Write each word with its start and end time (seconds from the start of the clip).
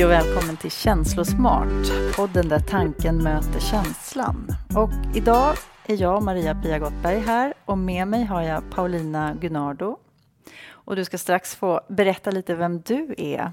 Hej 0.00 0.04
och 0.06 0.12
välkommen 0.12 0.56
till 0.56 0.70
Känslosmart, 0.70 2.16
podden 2.16 2.48
där 2.48 2.58
tanken 2.58 3.22
möter 3.22 3.60
känslan. 3.60 4.46
Och 4.76 5.16
idag 5.16 5.56
är 5.86 6.02
jag, 6.02 6.22
Maria 6.22 6.54
Pia 6.54 6.78
Gottberg, 6.78 7.18
här 7.18 7.54
och 7.64 7.78
med 7.78 8.08
mig 8.08 8.24
har 8.24 8.42
jag 8.42 8.62
Paulina 8.70 9.34
Gunnardo. 9.40 9.96
Och 10.70 10.96
du 10.96 11.04
ska 11.04 11.18
strax 11.18 11.54
få 11.54 11.80
berätta 11.88 12.30
lite 12.30 12.54
vem 12.54 12.80
du 12.80 13.14
är. 13.18 13.52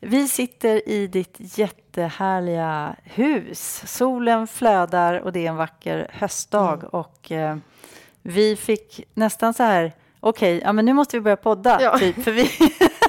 Vi 0.00 0.28
sitter 0.28 0.88
i 0.88 1.06
ditt 1.06 1.36
jättehärliga 1.38 2.96
hus. 3.02 3.82
Solen 3.86 4.46
flödar 4.46 5.20
och 5.20 5.32
det 5.32 5.46
är 5.46 5.50
en 5.50 5.56
vacker 5.56 6.10
höstdag. 6.12 6.78
Mm. 6.78 6.88
Och 6.90 7.32
eh, 7.32 7.56
vi 8.22 8.56
fick 8.56 9.04
nästan 9.14 9.54
så 9.54 9.62
här, 9.62 9.92
okej, 10.20 10.56
okay, 10.56 10.66
ja, 10.66 10.72
men 10.72 10.84
nu 10.84 10.92
måste 10.92 11.16
vi 11.16 11.20
börja 11.20 11.36
podda, 11.36 11.82
ja. 11.82 11.98
typ, 11.98 12.24
för 12.24 12.32
vi 12.32 12.50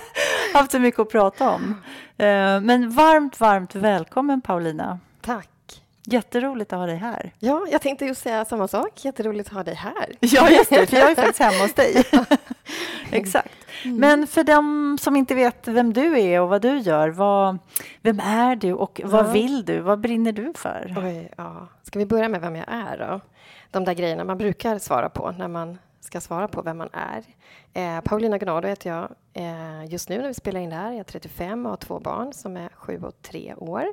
haft 0.57 0.71
så 0.71 0.79
mycket 0.79 0.99
att 0.99 1.09
prata 1.09 1.49
om. 1.49 1.75
Eh, 2.17 2.61
men 2.61 2.89
varmt, 2.89 3.39
varmt 3.39 3.75
välkommen 3.75 4.41
Paulina. 4.41 4.99
Tack. 5.21 5.47
Jätteroligt 6.05 6.73
att 6.73 6.79
ha 6.79 6.85
dig 6.85 6.95
här. 6.95 7.33
Ja, 7.39 7.65
jag 7.71 7.81
tänkte 7.81 8.05
just 8.05 8.21
säga 8.21 8.45
samma 8.45 8.67
sak. 8.67 9.05
Jätteroligt 9.05 9.49
att 9.49 9.55
ha 9.55 9.63
dig 9.63 9.75
här. 9.75 10.09
Ja, 10.19 10.49
just 10.49 10.69
det, 10.69 10.85
för 10.85 10.97
jag 10.97 11.11
är 11.11 11.15
faktiskt 11.15 11.39
hemma 11.39 11.63
hos 11.63 11.73
dig. 11.73 12.03
Exakt. 13.11 13.55
Mm. 13.83 13.97
Men 13.97 14.27
för 14.27 14.43
dem 14.43 14.97
som 15.01 15.15
inte 15.15 15.35
vet 15.35 15.67
vem 15.67 15.93
du 15.93 16.19
är 16.19 16.41
och 16.41 16.49
vad 16.49 16.61
du 16.61 16.77
gör, 16.79 17.09
vad, 17.09 17.57
vem 18.01 18.19
är 18.19 18.55
du 18.55 18.73
och 18.73 19.01
vad 19.03 19.25
ja. 19.25 19.31
vill 19.31 19.65
du? 19.65 19.79
Vad 19.79 19.99
brinner 19.99 20.31
du 20.31 20.53
för? 20.55 20.95
Oj, 20.97 21.31
ja. 21.37 21.67
Ska 21.83 21.99
vi 21.99 22.05
börja 22.05 22.29
med 22.29 22.41
vem 22.41 22.55
jag 22.55 22.65
är 22.67 22.97
då? 22.97 23.21
De 23.71 23.85
där 23.85 23.93
grejerna 23.93 24.23
man 24.23 24.37
brukar 24.37 24.79
svara 24.79 25.09
på 25.09 25.31
när 25.37 25.47
man 25.47 25.77
ska 26.01 26.21
svara 26.21 26.47
på 26.47 26.61
vem 26.61 26.77
man 26.77 26.89
är. 26.93 27.23
Eh, 27.73 28.01
Paulina 28.01 28.37
Gnado 28.37 28.67
heter 28.67 28.89
jag. 28.89 29.15
Eh, 29.33 29.85
just 29.85 30.09
nu 30.09 30.17
när 30.17 30.27
vi 30.27 30.33
spelar 30.33 30.59
in 30.59 30.69
det 30.69 30.75
här 30.75 30.91
jag 30.91 30.99
är 30.99 31.03
35 31.03 31.65
och 31.65 31.69
har 31.69 31.77
två 31.77 31.99
barn 31.99 32.33
som 32.33 32.57
är 32.57 32.69
7 32.69 33.01
och 33.03 33.21
3 33.21 33.55
år. 33.55 33.85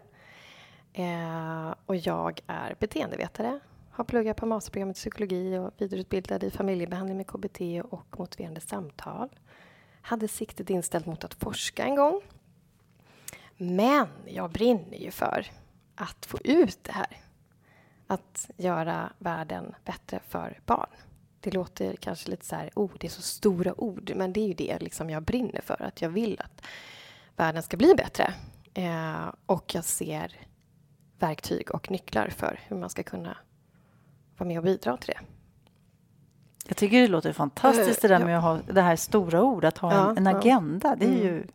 Eh, 0.92 1.74
och 1.86 1.96
jag 1.96 2.40
är 2.46 2.76
beteendevetare. 2.78 3.60
Har 3.90 4.04
pluggat 4.04 4.36
på 4.36 4.46
masterprogrammet 4.46 4.96
i 4.96 5.00
psykologi 5.00 5.58
och 5.58 5.70
vidareutbildad 5.78 6.44
i 6.44 6.50
familjebehandling 6.50 7.16
med 7.16 7.26
KBT 7.26 7.60
och 7.90 8.18
motiverande 8.18 8.60
samtal. 8.60 9.28
Hade 10.02 10.28
siktet 10.28 10.70
inställt 10.70 11.06
mot 11.06 11.24
att 11.24 11.34
forska 11.34 11.84
en 11.84 11.94
gång. 11.96 12.20
Men 13.56 14.08
jag 14.26 14.50
brinner 14.50 14.98
ju 14.98 15.10
för 15.10 15.46
att 15.94 16.26
få 16.26 16.38
ut 16.44 16.78
det 16.84 16.92
här. 16.92 17.16
Att 18.06 18.50
göra 18.56 19.12
världen 19.18 19.74
bättre 19.84 20.20
för 20.28 20.60
barn. 20.66 20.90
Det 21.40 21.50
låter 21.50 21.96
kanske 21.96 22.30
lite 22.30 22.44
så 22.44 22.56
här, 22.56 22.70
oh, 22.74 22.90
det 23.00 23.06
är 23.06 23.10
så 23.10 23.22
stora 23.22 23.80
ord, 23.80 24.12
men 24.16 24.32
det 24.32 24.40
är 24.40 24.46
ju 24.46 24.54
det 24.54 24.78
liksom 24.78 25.10
jag 25.10 25.22
brinner 25.22 25.60
för, 25.60 25.82
att 25.82 26.02
jag 26.02 26.08
vill 26.08 26.40
att 26.44 26.62
världen 27.36 27.62
ska 27.62 27.76
bli 27.76 27.94
bättre. 27.94 28.34
Eh, 28.74 29.32
och 29.46 29.74
jag 29.74 29.84
ser 29.84 30.32
verktyg 31.18 31.74
och 31.74 31.90
nycklar 31.90 32.28
för 32.28 32.60
hur 32.66 32.76
man 32.76 32.90
ska 32.90 33.02
kunna 33.02 33.36
vara 34.36 34.48
med 34.48 34.58
och 34.58 34.64
bidra 34.64 34.96
till 34.96 35.14
det. 35.14 35.20
Jag 36.68 36.76
tycker 36.76 37.00
det 37.00 37.08
låter 37.08 37.32
fantastiskt 37.32 38.02
det 38.02 38.08
där 38.08 38.24
med 38.24 38.38
att 38.38 38.44
ha 38.44 38.58
det 38.72 38.82
här 38.82 38.96
stora 38.96 39.42
ord, 39.42 39.64
att 39.64 39.78
ha 39.78 39.94
ja, 39.94 40.10
en, 40.10 40.26
en, 40.26 40.36
agenda. 40.36 40.96
Det 40.96 41.04
är 41.04 41.08
mm. 41.08 41.22
ju 41.22 41.46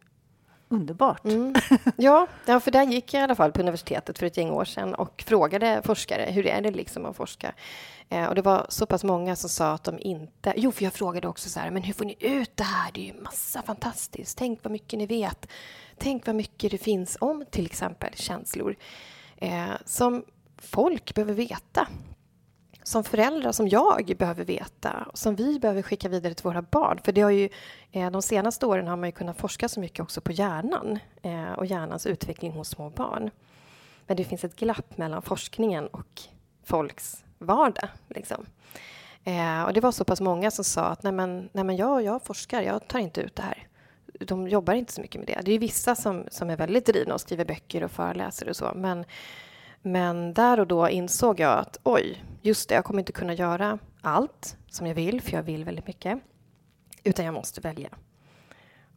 underbart. 0.74 1.26
Mm. 1.26 1.56
Ja, 1.98 2.28
ja, 2.46 2.60
för 2.60 2.72
där 2.72 2.84
gick 2.84 3.14
jag 3.14 3.22
i 3.22 3.24
alla 3.24 3.36
fall 3.36 3.52
på 3.52 3.62
universitetet 3.62 4.20
för 4.20 4.26
ett 4.26 4.38
gäng 4.38 4.50
år 4.50 4.66
sedan 4.66 4.96
och 4.96 5.24
frågade 5.28 5.82
forskare 5.86 6.32
hur 6.32 6.48
är 6.48 6.62
det 6.62 6.72
liksom 6.72 7.06
att 7.06 7.16
forska. 7.16 7.54
Eh, 8.10 8.26
och 8.26 8.36
det 8.36 8.42
var 8.42 8.66
så 8.70 8.86
pass 8.86 9.04
många 9.04 9.36
som 9.36 9.50
sa 9.50 9.72
att 9.72 9.84
de 9.84 10.00
inte... 10.00 10.54
Jo, 10.56 10.72
för 10.72 10.84
jag 10.84 10.94
frågade 10.94 11.28
också 11.28 11.50
så 11.50 11.60
här, 11.60 11.72
men 11.72 11.84
hur 11.84 11.94
får 11.94 12.06
ni 12.06 12.16
ut 12.20 12.58
det 12.58 12.64
här? 12.64 12.92
Det 12.94 13.02
är 13.02 13.14
ju 13.14 13.22
massa 13.22 13.62
fantastiskt. 13.62 14.38
Tänk 14.38 14.60
vad 14.64 14.72
mycket 14.72 15.00
ni 15.00 15.06
vet. 15.06 15.48
Tänk 15.98 16.28
vad 16.28 16.36
mycket 16.36 16.72
det 16.72 16.78
finns 16.78 17.18
om 17.22 17.46
till 17.52 17.66
exempel 17.66 18.14
känslor 18.16 18.76
eh, 19.38 19.72
som 19.86 20.24
folk 20.58 21.16
behöver 21.16 21.34
veta 21.34 21.88
som 22.84 23.04
föräldrar, 23.04 23.52
som 23.52 23.68
jag, 23.68 24.14
behöver 24.18 24.46
veta 24.46 25.08
och 25.12 25.18
som 25.18 25.36
vi 25.36 25.60
behöver 25.60 25.82
skicka 25.82 26.10
vidare 26.10 26.34
till 26.34 26.44
våra 26.44 26.62
barn. 26.62 27.00
För 27.04 27.12
det 27.12 27.22
har 27.22 27.30
ju, 27.30 27.50
eh, 27.92 28.12
de 28.12 28.22
senaste 28.22 28.66
åren 28.66 28.88
har 28.88 28.98
man 28.98 29.10
ju 29.10 29.14
kunnat 29.14 29.38
forska 29.38 29.70
så 29.70 29.80
mycket 29.80 30.00
också 30.00 30.22
på 30.22 30.32
hjärnan 30.32 31.00
eh, 31.22 31.52
och 31.52 31.66
hjärnans 31.66 32.06
utveckling 32.06 32.52
hos 32.52 32.70
små 32.70 32.90
barn. 32.90 33.30
Men 34.08 34.18
det 34.18 34.24
finns 34.24 34.44
ett 34.44 34.56
glapp 34.56 34.98
mellan 34.98 35.22
forskningen 35.22 35.88
och 35.88 36.22
folks 36.64 37.24
vardag. 37.38 37.90
Liksom. 38.08 38.46
Eh, 39.24 39.64
och 39.64 39.74
det 39.74 39.82
var 39.82 39.92
så 39.92 40.06
pass 40.06 40.22
många 40.22 40.52
som 40.52 40.64
sa 40.64 40.82
att 40.82 41.04
nej 41.04 41.14
men, 41.14 41.50
nej 41.54 41.64
men 41.64 41.76
jag, 41.76 42.04
jag 42.04 42.24
forskar, 42.24 42.62
jag 42.62 42.88
tar 42.88 43.00
inte 43.00 43.22
ut 43.22 43.36
det 43.36 43.44
här. 43.44 43.68
De 44.20 44.48
jobbar 44.48 44.74
inte 44.74 44.94
så 44.94 45.02
mycket 45.02 45.20
med 45.20 45.28
det. 45.28 45.42
Det 45.46 45.52
är 45.52 45.60
vissa 45.60 45.96
som, 45.96 46.26
som 46.32 46.50
är 46.50 46.58
väldigt 46.58 46.86
drivna 46.86 47.14
och 47.14 47.22
skriver 47.22 47.46
böcker 47.46 47.84
och 47.84 47.92
föreläser 47.92 48.50
och 48.50 48.56
så. 48.56 48.72
Men 48.76 49.06
men 49.86 50.34
där 50.34 50.60
och 50.60 50.68
då 50.68 50.90
insåg 50.90 51.40
jag 51.40 51.60
att 51.60 51.78
oj, 51.84 52.24
just 52.42 52.70
det, 52.70 52.76
jag 52.76 52.86
kommer 52.86 53.00
inte 53.00 53.12
kunna 53.12 53.34
göra 53.34 53.80
allt 54.02 54.58
som 54.68 54.88
jag 54.88 54.96
vill, 54.96 55.22
för 55.22 55.32
jag 55.32 55.44
vill 55.44 55.66
väldigt 55.66 55.88
mycket. 55.88 56.20
Utan 57.04 57.26
jag 57.26 57.34
måste 57.34 57.62
välja. 57.62 57.90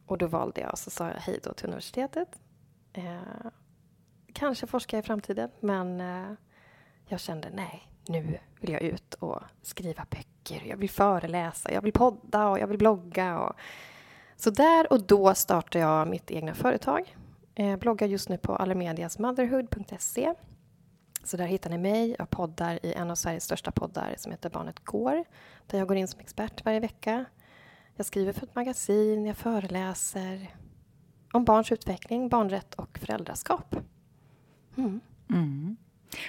Och 0.05 0.17
då 0.17 0.27
valde 0.27 0.61
jag, 0.61 0.77
så 0.77 0.89
sa 0.89 1.07
jag 1.07 1.15
hej 1.15 1.39
då 1.43 1.53
till 1.53 1.65
universitetet. 1.65 2.39
Eh, 2.93 3.51
kanske 4.33 4.67
forska 4.67 4.97
i 4.99 5.01
framtiden, 5.01 5.49
men 5.59 6.01
eh, 6.01 6.31
jag 7.07 7.19
kände 7.19 7.49
nej, 7.53 7.91
nu 8.07 8.39
vill 8.59 8.71
jag 8.71 8.81
ut 8.81 9.13
och 9.13 9.39
skriva 9.61 10.05
böcker. 10.09 10.63
Jag 10.67 10.77
vill 10.77 10.89
föreläsa, 10.89 11.71
jag 11.71 11.81
vill 11.81 11.93
podda 11.93 12.47
och 12.47 12.59
jag 12.59 12.67
vill 12.67 12.77
blogga. 12.77 13.39
Och... 13.39 13.55
Så 14.35 14.49
där 14.49 14.93
och 14.93 15.03
då 15.03 15.35
startade 15.35 15.79
jag 15.79 16.07
mitt 16.07 16.31
egna 16.31 16.53
företag. 16.53 17.15
Eh, 17.55 17.75
bloggar 17.75 18.07
just 18.07 18.29
nu 18.29 18.37
på 18.37 18.55
allermediasmotherhood.se 18.55 20.33
så 21.27 21.37
där 21.37 21.45
hittar 21.45 21.69
ni 21.69 21.77
mig. 21.77 22.15
Jag 22.19 22.29
poddar 22.29 22.85
i 22.85 22.93
en 22.93 23.11
av 23.11 23.15
Sveriges 23.15 23.43
största 23.43 23.71
poddar 23.71 24.15
som 24.17 24.31
heter 24.31 24.49
Barnet 24.49 24.85
Går. 24.85 25.23
Där 25.67 25.77
jag 25.77 25.87
går 25.87 25.97
in 25.97 26.07
som 26.07 26.19
expert 26.19 26.65
varje 26.65 26.79
vecka. 26.79 27.25
Jag 27.95 28.05
skriver 28.05 28.33
för 28.33 28.43
ett 28.43 28.55
magasin, 28.55 29.25
jag 29.25 29.37
föreläser 29.37 30.55
om 31.33 31.45
barns 31.45 31.71
utveckling, 31.71 32.29
barnrätt 32.29 32.73
och 32.73 32.99
föräldraskap. 32.99 33.75
Mm. 34.77 34.99
Mm. 35.29 35.77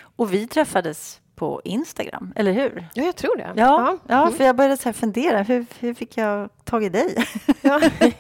Och 0.01 0.35
vi 0.35 0.47
träffades 0.47 1.21
på 1.35 1.61
Instagram, 1.65 2.33
eller 2.37 2.53
hur? 2.53 2.89
Ja, 2.95 3.05
jag 3.05 3.17
tror 3.17 3.37
det. 3.37 3.53
Ja, 3.55 3.55
ja. 3.57 3.99
ja 4.07 4.23
mm. 4.23 4.35
för 4.35 4.45
jag 4.45 4.57
började 4.57 4.77
så 4.77 4.93
fundera, 4.93 5.43
hur, 5.43 5.67
hur 5.79 5.95
fick 5.95 6.17
jag 6.17 6.51
tag 6.65 6.85
i 6.85 6.89
dig? 6.89 7.27
Ja. 7.61 7.81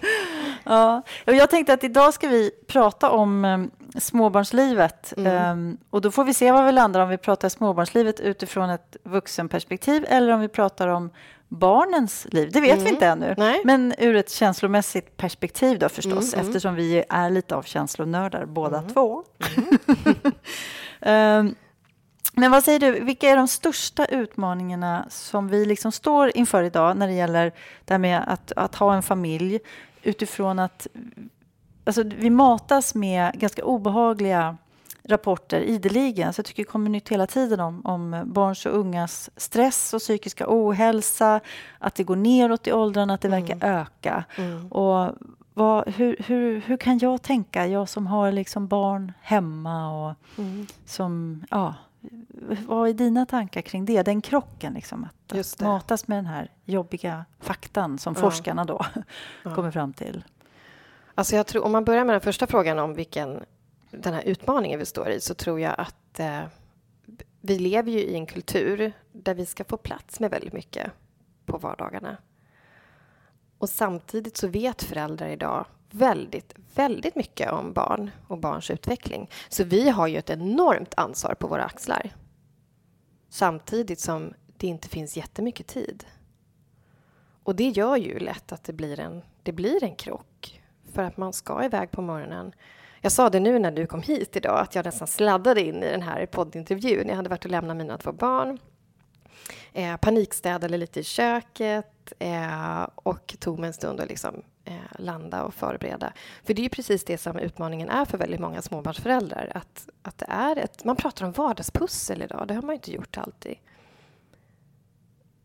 ja. 0.64 1.02
Jag 1.24 1.50
tänkte 1.50 1.72
att 1.72 1.84
idag 1.84 2.14
ska 2.14 2.28
vi 2.28 2.50
prata 2.66 3.10
om 3.10 3.44
um, 3.44 3.70
småbarnslivet. 3.96 5.12
Mm. 5.16 5.58
Um, 5.58 5.78
och 5.90 6.00
då 6.00 6.10
får 6.10 6.24
vi 6.24 6.34
se 6.34 6.52
var 6.52 6.66
vi 6.66 6.72
landar, 6.72 7.00
om 7.00 7.08
vi 7.08 7.18
pratar 7.18 7.48
småbarnslivet 7.48 8.20
utifrån 8.20 8.70
ett 8.70 8.96
vuxenperspektiv 9.04 10.04
eller 10.08 10.32
om 10.32 10.40
vi 10.40 10.48
pratar 10.48 10.88
om 10.88 11.10
barnens 11.48 12.26
liv. 12.30 12.50
Det 12.52 12.60
vet 12.60 12.72
mm. 12.72 12.84
vi 12.84 12.90
inte 12.90 13.06
ännu. 13.06 13.34
Nej. 13.38 13.60
Men 13.64 13.94
ur 13.98 14.16
ett 14.16 14.30
känslomässigt 14.30 15.16
perspektiv 15.16 15.78
då 15.78 15.88
förstås, 15.88 16.32
mm, 16.32 16.40
mm. 16.40 16.46
eftersom 16.46 16.74
vi 16.74 17.04
är 17.08 17.30
lite 17.30 17.56
av 17.56 17.62
känslonördar 17.62 18.46
båda 18.46 18.78
mm. 18.78 18.90
två. 18.90 19.24
um, 21.00 21.54
Men 22.38 22.50
vad 22.50 22.64
säger 22.64 22.78
du, 22.78 23.00
vilka 23.00 23.28
är 23.28 23.36
de 23.36 23.48
största 23.48 24.04
utmaningarna 24.04 25.06
som 25.10 25.48
vi 25.48 25.64
liksom 25.64 25.92
står 25.92 26.36
inför 26.36 26.62
idag 26.62 26.96
när 26.96 27.06
det 27.06 27.12
gäller 27.12 27.52
det 27.84 27.94
här 27.94 27.98
med 27.98 28.24
att, 28.26 28.52
att 28.56 28.74
ha 28.74 28.94
en 28.94 29.02
familj 29.02 29.60
utifrån 30.02 30.58
att 30.58 30.86
alltså, 31.88 32.02
vi 32.16 32.30
matas 32.30 32.94
med 32.94 33.32
ganska 33.34 33.64
obehagliga 33.64 34.56
rapporter 35.04 35.60
ideligen. 35.60 36.32
Så 36.32 36.38
jag 36.38 36.46
tycker 36.46 36.62
det 36.62 36.68
kommer 36.68 36.90
nytt 36.90 37.08
hela 37.08 37.26
tiden 37.26 37.60
om, 37.60 37.86
om 37.86 38.22
barns 38.26 38.66
och 38.66 38.78
ungas 38.78 39.30
stress 39.36 39.94
och 39.94 40.00
psykiska 40.00 40.44
ohälsa, 40.48 41.40
att 41.78 41.94
det 41.94 42.04
går 42.04 42.16
neråt 42.16 42.66
i 42.66 42.72
åldrarna, 42.72 43.14
att 43.14 43.20
det 43.20 43.28
verkar 43.28 43.54
mm. 43.54 43.76
öka. 43.80 44.24
Mm. 44.36 44.72
Och 44.72 45.14
vad, 45.54 45.88
hur, 45.88 46.16
hur, 46.26 46.60
hur 46.60 46.76
kan 46.76 46.98
jag 46.98 47.22
tänka, 47.22 47.66
jag 47.66 47.88
som 47.88 48.06
har 48.06 48.32
liksom 48.32 48.66
barn 48.66 49.12
hemma 49.20 50.08
och 50.08 50.14
mm. 50.38 50.66
som, 50.84 51.44
ja, 51.50 51.74
vad 52.66 52.88
är 52.88 52.94
dina 52.94 53.26
tankar 53.26 53.60
kring 53.60 53.84
det? 53.84 54.02
Den 54.02 54.20
krocken, 54.20 54.74
liksom, 54.74 55.04
att, 55.04 55.38
att 55.38 55.60
matas 55.60 56.08
med 56.08 56.18
den 56.18 56.26
här 56.26 56.50
jobbiga 56.64 57.24
faktan 57.40 57.98
som 57.98 58.14
ja. 58.14 58.20
forskarna 58.20 58.64
då 58.64 58.84
ja. 59.42 59.54
kommer 59.54 59.70
fram 59.70 59.92
till. 59.92 60.24
Alltså 61.18 61.36
jag 61.36 61.46
tror, 61.46 61.64
om 61.64 61.72
man 61.72 61.84
börjar 61.84 62.04
med 62.04 62.14
den 62.14 62.20
första 62.20 62.46
frågan 62.46 62.78
om 62.78 62.94
vilken 62.94 63.44
den 63.90 64.14
här 64.14 64.22
utmaningen 64.22 64.78
vi 64.78 64.86
står 64.86 65.10
i 65.10 65.20
så 65.20 65.34
tror 65.34 65.60
jag 65.60 65.74
att 65.78 66.20
eh, 66.20 66.42
vi 67.40 67.58
lever 67.58 67.92
ju 67.92 67.98
i 67.98 68.14
en 68.14 68.26
kultur 68.26 68.92
där 69.12 69.34
vi 69.34 69.46
ska 69.46 69.64
få 69.64 69.76
plats 69.76 70.20
med 70.20 70.30
väldigt 70.30 70.52
mycket 70.52 70.90
på 71.46 71.58
vardagarna. 71.58 72.16
Och 73.58 73.68
samtidigt 73.68 74.36
så 74.36 74.48
vet 74.48 74.82
föräldrar 74.82 75.28
idag 75.28 75.66
väldigt, 75.90 76.54
väldigt 76.74 77.14
mycket 77.14 77.52
om 77.52 77.72
barn 77.72 78.10
och 78.26 78.38
barns 78.38 78.70
utveckling. 78.70 79.30
Så 79.48 79.64
vi 79.64 79.88
har 79.88 80.06
ju 80.06 80.16
ett 80.16 80.30
enormt 80.30 80.94
ansvar 80.96 81.34
på 81.34 81.46
våra 81.46 81.64
axlar. 81.64 82.14
Samtidigt 83.28 84.00
som 84.00 84.34
det 84.56 84.66
inte 84.66 84.88
finns 84.88 85.16
jättemycket 85.16 85.66
tid. 85.66 86.04
Och 87.42 87.56
det 87.56 87.68
gör 87.68 87.96
ju 87.96 88.18
lätt 88.18 88.52
att 88.52 88.64
det 88.64 88.72
blir 88.72 89.00
en, 89.00 89.22
det 89.42 89.52
blir 89.52 89.84
en 89.84 89.96
krock. 89.96 90.57
För 90.92 91.02
att 91.02 91.16
man 91.16 91.32
ska 91.32 91.64
iväg 91.64 91.90
på 91.90 92.02
morgonen. 92.02 92.52
Jag 93.00 93.12
sa 93.12 93.30
det 93.30 93.40
nu 93.40 93.58
när 93.58 93.70
du 93.70 93.86
kom 93.86 94.02
hit 94.02 94.36
idag, 94.36 94.60
att 94.60 94.74
jag 94.74 94.84
nästan 94.84 95.08
sladdade 95.08 95.60
in 95.62 95.82
i 95.82 95.90
den 95.90 96.02
här 96.02 96.26
poddintervjun. 96.26 97.08
Jag 97.08 97.16
hade 97.16 97.28
varit 97.28 97.44
och 97.44 97.50
lämnat 97.50 97.76
mina 97.76 97.98
två 97.98 98.12
barn, 98.12 98.58
eh, 99.72 99.96
panikstädade 99.96 100.78
lite 100.78 101.00
i 101.00 101.04
köket 101.04 102.12
eh, 102.18 102.82
och 102.94 103.36
tog 103.38 103.58
mig 103.58 103.68
en 103.68 103.72
stund 103.72 104.00
att 104.00 104.08
liksom, 104.08 104.42
eh, 104.64 104.74
landa 104.98 105.44
och 105.44 105.54
förbereda. 105.54 106.12
För 106.44 106.54
det 106.54 106.60
är 106.60 106.64
ju 106.64 106.68
precis 106.68 107.04
det 107.04 107.18
som 107.18 107.38
utmaningen 107.38 107.88
är 107.88 108.04
för 108.04 108.18
väldigt 108.18 108.40
många 108.40 108.62
småbarnsföräldrar. 108.62 109.52
Att, 109.54 109.88
att 110.02 110.18
det 110.18 110.26
är 110.28 110.56
ett, 110.56 110.84
man 110.84 110.96
pratar 110.96 111.26
om 111.26 111.32
vardagspussel 111.32 112.22
idag, 112.22 112.48
det 112.48 112.54
har 112.54 112.62
man 112.62 112.74
inte 112.74 112.92
gjort 112.92 113.18
alltid. 113.18 113.54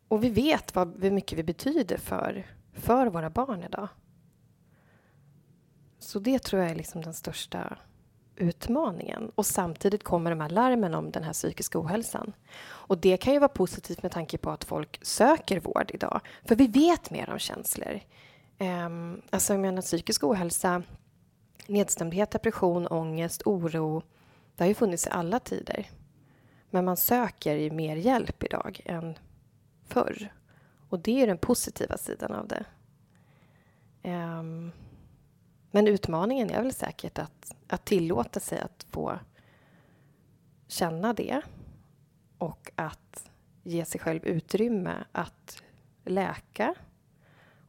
Och 0.07 0.23
vi 0.23 0.29
vet 0.29 0.75
vad, 0.75 1.03
hur 1.03 1.11
mycket 1.11 1.37
vi 1.37 1.43
betyder 1.43 1.97
för, 1.97 2.47
för 2.73 3.07
våra 3.07 3.29
barn 3.29 3.63
idag. 3.63 3.87
Så 6.03 6.19
det 6.19 6.39
tror 6.39 6.61
jag 6.61 6.71
är 6.71 6.75
liksom 6.75 7.01
den 7.01 7.13
största 7.13 7.77
utmaningen. 8.35 9.31
Och 9.35 9.45
samtidigt 9.45 10.03
kommer 10.03 10.29
de 10.29 10.41
här 10.41 10.49
larmen 10.49 10.93
om 10.93 11.11
den 11.11 11.23
här 11.23 11.33
psykiska 11.33 11.79
ohälsan. 11.79 12.33
Och 12.65 12.97
det 12.97 13.17
kan 13.17 13.33
ju 13.33 13.39
vara 13.39 13.49
positivt 13.49 14.03
med 14.03 14.11
tanke 14.11 14.37
på 14.37 14.49
att 14.51 14.63
folk 14.63 14.99
söker 15.01 15.59
vård 15.59 15.91
idag. 15.93 16.21
För 16.45 16.55
vi 16.55 16.67
vet 16.67 17.11
mer 17.11 17.29
om 17.29 17.39
känslor. 17.39 17.99
Um, 18.59 19.21
alltså 19.29 19.53
jag 19.53 19.59
menar 19.59 19.81
psykisk 19.81 20.23
ohälsa, 20.23 20.83
nedstämdhet, 21.67 22.31
depression, 22.31 22.87
ångest, 22.87 23.41
oro. 23.45 24.03
Det 24.55 24.63
har 24.63 24.67
ju 24.67 24.73
funnits 24.75 25.07
i 25.07 25.09
alla 25.09 25.39
tider. 25.39 25.89
Men 26.69 26.85
man 26.85 26.97
söker 26.97 27.55
ju 27.55 27.71
mer 27.71 27.95
hjälp 27.95 28.43
idag 28.43 28.81
än 28.85 29.17
förr. 29.87 30.33
Och 30.89 30.99
det 30.99 31.21
är 31.21 31.27
den 31.27 31.37
positiva 31.37 31.97
sidan 31.97 32.33
av 32.33 32.47
det. 32.47 32.65
Um, 34.03 34.71
men 35.75 35.87
utmaningen 35.87 36.49
är 36.49 36.61
väl 36.61 36.73
säkert 36.73 37.19
att, 37.19 37.55
att 37.67 37.85
tillåta 37.85 38.39
sig 38.39 38.59
att 38.59 38.85
få 38.91 39.19
känna 40.67 41.13
det 41.13 41.41
och 42.37 42.71
att 42.75 43.29
ge 43.63 43.85
sig 43.85 44.01
själv 44.01 44.25
utrymme 44.25 44.93
att 45.11 45.61
läka 46.05 46.75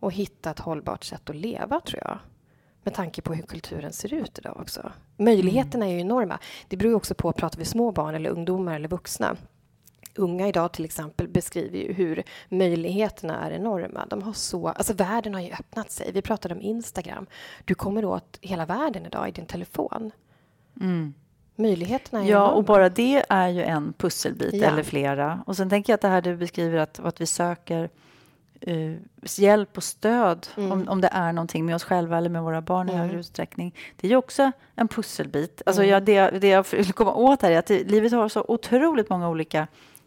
och 0.01 0.13
hitta 0.13 0.51
ett 0.51 0.59
hållbart 0.59 1.05
sätt 1.05 1.31
att 1.31 1.37
leva, 1.37 1.81
tror 1.81 2.03
jag. 2.05 2.19
Med 2.83 2.95
tanke 2.95 3.23
på 3.23 3.35
hur 3.35 3.43
kulturen 3.43 3.93
ser 3.93 4.15
ut 4.15 4.39
idag 4.39 4.57
också. 4.61 4.93
Möjligheterna 5.17 5.87
är 5.87 5.93
ju 5.93 6.01
enorma. 6.01 6.39
Det 6.69 6.77
beror 6.77 6.95
också 6.95 7.15
på, 7.15 7.33
pratar 7.33 7.59
vi 7.59 7.65
små 7.65 7.93
barn 7.93 8.15
eller 8.15 8.31
ungdomar 8.31 8.75
eller 8.75 8.89
vuxna? 8.89 9.37
Unga 10.17 10.49
idag 10.49 10.73
till 10.73 10.85
exempel 10.85 11.29
beskriver 11.29 11.79
ju 11.79 11.93
hur 11.93 12.23
möjligheterna 12.49 13.47
är 13.47 13.51
enorma. 13.51 14.07
De 14.11 14.23
har 14.23 14.33
så, 14.33 14.69
alltså 14.69 14.93
världen 14.95 15.35
har 15.35 15.41
ju 15.41 15.53
öppnat 15.53 15.91
sig. 15.91 16.11
Vi 16.13 16.23
pratade 16.23 16.55
om 16.55 16.61
Instagram. 16.61 17.27
Du 17.65 17.75
kommer 17.75 18.05
åt 18.05 18.39
hela 18.41 18.67
världen 18.67 19.07
idag 19.07 19.29
i 19.29 19.33
din 19.33 19.47
telefon. 19.47 20.11
Mm. 20.81 21.15
Möjligheterna 21.57 22.25
är 22.25 22.29
Ja, 22.31 22.37
enorma. 22.39 22.53
och 22.53 22.65
bara 22.65 22.89
det 22.89 23.25
är 23.29 23.49
ju 23.49 23.63
en 23.63 23.93
pusselbit 23.93 24.55
Ja. 24.55 24.67
eller 24.69 24.83
flera. 24.83 25.43
Och 25.47 25.57
sen 25.57 25.71
tänker 25.71 25.93
jag 25.93 25.95
att 25.95 26.01
det 26.01 26.09
här 26.09 26.23
du 26.23 26.37
beskriver 26.37 26.79
att, 26.79 27.01
att 27.01 27.21
vi 27.21 27.27
söker 27.27 27.89
eh, 28.61 28.93
hjälp 29.39 29.77
och 29.77 29.85
stöd 29.85 30.47
Mm. 30.57 30.73
om, 30.73 30.89
om 30.89 31.01
det 31.01 31.09
är 31.13 31.33
någonting 31.33 31.67
med 31.67 31.75
oss 31.75 31.85
själva 31.85 32.19
eller 32.19 32.29
med 32.31 32.43
våra 32.43 32.61
barn 32.63 32.89
i 32.89 32.93
Mm. 32.93 33.03
högre 33.07 33.21
utsträckning. 33.21 33.75
Det 33.97 34.07
är 34.07 34.11
ju 34.11 34.17
också 34.17 34.53
en 34.75 34.89
pusselbit. 34.89 35.63
Alltså 35.67 35.83
Mm. 35.83 35.91
jag, 35.93 36.03
det, 36.05 36.31
det 36.41 36.49
jag 36.49 36.67
vill 36.73 36.93
komma 36.93 37.15
åt 37.15 37.43
här 37.43 37.51
är 37.51 37.59
att 37.59 37.67
det, 37.67 37.85
livet 37.85 38.13
har 38.13 38.29
så 38.29 38.45
otroligt 38.49 39.11
många 39.11 39.29
olika 39.29 39.67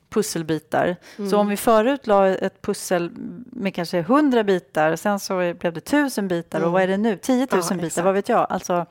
pusselbitar. 0.10 0.96
Mm. 1.18 1.30
Så 1.30 1.38
om 1.38 1.48
vi 1.48 1.58
förut 1.58 2.08
la 2.08 2.28
ett 2.28 2.62
pussel 2.62 3.12
med 3.46 3.74
kanske 3.76 4.02
hundra 4.02 4.44
bitar, 4.44 4.96
sen 4.96 5.20
så 5.20 5.54
blev 5.60 5.74
det 5.74 5.80
tusen 5.80 6.28
bitar 6.28 6.60
och 6.60 6.64
Mm. 6.64 6.74
vad 6.74 6.82
är 6.82 6.88
det 6.88 6.98
nu? 6.98 7.18
10 7.18 7.36
000 7.38 7.48
Ja, 7.52 7.58
bitar, 7.76 7.86
exakt. 7.86 8.06
vad 8.06 8.14
vet 8.14 8.30
jag? 8.30 8.48
Alltså, 8.50 8.86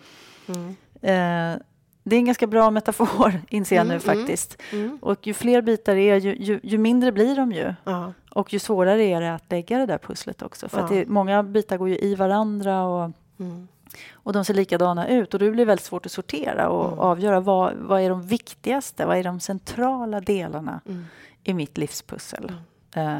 Mm. 0.48 0.68
eh, 1.02 1.58
det 2.02 2.16
är 2.16 2.18
en 2.18 2.24
ganska 2.24 2.46
bra 2.46 2.70
metafor, 2.70 3.40
inser 3.48 3.76
jag 3.76 3.86
Mm, 3.86 3.96
nu 3.98 4.02
mm. 4.10 4.16
faktiskt. 4.18 4.62
Mm. 4.72 4.98
Och 5.02 5.26
ju 5.26 5.34
fler 5.34 5.62
bitar 5.62 5.94
det 5.94 6.10
är, 6.10 6.16
ju, 6.16 6.36
ju, 6.36 6.60
ju 6.62 6.78
mindre 6.78 7.12
blir 7.12 7.36
de 7.36 7.52
ju. 7.52 7.74
Ja. 7.84 8.12
Och 8.30 8.52
ju 8.52 8.58
svårare 8.58 9.02
är 9.04 9.20
det 9.20 9.34
att 9.34 9.50
lägga 9.50 9.78
det 9.78 9.86
där 9.86 9.98
pusslet 9.98 10.42
också. 10.42 10.68
För 10.68 10.80
Ja. 10.80 10.86
det, 10.90 11.06
många 11.08 11.42
bitar 11.42 11.76
går 11.76 11.88
ju 11.88 11.98
i 11.98 12.14
varandra 12.14 12.84
och, 12.84 13.10
Mm. 13.40 13.68
Och 14.12 14.32
de 14.32 14.44
ser 14.44 14.54
likadana 14.54 15.08
ut. 15.08 15.34
Och 15.34 15.40
då 15.40 15.46
blir 15.50 15.56
det 15.56 15.64
väldigt 15.64 15.86
svårt 15.86 16.06
att 16.06 16.12
sortera 16.12 16.68
och 16.68 16.86
Mm. 16.86 16.98
avgöra 16.98 17.40
vad, 17.40 17.74
vad 17.74 18.00
är 18.00 18.10
de 18.10 18.22
viktigaste, 18.22 19.06
vad 19.06 19.18
är 19.18 19.24
de 19.24 19.40
centrala 19.40 20.20
delarna 20.20 20.80
Mm. 20.86 21.04
i 21.44 21.54
mitt 21.54 21.78
livspussel. 21.78 22.52
Eh, 22.94 23.18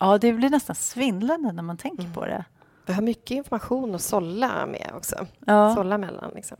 ja, 0.00 0.18
det 0.18 0.32
blir 0.32 0.50
nästan 0.50 0.76
svindlande 0.76 1.52
när 1.52 1.62
man 1.62 1.76
tänker 1.76 2.02
Mm. 2.02 2.14
på 2.14 2.24
det. 2.26 2.44
Vi 2.86 2.92
har 2.92 3.02
mycket 3.02 3.30
information 3.30 3.94
att 3.94 4.02
sålla 4.02 4.66
med 4.66 4.90
också. 4.94 5.26
Ja. 5.46 5.74
Sålla 5.74 5.98
mellan. 5.98 6.30
Liksom. 6.34 6.56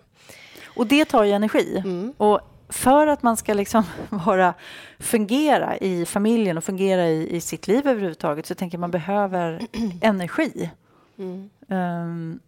Och 0.77 0.87
det 0.87 1.05
tar 1.05 1.25
ju 1.25 1.33
energi. 1.33 1.77
Mm. 1.79 2.15
Och 2.17 2.41
för 2.69 3.07
att 3.07 3.23
man 3.23 3.37
ska 3.37 3.55
liksom 3.55 3.85
vara, 4.11 4.55
fungera 4.99 5.77
i 5.77 6.07
familjen 6.07 6.57
och 6.59 6.65
fungera 6.65 7.09
i, 7.09 7.37
i 7.37 7.41
sitt 7.41 7.69
liv 7.69 7.87
överhuvudtaget 7.89 8.47
så 8.47 8.55
tänker 8.55 8.79
man 8.79 8.91
behöver 8.91 9.67
energi. 10.03 10.71
Mm. 11.19 11.51
Ehm, 11.69 12.41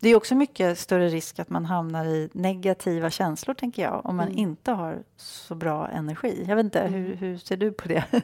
det 0.00 0.08
är 0.08 0.16
också 0.16 0.34
mycket 0.34 0.78
större 0.78 1.08
risk 1.08 1.38
att 1.38 1.50
man 1.50 1.64
hamnar 1.64 2.04
i 2.04 2.30
negativa 2.32 3.10
känslor, 3.10 3.54
tänker 3.54 3.82
jag, 3.82 4.06
om 4.06 4.16
man 4.16 4.26
Mm. 4.28 4.38
inte 4.38 4.72
har 4.72 5.02
så 5.16 5.54
bra 5.54 5.88
energi. 5.88 6.44
Jag 6.48 6.56
vet 6.56 6.64
inte, 6.64 6.82
hur, 6.82 7.06
Mm. 7.06 7.18
hur 7.18 7.38
ser 7.38 7.56
du 7.56 7.72
på 7.72 7.88
det? 7.88 8.04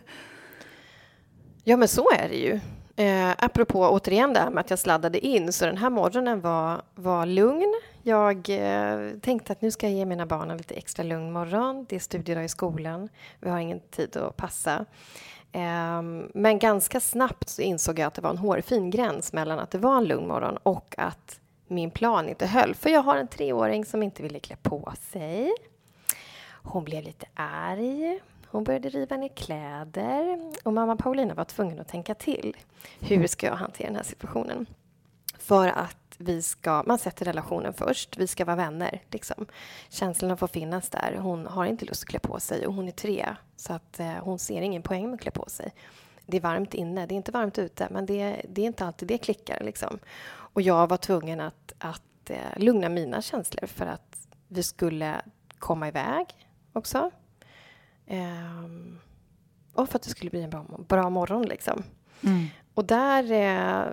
Ja, 1.65 1.77
men 1.77 1.89
så 1.89 2.07
är 2.19 2.29
det 2.29 2.37
ju. 2.37 2.61
Eh, 2.97 3.31
apropå 3.39 3.89
återigen 3.89 4.33
det 4.33 4.41
här 4.41 4.51
med 4.51 4.61
att 4.61 4.71
jag 4.71 4.79
sladdade 4.79 5.27
in, 5.27 5.53
så 5.53 5.67
den 5.67 5.77
här 5.77 5.91
morgonen 5.91 6.41
var, 6.41 6.83
var 6.95 7.27
lugn. 7.27 7.75
Jag 8.03 8.37
eh, 8.51 9.11
tänkte 9.21 9.53
att 9.53 9.63
nu 9.63 9.71
ska 9.71 9.87
jag 9.89 9.97
ge 9.97 10.05
mina 10.05 10.27
barn 10.27 10.51
en 10.51 10.57
lite 10.57 10.75
extra 10.75 11.03
lugn 11.03 11.33
morgon. 11.33 11.87
Det 11.89 11.97
är 11.97 12.01
studiedag 12.01 12.45
i 12.45 12.49
skolan. 12.49 13.09
Vi 13.41 13.51
har 13.51 13.59
ingen 13.59 13.81
tid 13.81 14.17
att 14.17 14.37
passa. 14.37 14.85
Ehm, 15.53 16.31
men 16.35 16.59
ganska 16.59 17.01
snabbt 17.01 17.49
så 17.49 17.63
insåg 17.63 17.99
jag 17.99 18.07
att 18.07 18.15
det 18.15 18.23
var 18.23 18.31
en 18.31 18.39
hårfin 18.39 18.91
gräns 18.91 19.33
mellan 19.33 19.59
att 19.59 19.71
det 19.71 19.79
var 19.79 19.97
en 19.97 20.05
lugn 20.05 20.29
morgon 20.29 20.57
och 20.63 20.95
att 20.99 21.41
min 21.67 21.91
plan 21.91 22.29
inte 22.29 22.47
höll. 22.47 22.75
För 22.75 22.91
jag 22.91 23.03
har 23.03 23.17
en 23.17 23.29
treåring 23.29 23.85
som 23.85 24.03
inte 24.03 24.23
ville 24.23 24.41
klä 24.41 24.57
på 24.63 24.93
sig. 25.11 25.53
Hon 26.63 26.85
blev 26.85 27.05
lite 27.05 27.27
arg. 27.35 28.21
Hon 28.47 28.65
började 28.65 28.89
riva 28.89 29.17
ner 29.17 29.29
kläder 29.29 30.53
och 30.63 30.73
mamma 30.73 30.97
Paulina 30.97 31.35
var 31.35 31.45
tvungen 31.45 31.81
att 31.81 31.89
tänka 31.89 32.15
till. 32.15 32.57
Hur 33.01 33.27
ska 33.27 33.47
jag 33.47 33.55
hantera 33.55 33.87
den 33.87 33.97
här 33.97 34.03
situationen? 34.03 34.67
För 35.39 35.69
att 35.69 35.97
vi 36.23 36.43
ska, 36.43 36.83
man 36.87 36.99
sätter 36.99 37.25
relationen 37.25 37.73
först, 37.73 38.17
vi 38.17 38.27
ska 38.27 38.45
vara 38.45 38.57
vänner. 38.57 39.03
Liksom. 39.11 39.47
Känslorna 39.89 40.37
får 40.37 40.47
finnas 40.47 40.89
där. 40.91 41.17
Hon 41.21 41.47
har 41.47 41.65
inte 41.65 41.85
lust 41.85 42.03
att 42.03 42.09
klä 42.09 42.19
på 42.19 42.41
sig 42.41 42.67
och 42.67 42.75
hon 42.75 42.89
är 42.89 42.93
tre 42.93 43.37
så 43.57 43.73
att 43.73 44.01
eh, 44.01 44.13
hon 44.13 44.39
ser 44.39 44.63
ingen 44.63 44.83
poäng 44.83 45.07
med 45.07 45.15
att 45.15 45.21
klä 45.21 45.31
på 45.31 45.45
sig. 45.49 45.75
Det 46.27 46.37
är 46.37 46.41
varmt 46.41 46.75
inne, 46.75 47.07
det 47.07 47.15
är 47.15 47.17
inte 47.17 47.33
varmt 47.33 47.59
ute 47.59 47.89
men 47.91 48.07
det, 48.07 48.43
det 48.49 48.63
är 48.63 48.67
inte 48.67 48.87
alltid 48.87 49.09
det 49.09 49.19
klickar. 49.19 49.61
Liksom. 49.65 49.99
Och 50.29 50.63
jag 50.63 50.87
var 50.87 50.97
tvungen 50.97 51.41
att, 51.41 51.73
att 51.79 52.31
eh, 52.31 52.37
lugna 52.57 52.89
mina 52.89 53.23
känslor 53.23 53.67
för 53.67 53.87
att 53.87 54.29
vi 54.49 54.63
skulle 54.63 55.23
komma 55.59 55.89
iväg 55.89 56.27
också. 56.73 57.11
Ehm, 58.07 58.99
och 59.75 59.89
för 59.89 59.97
att 59.97 60.03
det 60.03 60.11
skulle 60.11 60.31
bli 60.31 60.43
en 60.43 60.51
bra, 60.51 60.67
bra 60.89 61.11
morgon. 61.11 61.43
Liksom. 61.43 61.83
Mm. 62.23 62.47
Och 62.75 62.85
där, 62.85 63.33
eh, 63.33 63.93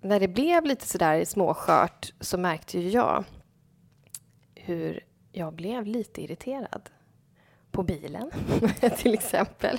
när 0.00 0.20
det 0.20 0.28
blev 0.28 0.64
lite 0.64 0.86
sådär 0.86 1.24
småskört 1.24 2.12
så 2.20 2.38
märkte 2.38 2.78
ju 2.78 2.88
jag 2.90 3.24
hur 4.54 5.04
jag 5.32 5.54
blev 5.54 5.86
lite 5.86 6.22
irriterad 6.22 6.90
på 7.76 7.82
bilen, 7.82 8.30
till 8.96 9.14
exempel. 9.14 9.78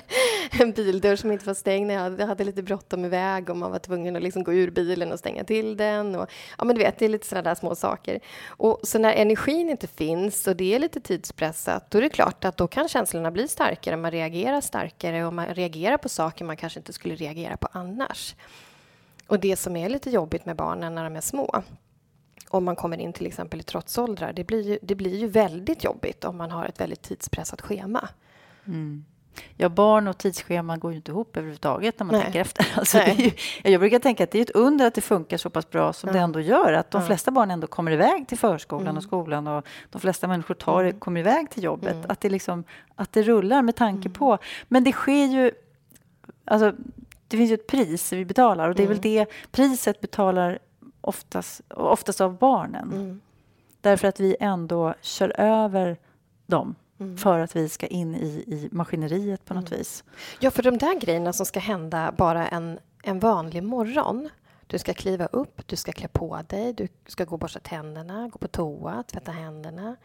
En 0.60 0.72
bildörr 0.72 1.16
som 1.16 1.32
inte 1.32 1.46
var 1.46 1.54
stängd 1.54 1.86
när 1.86 1.94
jag 1.94 2.00
hade, 2.00 2.22
jag 2.22 2.26
hade 2.26 2.44
lite 2.44 2.62
bråttom 2.62 3.04
iväg 3.04 3.50
och 3.50 3.56
man 3.56 3.70
var 3.70 3.78
tvungen 3.78 4.16
att 4.16 4.22
liksom 4.22 4.44
gå 4.44 4.52
ur 4.52 4.70
bilen 4.70 5.12
och 5.12 5.18
stänga 5.18 5.44
till 5.44 5.76
den. 5.76 6.14
Och, 6.14 6.30
ja, 6.58 6.64
men 6.64 6.76
du 6.76 6.82
vet, 6.82 6.98
det 6.98 7.04
är 7.04 7.08
lite 7.08 7.26
sådana 7.26 7.48
där 7.48 7.54
små 7.54 7.74
saker. 7.74 8.20
Och 8.46 8.80
så 8.82 8.98
när 8.98 9.12
energin 9.12 9.70
inte 9.70 9.86
finns 9.86 10.46
och 10.46 10.56
det 10.56 10.74
är 10.74 10.78
lite 10.78 11.00
tidspressat, 11.00 11.90
då 11.90 11.98
är 11.98 12.02
det 12.02 12.08
klart 12.08 12.44
att 12.44 12.56
då 12.56 12.66
kan 12.66 12.88
känslorna 12.88 13.30
bli 13.30 13.48
starkare. 13.48 13.96
Man 13.96 14.10
reagerar 14.10 14.60
starkare 14.60 15.24
och 15.24 15.34
man 15.34 15.46
reagerar 15.46 15.96
på 15.96 16.08
saker 16.08 16.44
man 16.44 16.56
kanske 16.56 16.80
inte 16.80 16.92
skulle 16.92 17.14
reagera 17.14 17.56
på 17.56 17.68
annars. 17.72 18.34
Och 19.28 19.40
det 19.40 19.56
som 19.56 19.76
är 19.76 19.88
lite 19.88 20.10
jobbigt 20.10 20.46
med 20.46 20.56
barnen 20.56 20.94
när 20.94 21.04
de 21.04 21.16
är 21.16 21.20
små, 21.20 21.62
om 22.48 22.64
man 22.64 22.76
kommer 22.76 22.98
in 23.00 23.12
till 23.12 23.26
exempel 23.26 23.60
i 23.60 23.62
trotsåldrar, 23.62 24.32
det 24.32 24.44
blir 24.44 24.62
ju, 24.62 24.78
det 24.82 24.94
blir 24.94 25.16
ju 25.16 25.26
väldigt 25.26 25.84
jobbigt 25.84 26.24
om 26.24 26.36
man 26.36 26.50
har 26.50 26.64
ett 26.64 26.80
väldigt 26.80 27.02
tidspressat 27.02 27.60
schema. 27.60 28.08
Mm. 28.66 29.04
Ja, 29.56 29.68
barn 29.68 30.08
och 30.08 30.18
tidsschema 30.18 30.76
går 30.76 30.90
ju 30.90 30.96
inte 30.96 31.10
ihop 31.10 31.36
överhuvudtaget 31.36 31.98
när 31.98 32.06
man 32.06 32.14
Nej. 32.14 32.22
tänker 32.22 32.40
efter. 32.40 32.66
Alltså, 32.76 32.98
ju, 32.98 33.30
jag 33.62 33.80
brukar 33.80 33.98
tänka 33.98 34.24
att 34.24 34.30
det 34.30 34.38
är 34.38 34.42
ett 34.42 34.50
under 34.50 34.86
att 34.86 34.94
det 34.94 35.00
funkar 35.00 35.36
så 35.36 35.50
pass 35.50 35.70
bra 35.70 35.92
som 35.92 36.08
Ja. 36.08 36.12
det 36.12 36.18
ändå 36.20 36.40
gör. 36.40 36.72
Att 36.72 36.90
de 36.90 37.00
Ja. 37.00 37.06
flesta 37.06 37.30
barn 37.30 37.50
ändå 37.50 37.66
kommer 37.66 37.92
iväg 37.92 38.28
till 38.28 38.38
förskolan 38.38 38.86
Mm. 38.86 38.96
och 38.96 39.02
skolan 39.02 39.46
och 39.46 39.66
de 39.90 40.00
flesta 40.00 40.26
människor 40.28 40.54
tar, 40.54 40.84
Mm. 40.84 40.98
kommer 41.00 41.20
iväg 41.20 41.50
till 41.50 41.62
jobbet. 41.64 41.94
Mm. 41.94 42.06
Att, 42.08 42.20
det 42.20 42.30
liksom, 42.30 42.64
att 42.94 43.12
det 43.12 43.22
rullar 43.22 43.62
med 43.62 43.76
tanke 43.76 44.08
Mm. 44.08 44.12
på. 44.12 44.38
Men 44.68 44.84
det 44.84 44.92
sker 44.92 45.24
ju... 45.26 45.50
Alltså, 46.44 46.72
det 47.28 47.36
finns 47.36 47.50
ju 47.50 47.54
ett 47.54 47.66
pris 47.66 48.12
vi 48.12 48.24
betalar 48.24 48.68
och 48.68 48.74
det 48.74 48.82
är 48.82 48.86
väl 48.86 48.96
Mm. 48.96 49.02
det 49.14 49.26
priset 49.50 50.00
betalar 50.00 50.58
oftast, 51.00 51.60
oftast 51.74 52.20
av 52.20 52.38
barnen. 52.38 52.92
Mm. 52.92 53.20
Därför 53.80 54.08
att 54.08 54.20
vi 54.20 54.36
ändå 54.40 54.94
kör 55.00 55.40
över 55.40 55.96
dem 56.46 56.74
Mm. 57.00 57.16
för 57.18 57.38
att 57.38 57.56
vi 57.56 57.68
ska 57.68 57.86
in 57.86 58.14
i, 58.14 58.26
i 58.28 58.68
maskineriet 58.72 59.44
på 59.44 59.54
något 59.54 59.68
Mm. 59.68 59.78
vis. 59.78 60.04
Ja, 60.40 60.50
för 60.50 60.62
de 60.62 60.78
där 60.78 61.00
grejerna 61.00 61.32
som 61.32 61.46
ska 61.46 61.60
hända 61.60 62.14
bara 62.18 62.48
en, 62.48 62.78
en 63.02 63.18
vanlig 63.18 63.62
morgon. 63.62 64.28
Du 64.70 64.78
ska 64.78 64.94
kliva 64.94 65.26
upp, 65.26 65.68
du 65.68 65.76
ska 65.76 65.92
klä 65.92 66.08
på 66.08 66.42
dig, 66.48 66.72
du 66.72 66.88
ska 67.06 67.24
gå 67.24 67.32
och 67.32 67.38
borsta 67.38 67.60
tänderna, 67.60 68.28
gå 68.28 68.38
på 68.38 68.48
toa, 68.48 69.02
tvätta 69.02 69.32
händerna, 69.32 69.96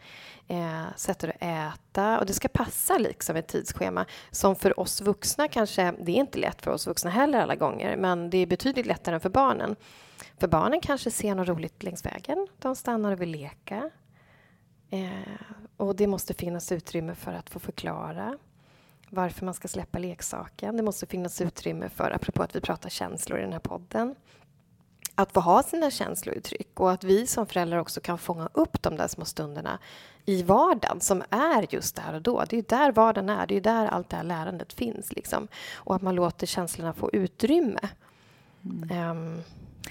eh, 0.48 0.84
sätta 0.96 1.26
dig 1.26 1.36
och 1.40 1.46
äta. 1.46 2.18
Och 2.18 2.26
det 2.26 2.32
ska 2.32 2.48
passa 2.48 2.98
liksom 2.98 3.36
ett 3.36 3.48
tidsschema 3.48 4.06
som 4.30 4.56
för 4.56 4.80
oss 4.80 5.00
vuxna 5.00 5.48
kanske, 5.48 5.92
det 6.00 6.12
är 6.12 6.16
inte 6.16 6.38
lätt 6.38 6.62
för 6.62 6.70
oss 6.70 6.86
vuxna 6.86 7.10
heller 7.10 7.38
alla 7.40 7.54
gånger, 7.54 7.96
men 7.96 8.30
det 8.30 8.38
är 8.38 8.46
betydligt 8.46 8.86
lättare 8.86 9.14
än 9.14 9.20
för 9.20 9.30
barnen. 9.30 9.76
För 10.38 10.48
barnen 10.48 10.80
kanske 10.80 11.10
ser 11.10 11.34
något 11.34 11.48
roligt 11.48 11.82
längs 11.82 12.06
vägen, 12.06 12.46
de 12.58 12.76
stannar 12.76 13.12
och 13.12 13.20
vill 13.20 13.30
leka. 13.30 13.90
Eh, 14.90 15.10
och 15.76 15.96
det 15.96 16.06
måste 16.06 16.34
finnas 16.34 16.72
utrymme 16.72 17.14
för 17.14 17.32
att 17.32 17.50
få 17.50 17.58
förklara 17.58 18.38
varför 19.08 19.44
man 19.44 19.54
ska 19.54 19.68
släppa 19.68 19.98
leksaken. 19.98 20.76
Det 20.76 20.82
måste 20.82 21.06
finnas 21.06 21.40
utrymme 21.40 21.88
för, 21.88 22.10
apropå 22.10 22.42
att 22.42 22.56
vi 22.56 22.60
pratar 22.60 22.88
känslor 22.88 23.38
i 23.38 23.42
den 23.42 23.52
här 23.52 23.60
podden, 23.60 24.14
att 25.14 25.32
få 25.32 25.40
ha 25.40 25.62
sina 25.62 25.90
känslouttryck 25.90 26.80
och 26.80 26.90
att 26.92 27.04
vi 27.04 27.26
som 27.26 27.46
föräldrar 27.46 27.78
också 27.78 28.00
kan 28.00 28.18
fånga 28.18 28.48
upp 28.52 28.82
de 28.82 28.96
där 28.96 29.08
små 29.08 29.24
stunderna 29.24 29.78
i 30.26 30.42
vardagen 30.42 31.00
som 31.00 31.22
är 31.30 31.66
just 31.74 31.96
där 31.96 32.14
och 32.14 32.22
då. 32.22 32.44
Det 32.48 32.58
är 32.58 32.64
där 32.68 32.92
vardagen 32.92 33.28
är, 33.28 33.46
det 33.46 33.56
är 33.56 33.60
där 33.60 33.86
allt 33.86 34.08
det 34.10 34.16
här 34.16 34.24
lärandet 34.24 34.72
finns. 34.72 35.12
Liksom. 35.12 35.48
Och 35.74 35.94
att 35.94 36.02
man 36.02 36.14
låter 36.14 36.46
känslorna 36.46 36.92
få 36.92 37.10
utrymme. 37.12 37.80
Ehm, 38.90 39.42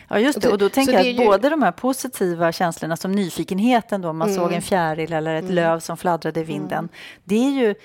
Ja, 0.07 0.19
just 0.19 0.41
det. 0.41 0.49
Och 0.49 0.57
det- 0.57 0.65
då 0.65 0.69
tänker 0.69 0.93
jag 0.93 1.03
det 1.05 1.09
att 1.09 1.19
ju- 1.21 1.25
både 1.25 1.49
de 1.49 1.61
här 1.63 1.71
positiva 1.71 2.51
känslorna 2.51 2.97
som 2.97 3.11
nyfikenheten 3.11 4.01
då 4.01 4.13
man 4.13 4.29
Mm. 4.29 4.39
såg 4.41 4.53
en 4.53 4.61
fjäril 4.61 5.13
eller 5.13 5.35
ett 5.35 5.43
Mm. 5.43 5.55
löv 5.55 5.79
som 5.79 5.97
fladdrade 5.97 6.39
i 6.39 6.43
vinden. 6.43 6.89
Det 7.23 7.35
är 7.35 7.49
ju... 7.51 7.75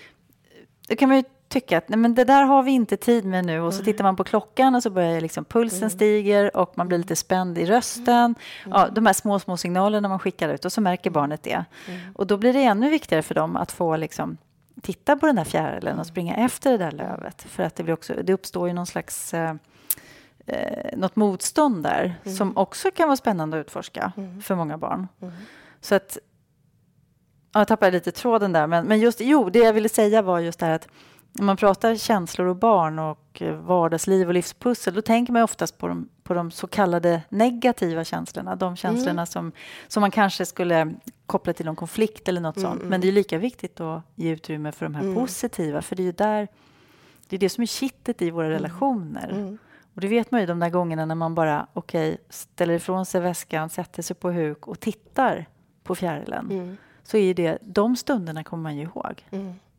Då 0.88 0.96
kan 0.96 1.08
man 1.08 1.18
ju 1.18 1.24
tycka 1.48 1.78
att 1.78 1.88
nej, 1.88 1.98
men 1.98 2.14
det 2.14 2.24
där 2.24 2.42
har 2.42 2.62
vi 2.62 2.70
inte 2.70 2.96
tid 2.96 3.24
med 3.24 3.44
nu 3.44 3.60
och 3.60 3.74
så 3.74 3.84
tittar 3.84 4.04
man 4.04 4.16
på 4.16 4.24
klockan 4.24 4.74
och 4.74 4.82
så 4.82 4.90
börjar 4.90 5.20
liksom 5.20 5.44
pulsen 5.44 5.78
Mm. 5.78 5.90
stiger 5.90 6.56
och 6.56 6.72
man 6.78 6.88
blir 6.88 6.98
lite 6.98 7.16
spänd 7.16 7.58
i 7.58 7.66
rösten. 7.66 8.34
Ja, 8.70 8.88
de 8.92 9.06
här 9.06 9.12
små, 9.12 9.38
små 9.38 9.56
signalerna 9.56 10.08
man 10.08 10.18
skickar 10.18 10.48
ut 10.48 10.64
och 10.64 10.72
så 10.72 10.80
märker 10.80 11.10
barnet 11.10 11.42
det. 11.42 11.64
Mm. 11.88 12.00
Och 12.14 12.26
då 12.26 12.36
blir 12.36 12.52
det 12.52 12.62
ännu 12.62 12.90
viktigare 12.90 13.22
för 13.22 13.34
dem 13.34 13.56
att 13.56 13.72
få 13.72 13.96
liksom 13.96 14.36
titta 14.82 15.16
på 15.16 15.26
den 15.26 15.36
där 15.36 15.44
fjärilen 15.44 15.98
och 15.98 16.06
springa 16.06 16.36
efter 16.36 16.70
det 16.70 16.78
där 16.78 16.90
lövet. 16.92 17.42
För 17.42 17.62
att 17.62 17.76
det, 17.76 17.82
blir 17.82 17.94
också, 17.94 18.14
det 18.22 18.32
uppstår 18.32 18.68
ju 18.68 18.74
någon 18.74 18.86
slags 18.86 19.34
eh, 19.34 19.54
eh, 20.46 20.98
något 20.98 21.16
motstånd 21.16 21.82
där 21.82 22.14
som 22.36 22.56
också 22.56 22.90
kan 22.90 23.08
vara 23.08 23.16
spännande 23.16 23.60
att 23.60 23.66
utforska 23.66 24.12
Mm. 24.16 24.42
för 24.42 24.54
många 24.54 24.78
barn. 24.78 25.08
Mm. 25.22 25.34
Så 25.80 25.94
att... 25.94 26.18
Ja, 27.52 27.60
jag 27.60 27.68
tappade 27.68 27.90
lite 27.90 28.10
tråden 28.10 28.52
där, 28.52 28.66
men, 28.66 28.86
men 28.86 29.00
just 29.00 29.20
jo, 29.20 29.50
det 29.50 29.58
jag 29.58 29.72
ville 29.72 29.88
säga 29.88 30.22
var 30.22 30.38
just 30.38 30.58
det 30.58 30.66
här 30.66 30.74
att 30.74 30.88
när 31.38 31.44
man 31.44 31.56
pratar 31.56 31.94
känslor 31.96 32.46
och 32.46 32.56
barn 32.56 32.98
och 32.98 33.42
eh, 33.42 33.54
vardagsliv 33.54 34.28
och 34.28 34.34
livspussel, 34.34 34.94
då 34.94 35.02
tänker 35.02 35.32
man 35.32 35.42
oftast 35.42 35.78
på 35.78 35.88
de, 35.88 36.08
på 36.22 36.34
de 36.34 36.50
så 36.50 36.66
kallade 36.66 37.22
negativa 37.28 38.04
känslorna, 38.04 38.56
de 38.56 38.76
känslorna 38.76 39.26
som, 39.26 39.52
som 39.88 40.00
man 40.00 40.10
kanske 40.10 40.46
skulle 40.46 40.94
koppla 41.26 41.52
till 41.52 41.66
någon 41.66 41.76
konflikt 41.76 42.28
eller 42.28 42.40
något 42.40 42.56
Mm, 42.56 42.70
sånt. 42.70 42.80
mm. 42.80 42.90
Men 42.90 43.00
det 43.00 43.08
är 43.08 43.12
lika 43.12 43.38
viktigt 43.38 43.80
att 43.80 44.02
ge 44.14 44.30
utrymme 44.30 44.72
för 44.72 44.86
de 44.86 44.94
här 44.94 45.02
Mm. 45.02 45.14
positiva, 45.14 45.82
för 45.82 45.96
det 45.96 46.02
är 46.02 46.04
ju 46.04 46.12
där 46.12 46.48
det 47.28 47.36
är 47.36 47.40
det 47.40 47.48
som 47.48 47.62
är 47.62 47.66
kittet 47.66 48.22
i 48.22 48.30
våra 48.30 48.50
relationer. 48.50 49.28
Mm. 49.28 49.58
Och 49.94 50.00
det 50.00 50.08
vet 50.08 50.30
man 50.30 50.40
ju 50.40 50.46
de 50.46 50.60
där 50.60 50.70
gångerna 50.70 51.04
när 51.04 51.14
man 51.14 51.34
bara 51.34 51.66
okej, 51.72 52.18
ställer 52.28 52.74
ifrån 52.74 53.06
sig 53.06 53.20
väskan, 53.20 53.70
sätter 53.70 54.02
sig 54.02 54.16
på 54.16 54.30
huk 54.30 54.68
och 54.68 54.80
tittar 54.80 55.46
på 55.82 55.94
fjärilen. 55.94 56.50
Mm. 56.50 56.76
Så 57.02 57.16
är 57.16 57.34
det, 57.34 57.58
de 57.60 57.96
stunderna 57.96 58.44
kommer 58.44 58.62
man 58.62 58.76
ju 58.76 58.82
ihåg. 58.82 59.24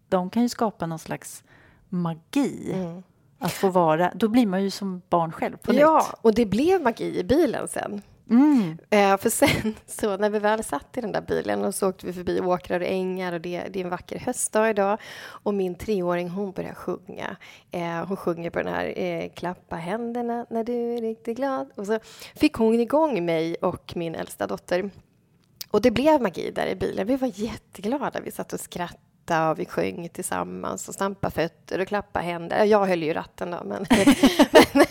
De 0.10 0.30
kan 0.30 0.44
ju 0.44 0.50
skapa 0.50 0.86
någon 0.86 1.00
slags 1.00 1.44
magi 1.90 2.72
Mm. 2.74 3.04
att 3.40 3.52
få 3.52 3.70
vara. 3.70 4.12
Då 4.16 4.28
blir 4.28 4.46
man 4.48 4.64
ju 4.64 4.70
som 4.72 5.02
barn 5.10 5.32
själv 5.32 5.58
på 5.58 5.74
Ja, 5.74 5.98
nytt. 5.98 6.20
och 6.22 6.34
det 6.34 6.46
blev 6.46 6.82
magi 6.82 7.20
i 7.20 7.24
bilen 7.24 7.68
sen. 7.68 8.02
Mm. 8.30 8.78
Eh, 8.90 9.18
för 9.18 9.30
sen, 9.30 9.76
så 9.88 10.18
när 10.18 10.30
vi 10.30 10.40
väl 10.40 10.64
satt 10.64 10.98
i 10.98 11.02
den 11.02 11.12
där 11.12 11.22
bilen 11.22 11.66
och 11.66 11.76
så 11.76 11.90
åkte 11.90 12.06
vi 12.06 12.14
förbi 12.14 12.42
åkrar 12.42 12.80
och 12.80 12.86
ängar 12.88 13.34
och 13.34 13.42
det, 13.42 13.64
det 13.72 13.80
är 13.80 13.84
en 13.84 13.90
vacker 13.90 14.20
höstdag 14.20 14.70
idag 14.70 14.98
och 15.22 15.54
min 15.54 15.76
treåring 15.76 16.30
hon 16.30 16.52
börjar 16.52 16.74
sjunga. 16.74 17.36
Eh, 17.72 18.06
hon 18.08 18.18
sjunger 18.18 18.50
på 18.50 18.60
den 18.64 18.74
här 18.74 19.00
eh, 19.00 19.30
Klappa 19.30 19.76
händerna 19.76 20.46
när 20.50 20.64
du 20.64 20.74
är 20.98 21.02
riktigt 21.02 21.38
glad. 21.38 21.70
Och 21.76 21.86
så 21.86 22.00
fick 22.36 22.54
hon 22.54 22.80
igång 22.80 23.26
mig 23.26 23.56
och 23.56 23.94
min 23.96 24.16
äldsta 24.16 24.48
dotter. 24.48 24.90
Och 25.72 25.82
det 25.82 25.92
blev 25.92 26.22
magi 26.22 26.52
där 26.52 26.68
i 26.68 26.76
bilen. 26.76 27.08
Vi 27.08 27.16
var 27.16 27.32
jätteglada. 27.36 28.20
Vi 28.20 28.32
satt 28.32 28.54
och 28.54 28.60
skrattade 28.60 29.00
och 29.32 29.60
vi 29.60 29.66
sjöng 29.66 30.10
tillsammans 30.10 30.88
och 30.88 30.94
stampade 30.94 31.34
fötter 31.34 31.82
och 31.82 31.88
klappade 31.88 32.26
händer. 32.26 32.64
Jag 32.64 32.86
höll 32.86 33.04
ju 33.04 33.14
ratten 33.14 33.52
då, 33.52 33.64
men 33.66 33.86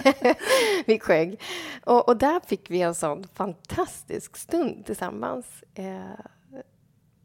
vi 0.86 1.00
sjöng. 1.00 1.36
Och, 1.84 2.08
och 2.08 2.16
där 2.16 2.40
fick 2.46 2.70
vi 2.70 2.82
en 2.82 2.94
sån 2.94 3.28
fantastisk 3.34 4.36
stund 4.36 4.86
tillsammans. 4.86 5.46
Eh, 5.74 6.00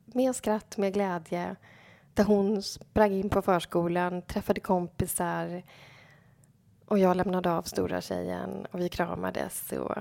med 0.05 0.35
skratt, 0.35 0.77
med 0.77 0.93
glädje. 0.93 1.55
Där 2.13 2.23
hon 2.23 2.63
sprang 2.63 3.11
in 3.11 3.29
på 3.29 3.41
förskolan, 3.41 4.21
träffade 4.21 4.59
kompisar 4.59 5.63
och 6.85 6.99
jag 6.99 7.17
lämnade 7.17 7.51
av 7.51 7.61
stora 7.61 8.01
tjejen 8.01 8.65
och 8.71 8.79
vi 8.79 8.89
kramades 8.89 9.71
och, 9.71 9.97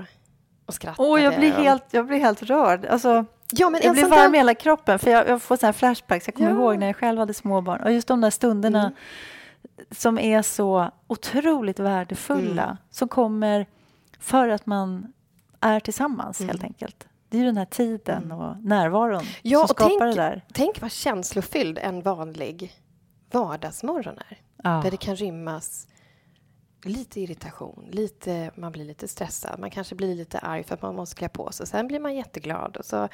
och 0.66 0.74
skrattade. 0.74 1.08
Åh, 1.08 1.22
jag, 1.22 1.36
blir 1.38 1.52
helt, 1.52 1.84
jag 1.90 2.06
blir 2.06 2.18
helt 2.18 2.42
rörd. 2.42 2.86
Alltså, 2.86 3.24
ja, 3.52 3.70
men 3.70 3.80
jag 3.84 3.92
blir 3.94 4.02
varm 4.08 4.32
där- 4.32 4.34
i 4.34 4.38
hela 4.38 4.54
kroppen. 4.54 4.98
För 4.98 5.10
jag, 5.10 5.28
jag 5.28 5.42
får 5.42 5.56
såna 5.56 5.66
här 5.68 5.72
flashbacks. 5.72 6.28
Jag 6.28 6.34
kommer 6.34 6.50
Ja. 6.50 6.56
ihåg 6.56 6.78
när 6.78 6.86
jag 6.86 6.96
själv 6.96 7.18
hade 7.18 7.34
små 7.34 7.60
barn. 7.60 7.80
Och 7.80 7.92
just 7.92 8.08
de 8.08 8.20
där 8.20 8.30
stunderna 8.30 8.80
Mm. 8.82 8.94
som 9.90 10.18
är 10.18 10.42
så 10.42 10.90
otroligt 11.06 11.78
värdefulla. 11.78 12.62
Mm. 12.64 12.76
Som 12.90 13.08
kommer 13.08 13.66
för 14.20 14.48
att 14.48 14.66
man 14.66 15.12
är 15.60 15.80
tillsammans, 15.80 16.40
Mm. 16.40 16.48
helt 16.48 16.64
enkelt. 16.64 17.08
Det 17.28 17.36
är 17.36 17.40
ju 17.40 17.46
den 17.46 17.56
här 17.56 17.64
tiden 17.64 18.32
och 18.32 18.56
närvaron 18.64 19.22
Ja, 19.42 19.58
som 19.58 19.62
och 19.64 19.70
skapar 19.70 19.88
tänk- 19.88 20.16
det 20.16 20.22
där. 20.22 20.44
Tänk 20.52 20.80
vad 20.80 20.90
känslofylld 20.90 21.78
en 21.78 22.02
vanlig 22.02 22.72
vardagsmorgon 23.32 24.14
är. 24.30 24.38
Ja. 24.64 24.70
Där 24.84 24.90
det 24.90 24.96
kan 24.96 25.16
rymmas 25.16 25.86
lite 26.82 27.20
irritation, 27.20 27.88
lite, 27.90 28.50
man 28.54 28.72
blir 28.72 28.84
lite 28.84 29.08
stressad, 29.08 29.58
man 29.58 29.70
kanske 29.70 29.94
blir 29.94 30.14
lite 30.14 30.38
arg 30.38 30.64
för 30.64 30.74
att 30.74 30.82
man 30.82 30.94
måste 30.94 31.16
klä 31.16 31.28
på 31.28 31.52
sig. 31.52 31.66
Sen 31.66 31.88
blir 31.88 32.00
man 32.00 32.14
jätteglad. 32.14 32.76
Och 32.76 32.84
så, 32.84 33.08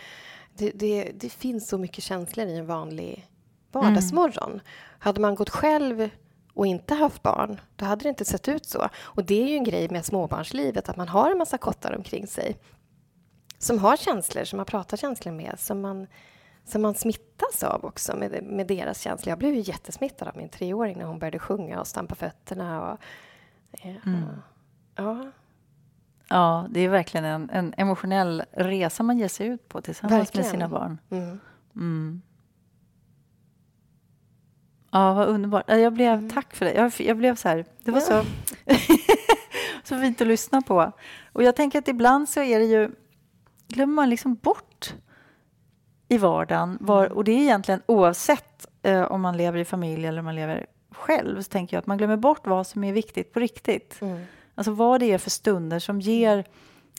det, 0.55 0.71
det, 0.75 1.13
det 1.15 1.31
finns 1.31 1.69
så 1.69 1.79
mycket 1.79 2.05
känslor 2.05 2.47
i 2.47 2.57
en 2.57 2.67
vanlig 2.67 3.29
vardagsmorgon. 3.73 4.61
Hade 4.99 5.21
man 5.21 5.35
gått 5.35 5.51
själv 5.51 6.11
och 6.55 6.67
inte 6.67 6.95
haft 6.95 7.23
barn, 7.23 7.61
då 7.77 7.85
hade 7.85 8.03
det 8.03 8.09
inte 8.09 8.25
sett 8.25 8.49
ut 8.49 8.67
så. 8.67 8.89
Och 8.97 9.25
det 9.25 9.43
är 9.43 9.49
ju 9.49 9.55
en 9.55 9.65
grej 9.65 9.89
med 9.89 10.05
småbarnslivet, 10.05 10.89
att 10.89 10.97
man 10.97 11.09
har 11.09 11.31
en 11.31 11.39
massa 11.39 11.59
kottar 11.59 11.97
omkring 11.97 12.27
sig 12.27 12.57
som 13.59 13.79
har 13.79 13.97
känslor, 13.97 14.45
som 14.45 14.57
man 14.57 14.67
pratar 14.67 14.97
känslor 14.97 15.33
med, 15.33 15.55
som 15.59 15.81
man, 15.81 16.07
som 16.65 16.83
man 16.83 16.95
smittas 16.95 17.63
av 17.63 17.85
också 17.85 18.17
med, 18.17 18.43
med 18.43 18.67
deras 18.67 19.01
känslor. 19.01 19.31
Jag 19.31 19.39
blev 19.39 19.55
ju 19.55 19.61
jättesmittad 19.61 20.29
av 20.29 20.37
min 20.37 20.49
treåring 20.49 20.99
när 20.99 21.05
hon 21.05 21.19
började 21.19 21.39
sjunga 21.39 21.81
och 21.81 21.87
stampa 21.87 22.15
fötterna. 22.15 22.93
Och, 22.93 22.99
eh, 23.73 23.95
ja, 24.95 25.27
Ja, 26.31 26.67
det 26.71 26.81
är 26.81 26.89
verkligen 26.89 27.25
en, 27.25 27.51
en 27.51 27.75
emotionell 27.77 28.43
resa 28.53 29.03
man 29.03 29.19
ger 29.19 29.29
sig 29.29 29.47
ut 29.47 29.69
på 29.69 29.81
tillsammans 29.81 30.21
Verkligen. 30.21 30.45
med 30.47 30.51
sina 30.51 30.69
barn. 30.69 30.99
mm. 31.11 31.41
Mm. 31.77 32.23
Ja, 34.91 35.15
vad 35.15 35.29
underbart. 35.29 35.65
Ja, 35.67 35.77
Jag 35.77 35.93
blev, 35.93 36.13
Mm. 36.19 36.31
Tack 36.31 36.55
för 36.57 36.65
det. 36.65 36.73
Jag, 36.75 36.93
jag 36.99 37.17
blev 37.17 37.35
så 37.37 37.49
här, 37.49 37.65
det 37.85 37.91
var 37.91 38.01
så, 38.01 38.23
så 39.85 39.99
fint 40.01 40.21
att 40.21 40.27
lyssna 40.27 40.63
på. 40.63 40.93
Och 41.33 41.43
jag 41.43 41.57
tänker 41.57 41.79
att 41.79 41.89
ibland 41.89 42.29
så 42.29 42.41
är 42.43 42.59
det 42.59 42.65
ju, 42.65 42.91
glömmer 43.69 43.95
man 43.95 44.11
liksom 44.11 44.35
bort 44.35 44.95
i 46.09 46.19
vardagen. 46.19 46.79
Var, 46.81 47.05
Mm. 47.07 47.17
och 47.17 47.25
det 47.25 47.33
är 47.33 47.39
egentligen 47.43 47.83
oavsett 47.87 48.67
eh, 48.83 49.03
om 49.03 49.21
man 49.21 49.37
lever 49.37 49.59
i 49.59 49.65
familj 49.65 50.07
eller 50.07 50.19
om 50.19 50.25
man 50.25 50.35
lever 50.35 50.67
själv, 50.91 51.43
så 51.43 51.49
tänker 51.51 51.77
jag 51.77 51.81
att 51.81 51.87
man 51.87 51.99
glömmer 51.99 52.17
bort 52.17 52.47
vad 52.47 52.67
som 52.67 52.85
är 52.85 52.93
viktigt 52.93 53.33
på 53.33 53.41
riktigt. 53.41 53.99
Mm. 54.03 54.25
Alltså 54.55 54.73
vad 54.73 55.01
det 55.01 55.13
är 55.13 55.19
för 55.19 55.31
stunder 55.31 55.79
som 55.79 56.01
ger 56.01 56.45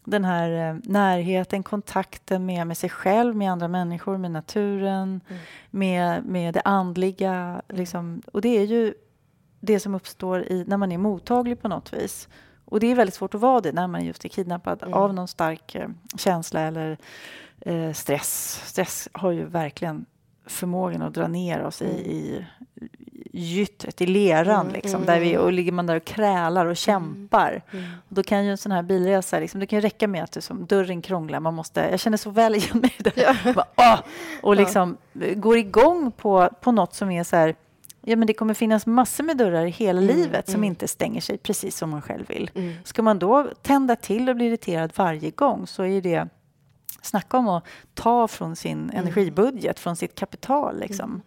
den 0.03 0.25
här 0.25 0.69
eh, 0.69 0.77
närheten, 0.83 1.63
kontakten 1.63 2.45
med, 2.45 2.67
med 2.67 2.77
sig 2.77 2.89
själv, 2.89 3.35
med 3.35 3.51
andra 3.51 3.67
människor, 3.67 4.17
med 4.17 4.31
naturen, 4.31 5.21
Mm. 5.29 5.41
med, 5.69 6.25
med 6.25 6.53
det 6.53 6.61
andliga. 6.65 7.61
Liksom. 7.69 8.21
Och 8.33 8.41
det 8.41 8.57
är 8.57 8.63
ju 8.65 8.93
det 9.59 9.79
som 9.79 9.95
uppstår 9.95 10.41
i, 10.43 10.63
när 10.67 10.77
man 10.77 10.91
är 10.91 10.97
mottaglig 10.97 11.61
på 11.61 11.67
något 11.67 11.93
vis. 11.93 12.27
Och 12.65 12.79
det 12.79 12.87
är 12.87 12.95
väldigt 12.95 13.13
svårt 13.15 13.35
att 13.35 13.41
vara 13.41 13.61
det 13.61 13.71
när 13.71 13.87
man 13.87 14.05
just 14.05 14.25
är 14.25 14.29
kidnappad 14.29 14.83
Mm. 14.83 14.93
av 14.93 15.13
någon 15.13 15.27
stark 15.27 15.75
eh, 15.75 15.89
känsla 16.17 16.61
eller 16.61 16.97
eh, 17.61 17.93
stress. 17.93 18.61
Stress 18.65 19.09
har 19.11 19.31
ju 19.31 19.45
verkligen 19.45 20.05
förmågan 20.45 21.01
att 21.01 21.13
dra 21.13 21.27
ner 21.27 21.63
oss 21.63 21.81
i, 21.81 21.85
Mm. 21.85 21.99
i, 22.05 22.45
gyttret, 23.31 24.01
i 24.01 24.05
leran, 24.05 24.61
Mm, 24.61 24.73
liksom, 24.73 24.95
mm, 24.95 25.05
där 25.05 25.19
vi, 25.19 25.33
mm. 25.33 25.45
och 25.45 25.53
ligger 25.53 25.71
man 25.71 25.85
där 25.85 25.95
och 25.95 26.05
krälar 26.05 26.65
och 26.65 26.77
kämpar. 26.77 27.61
Mm. 27.71 27.85
Och 28.09 28.15
då 28.15 28.23
kan 28.23 28.45
ju 28.45 28.51
en 28.51 28.57
sån 28.57 28.71
här 28.71 28.83
bilresa, 28.83 29.39
liksom, 29.39 29.59
det 29.59 29.65
kan 29.65 29.77
ju 29.77 29.81
räcka 29.81 30.07
med 30.07 30.23
att 30.23 30.31
det, 30.31 30.41
som 30.41 30.65
dörren 30.65 31.01
krånglar, 31.01 31.39
man 31.39 31.53
måste, 31.53 31.87
jag 31.91 31.99
känner 31.99 32.17
så 32.17 32.29
väl 32.29 32.55
igen 32.55 32.79
mig 32.79 32.95
där. 32.97 33.13
Ja. 33.45 33.53
Bara, 33.53 33.67
åh! 33.77 33.99
Och 34.41 34.55
liksom 34.55 34.97
eh, 35.21 35.35
går 35.35 35.57
igång 35.57 36.11
på, 36.11 36.49
på 36.61 36.71
något 36.71 36.93
som 36.95 37.11
är 37.11 37.23
så 37.23 37.35
här, 37.35 37.55
ja 38.01 38.15
men 38.15 38.27
det 38.27 38.33
kommer 38.33 38.53
finnas 38.53 38.85
massor 38.85 39.23
med 39.23 39.37
dörrar 39.37 39.65
i 39.65 39.69
hela 39.69 40.01
Mm, 40.01 40.15
livet 40.15 40.45
som 40.45 40.55
mm. 40.55 40.63
inte 40.63 40.87
stänger 40.87 41.21
sig 41.21 41.37
precis 41.37 41.77
som 41.77 41.89
man 41.89 42.01
själv 42.01 42.27
vill. 42.27 42.51
Mm. 42.55 42.73
Ska 42.83 43.01
man 43.01 43.19
då 43.19 43.47
tända 43.61 43.95
till 43.95 44.29
och 44.29 44.35
bli 44.35 44.45
irriterad 44.45 44.91
varje 44.95 45.31
gång 45.31 45.67
så 45.67 45.85
är 45.85 46.01
det 46.01 46.27
Snacka 47.01 47.37
om 47.37 47.47
att 47.47 47.63
ta 47.93 48.27
från 48.27 48.55
sin 48.55 48.77
Mm. 48.83 48.95
energibudget, 48.95 49.79
från 49.79 49.95
sitt 49.95 50.15
kapital. 50.15 50.79
Liksom. 50.79 51.21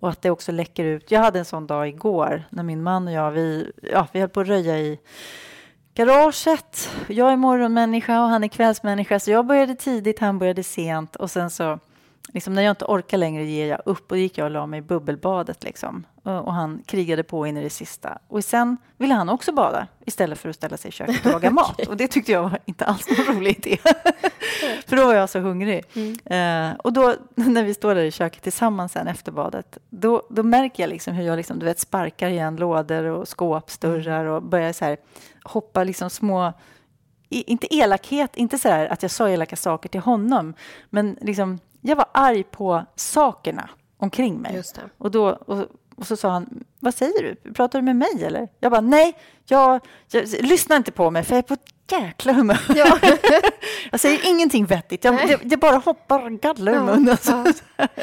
Och 0.00 0.08
att 0.08 0.22
det 0.22 0.30
också 0.30 0.52
läcker 0.52 0.84
ut. 0.84 1.10
Jag 1.10 1.20
hade 1.20 1.38
en 1.38 1.44
sån 1.44 1.66
dag 1.66 1.88
igår 1.88 2.44
när 2.50 2.62
min 2.62 2.82
man 2.82 3.08
och 3.08 3.14
jag, 3.14 3.30
vi, 3.30 3.72
ja, 3.92 4.06
vi 4.12 4.20
höll 4.20 4.28
på 4.28 4.40
att 4.40 4.46
röja 4.48 4.78
i 4.78 4.98
garaget. 5.94 6.90
Jag 7.08 7.32
är 7.32 7.36
morgonmänniska 7.36 8.22
och 8.22 8.28
han 8.28 8.44
är 8.44 8.48
kvällsmänniska. 8.48 9.20
Så 9.20 9.30
jag 9.30 9.46
började 9.46 9.74
tidigt, 9.74 10.18
han 10.18 10.38
började 10.38 10.62
sent. 10.62 11.16
Och 11.16 11.30
sen 11.30 11.50
så, 11.50 11.78
liksom, 12.32 12.54
när 12.54 12.62
jag 12.62 12.72
inte 12.72 12.84
orkar 12.84 13.18
längre 13.18 13.44
ger 13.44 13.66
jag 13.66 13.80
upp. 13.84 14.10
Och 14.10 14.18
gick 14.18 14.38
jag 14.38 14.44
och 14.44 14.50
la 14.50 14.66
mig 14.66 14.78
i 14.78 14.82
bubbelbadet. 14.82 15.64
Liksom. 15.64 16.06
Och, 16.22 16.54
han 16.54 16.82
krigade 16.86 17.22
på 17.22 17.46
in 17.46 17.56
i 17.56 17.62
det 17.62 17.70
sista. 17.70 18.18
Och 18.28 18.44
sen 18.44 18.76
ville 18.96 19.14
han 19.14 19.28
också 19.28 19.52
bada 19.52 19.86
istället 20.06 20.38
för 20.38 20.48
att 20.48 20.56
ställa 20.56 20.76
sig 20.76 20.88
i 20.88 20.92
köket 20.92 21.26
och 21.26 21.32
laga 21.32 21.50
mat. 21.50 21.86
Och 21.86 21.96
det 21.96 22.08
tyckte 22.08 22.32
jag 22.32 22.42
var 22.42 22.58
inte 22.64 22.84
alls 22.84 23.06
någon 23.10 23.36
rolig 23.36 23.66
idé. 23.66 23.76
för 24.86 24.96
då 24.96 25.06
var 25.06 25.14
jag 25.14 25.30
så 25.30 25.38
hungrig. 25.38 25.84
Eh, 26.24 26.72
och 26.78 26.92
då 26.92 27.14
när 27.34 27.64
vi 27.64 27.74
står 27.74 27.94
där 27.94 28.04
i 28.04 28.10
köket 28.10 28.42
tillsammans 28.42 28.92
sen 28.92 29.06
efter 29.08 29.32
badet, 29.32 29.78
då, 29.90 30.22
då 30.30 30.42
märker 30.42 30.82
jag 30.82 30.90
liksom 30.90 31.14
hur 31.14 31.24
jag 31.24 31.36
liksom, 31.36 31.58
du 31.58 31.66
vet, 31.66 31.78
sparkar 31.78 32.28
igen 32.28 32.56
lådor 32.56 33.04
och 33.04 33.28
skåpsdörrar 33.28 34.24
och 34.24 34.42
börjar 34.42 34.72
så 34.72 34.84
här, 34.84 34.96
hoppa 35.44 35.84
liksom 35.84 36.10
små 36.10 36.52
i, 37.28 37.42
inte 37.52 37.74
elakhet, 37.74 38.36
inte 38.36 38.58
så 38.58 38.68
här 38.68 38.86
att 38.86 39.02
jag 39.02 39.10
sa 39.10 39.28
elaka 39.28 39.56
saker 39.56 39.88
till 39.88 40.00
honom, 40.00 40.54
men 40.90 41.18
liksom, 41.20 41.58
jag 41.80 41.96
var 41.96 42.06
arg 42.12 42.44
på 42.44 42.84
sakerna 42.96 43.70
omkring 43.96 44.38
mig. 44.40 44.62
Och, 44.98 45.10
då, 45.10 45.28
och, 45.28 45.66
och 45.96 46.06
så 46.06 46.16
sa 46.16 46.30
han, 46.30 46.64
vad 46.80 46.94
säger 46.94 47.22
du? 47.22 47.52
Pratar 47.52 47.78
du 47.78 47.82
med 47.82 47.96
mig 47.96 48.24
eller? 48.24 48.48
Jag 48.60 48.72
bara, 48.72 48.80
nej, 48.80 49.16
jag, 49.44 49.80
jag 50.10 50.28
lyssna 50.40 50.76
inte 50.76 50.92
på 50.92 51.10
mig 51.10 51.24
för 51.24 51.34
jag 51.34 51.38
är 51.38 51.42
på 51.42 51.54
ett 51.54 51.74
jäkla 51.90 52.32
humör. 52.32 52.60
Ja. 52.76 52.98
jag 53.90 54.00
säger 54.00 54.30
ingenting 54.30 54.66
vettigt, 54.66 55.04
jag, 55.04 55.30
jag, 55.30 55.40
jag 55.42 55.60
bara 55.60 55.76
hoppar 55.76 56.30
galler 56.30 56.72
ur 56.72 56.80
munnen. 56.80 57.16
Ja. 57.26 57.46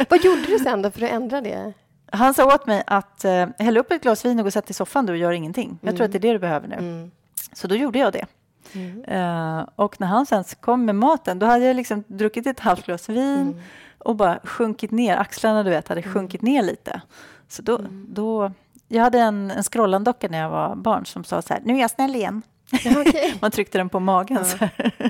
Vad 0.10 0.24
gjorde 0.24 0.42
du 0.42 0.60
sen 0.60 0.82
då 0.82 0.92
för 0.92 1.02
att 1.02 1.12
ändra 1.12 1.42
det? 1.42 1.74
Han 2.12 2.34
sa 2.34 2.56
åt 2.56 2.68
mig 2.68 2.84
att 2.88 3.26
eh, 3.26 3.48
hälla 3.60 3.80
upp 3.80 3.92
ett 3.92 4.02
glas 4.02 4.26
vin 4.26 4.40
och 4.40 4.44
gå 4.44 4.48
och 4.48 4.54
sätta 4.54 4.66
dig 4.66 4.72
i 4.72 4.74
soffan 4.74 5.06
du 5.06 5.14
och 5.14 5.18
gör 5.18 5.32
ingenting. 5.32 5.80
Jag 5.82 5.96
tror 5.96 6.06
att 6.06 6.12
det 6.12 6.18
är 6.18 6.20
det 6.20 6.34
du 6.34 6.40
behöver 6.40 6.68
nu. 6.68 6.76
Mm. 6.76 7.12
Så 7.54 7.68
då 7.68 7.76
gjorde 7.76 8.00
jag 8.00 8.14
det. 8.14 8.26
Mm. 8.74 9.04
Eh, 9.04 9.66
och 9.76 10.00
när 10.02 10.08
han 10.08 10.26
sen 10.26 10.44
kom 10.60 10.86
med 10.86 10.96
maten, 10.96 11.40
då 11.40 11.46
hade 11.46 11.66
jag 11.66 11.76
liksom 11.76 12.04
druckit 12.08 12.48
ett 12.48 12.60
halvt 12.60 12.86
glas 12.86 13.10
vin 13.10 13.42
Mm. 13.42 13.60
och 13.98 14.16
bara 14.16 14.40
sjunkit 14.44 14.92
ner. 14.92 15.18
Axlarna 15.18 15.64
du 15.64 15.70
vet, 15.70 15.88
hade 15.88 16.04
sjunkit 16.04 16.42
ner 16.42 16.64
lite. 16.64 17.02
Så 17.48 17.62
då, 17.62 17.78
Mm. 17.78 18.06
då, 18.10 18.52
jag 18.88 19.04
hade 19.04 19.20
en, 19.20 19.52
en 19.52 19.64
scrollandocka 19.64 20.28
när 20.28 20.40
jag 20.40 20.50
var 20.50 20.76
barn 20.76 21.06
som 21.06 21.24
sa 21.24 21.42
så 21.42 21.54
här, 21.54 21.62
nu 21.66 21.76
är 21.76 21.82
jag 21.82 21.92
snäll 21.92 22.16
igen. 22.16 22.42
Ja, 22.84 22.92
okej. 23.02 23.34
Man 23.42 23.52
tryckte 23.52 23.78
den 23.78 23.90
på 23.90 24.00
magen. 24.00 24.38
Ja. 24.38 24.44
Så. 24.44 24.68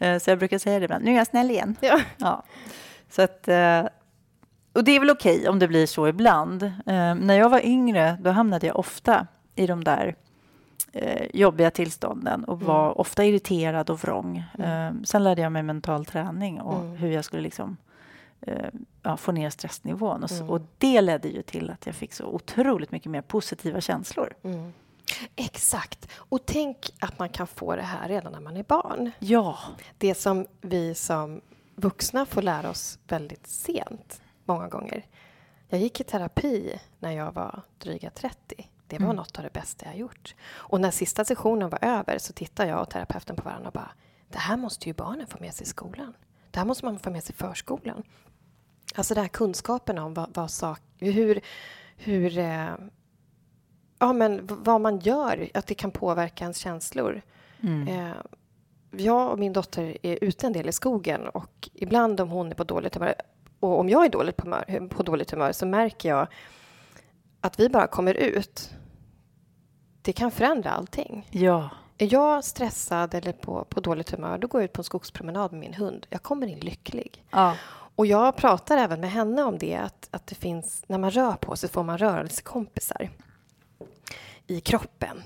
Eh, 0.00 0.18
så 0.18 0.30
jag 0.30 0.38
brukar 0.38 0.58
säga 0.58 0.78
det 0.78 0.84
ibland, 0.84 1.04
nu 1.04 1.10
är 1.12 1.16
jag 1.16 1.26
snäll 1.26 1.50
igen. 1.50 1.76
Ja. 1.80 2.00
Ja. 2.16 2.42
Så 3.10 3.22
att, 3.22 3.48
eh, 3.48 3.84
och 4.72 4.84
det 4.84 4.92
är 4.92 5.00
väl 5.00 5.10
okej 5.10 5.48
om 5.48 5.58
det 5.58 5.68
blir 5.68 5.86
så 5.86 6.08
ibland. 6.08 6.72
När 6.86 7.34
jag 7.38 7.48
var 7.48 7.66
yngre 7.66 8.18
då 8.20 8.30
hamnade 8.30 8.66
jag 8.66 8.76
ofta 8.78 9.26
i 9.54 9.66
de 9.66 9.84
där 9.84 10.14
eh, 10.92 11.26
jobbiga 11.34 11.70
tillstånden 11.70 12.44
och 12.44 12.60
var 12.60 12.84
Mm. 12.86 12.96
ofta 12.96 13.24
irriterad 13.24 13.90
och 13.90 14.00
vrång. 14.00 14.38
Eh, 14.58 14.92
sen 15.04 15.24
lärde 15.24 15.42
jag 15.42 15.52
mig 15.52 15.62
mental 15.62 16.04
träning 16.04 16.60
och 16.60 16.80
Mm. 16.80 16.96
hur 16.96 17.10
jag 17.10 17.24
skulle 17.24 17.42
liksom, 17.42 17.76
eh, 18.40 18.68
ja, 19.02 19.16
få 19.16 19.32
ner 19.32 19.50
stressnivån. 19.50 20.22
Och, 20.22 20.30
s- 20.30 20.40
Mm. 20.40 20.50
och 20.50 20.60
det 20.78 21.00
ledde 21.00 21.28
ju 21.28 21.42
till 21.42 21.70
att 21.70 21.86
jag 21.86 21.94
fick 21.94 22.12
så 22.12 22.24
otroligt 22.26 22.90
mycket 22.92 23.10
mer 23.10 23.22
positiva 23.22 23.80
känslor. 23.80 24.34
Mm. 24.42 24.72
Exakt. 25.36 26.08
Och 26.16 26.40
tänk 26.46 26.90
att 27.00 27.18
man 27.18 27.28
kan 27.28 27.46
få 27.46 27.76
det 27.76 27.82
här 27.82 28.08
redan 28.08 28.32
när 28.32 28.40
man 28.40 28.56
är 28.56 28.62
barn. 28.64 29.10
Ja, 29.18 29.58
Det 29.98 30.14
som 30.14 30.46
vi 30.60 30.94
som 30.94 31.40
vuxna 31.74 32.26
får 32.26 32.42
lära 32.42 32.70
oss 32.70 32.98
väldigt 33.08 33.46
sent, 33.46 34.20
många 34.44 34.68
gånger. 34.68 35.04
Jag 35.68 35.80
gick 35.80 36.00
i 36.00 36.04
terapi 36.04 36.78
när 36.98 37.12
jag 37.12 37.32
var 37.32 37.62
dryga 37.78 38.10
30. 38.10 38.68
Det 38.88 38.98
var 38.98 39.04
Mm. 39.04 39.16
något 39.16 39.38
av 39.38 39.44
det 39.44 39.52
bästa 39.52 39.86
jag 39.86 39.96
gjort. 39.96 40.34
Och 40.54 40.80
när 40.80 40.90
sista 40.90 41.24
sessionen 41.24 41.70
var 41.70 41.78
över 41.84 42.18
så 42.18 42.32
tittade 42.32 42.68
jag 42.68 42.80
och 42.82 42.90
terapeuten 42.90 43.36
på 43.36 43.42
varandra 43.42 43.68
och 43.68 43.72
bara 43.74 43.90
det 44.30 44.38
här 44.38 44.56
måste 44.56 44.88
ju 44.88 44.94
barnen 44.94 45.26
få 45.26 45.38
med 45.40 45.54
sig 45.54 45.64
i 45.66 45.68
skolan. 45.68 46.14
Det 46.50 46.58
här 46.58 46.66
måste 46.66 46.84
man 46.84 46.98
få 46.98 47.10
med 47.10 47.24
sig 47.24 47.34
i 47.34 47.38
förskolan. 47.38 48.02
Alltså 48.94 49.14
den 49.14 49.22
här 49.22 49.28
kunskapen 49.28 49.98
om 49.98 50.14
vad, 50.14 50.36
vad 50.36 50.50
sak, 50.50 50.80
hur, 50.98 51.40
hur 51.96 52.38
eh, 52.38 52.68
ja, 53.98 54.12
men 54.12 54.40
vad 54.46 54.80
man 54.80 54.98
gör, 54.98 55.48
att 55.54 55.66
det 55.66 55.74
kan 55.74 55.90
påverka 55.90 56.44
ens 56.44 56.56
känslor. 56.58 57.22
mm. 57.60 57.88
Eh, 57.88 58.12
jag 58.90 59.30
och 59.32 59.38
min 59.38 59.52
dotter 59.52 59.98
är 60.02 60.18
ute 60.24 60.46
en 60.46 60.52
del 60.52 60.68
i 60.68 60.72
skogen 60.72 61.28
och 61.28 61.68
ibland 61.74 62.20
om 62.20 62.28
hon 62.30 62.50
är 62.50 62.54
på 62.54 62.64
dåligt 62.64 62.94
humör 62.94 63.14
och 63.60 63.80
om 63.80 63.88
jag 63.88 64.04
är 64.04 64.08
dåligt 64.08 64.36
på, 64.36 64.42
humör, 64.44 64.88
på 64.88 65.02
dåligt 65.02 65.30
humör 65.30 65.52
så 65.52 65.66
märker 65.66 66.08
jag 66.08 66.26
att 67.40 67.60
vi 67.60 67.68
bara 67.68 67.86
kommer 67.86 68.14
ut. 68.14 68.70
Det 70.02 70.12
kan 70.12 70.30
förändra 70.30 70.70
allting. 70.70 71.28
ja. 71.30 71.70
Är 72.00 72.12
jag 72.12 72.44
stressad 72.44 73.14
eller 73.14 73.32
på, 73.32 73.64
på 73.64 73.80
dåligt 73.80 74.10
humör, 74.10 74.38
då 74.38 74.46
går 74.48 74.60
jag 74.60 74.64
ut 74.64 74.72
på 74.72 74.80
en 74.80 74.84
skogspromenad 74.84 75.52
med 75.52 75.60
min 75.60 75.74
hund. 75.74 76.06
Jag 76.10 76.22
kommer 76.22 76.46
in 76.46 76.58
lycklig. 76.58 77.24
ja. 77.30 77.56
Och 77.98 78.06
jag 78.06 78.36
pratar 78.36 78.76
även 78.76 79.00
med 79.00 79.10
henne 79.10 79.42
om 79.42 79.58
det, 79.58 79.76
att, 79.76 80.08
att 80.10 80.26
det 80.26 80.34
finns, 80.34 80.84
när 80.86 80.98
man 80.98 81.10
rör 81.10 81.32
på 81.32 81.56
sig 81.56 81.68
får 81.70 81.82
man 81.82 81.98
rörelsekompisar 81.98 83.10
i 84.46 84.60
kroppen. 84.60 85.22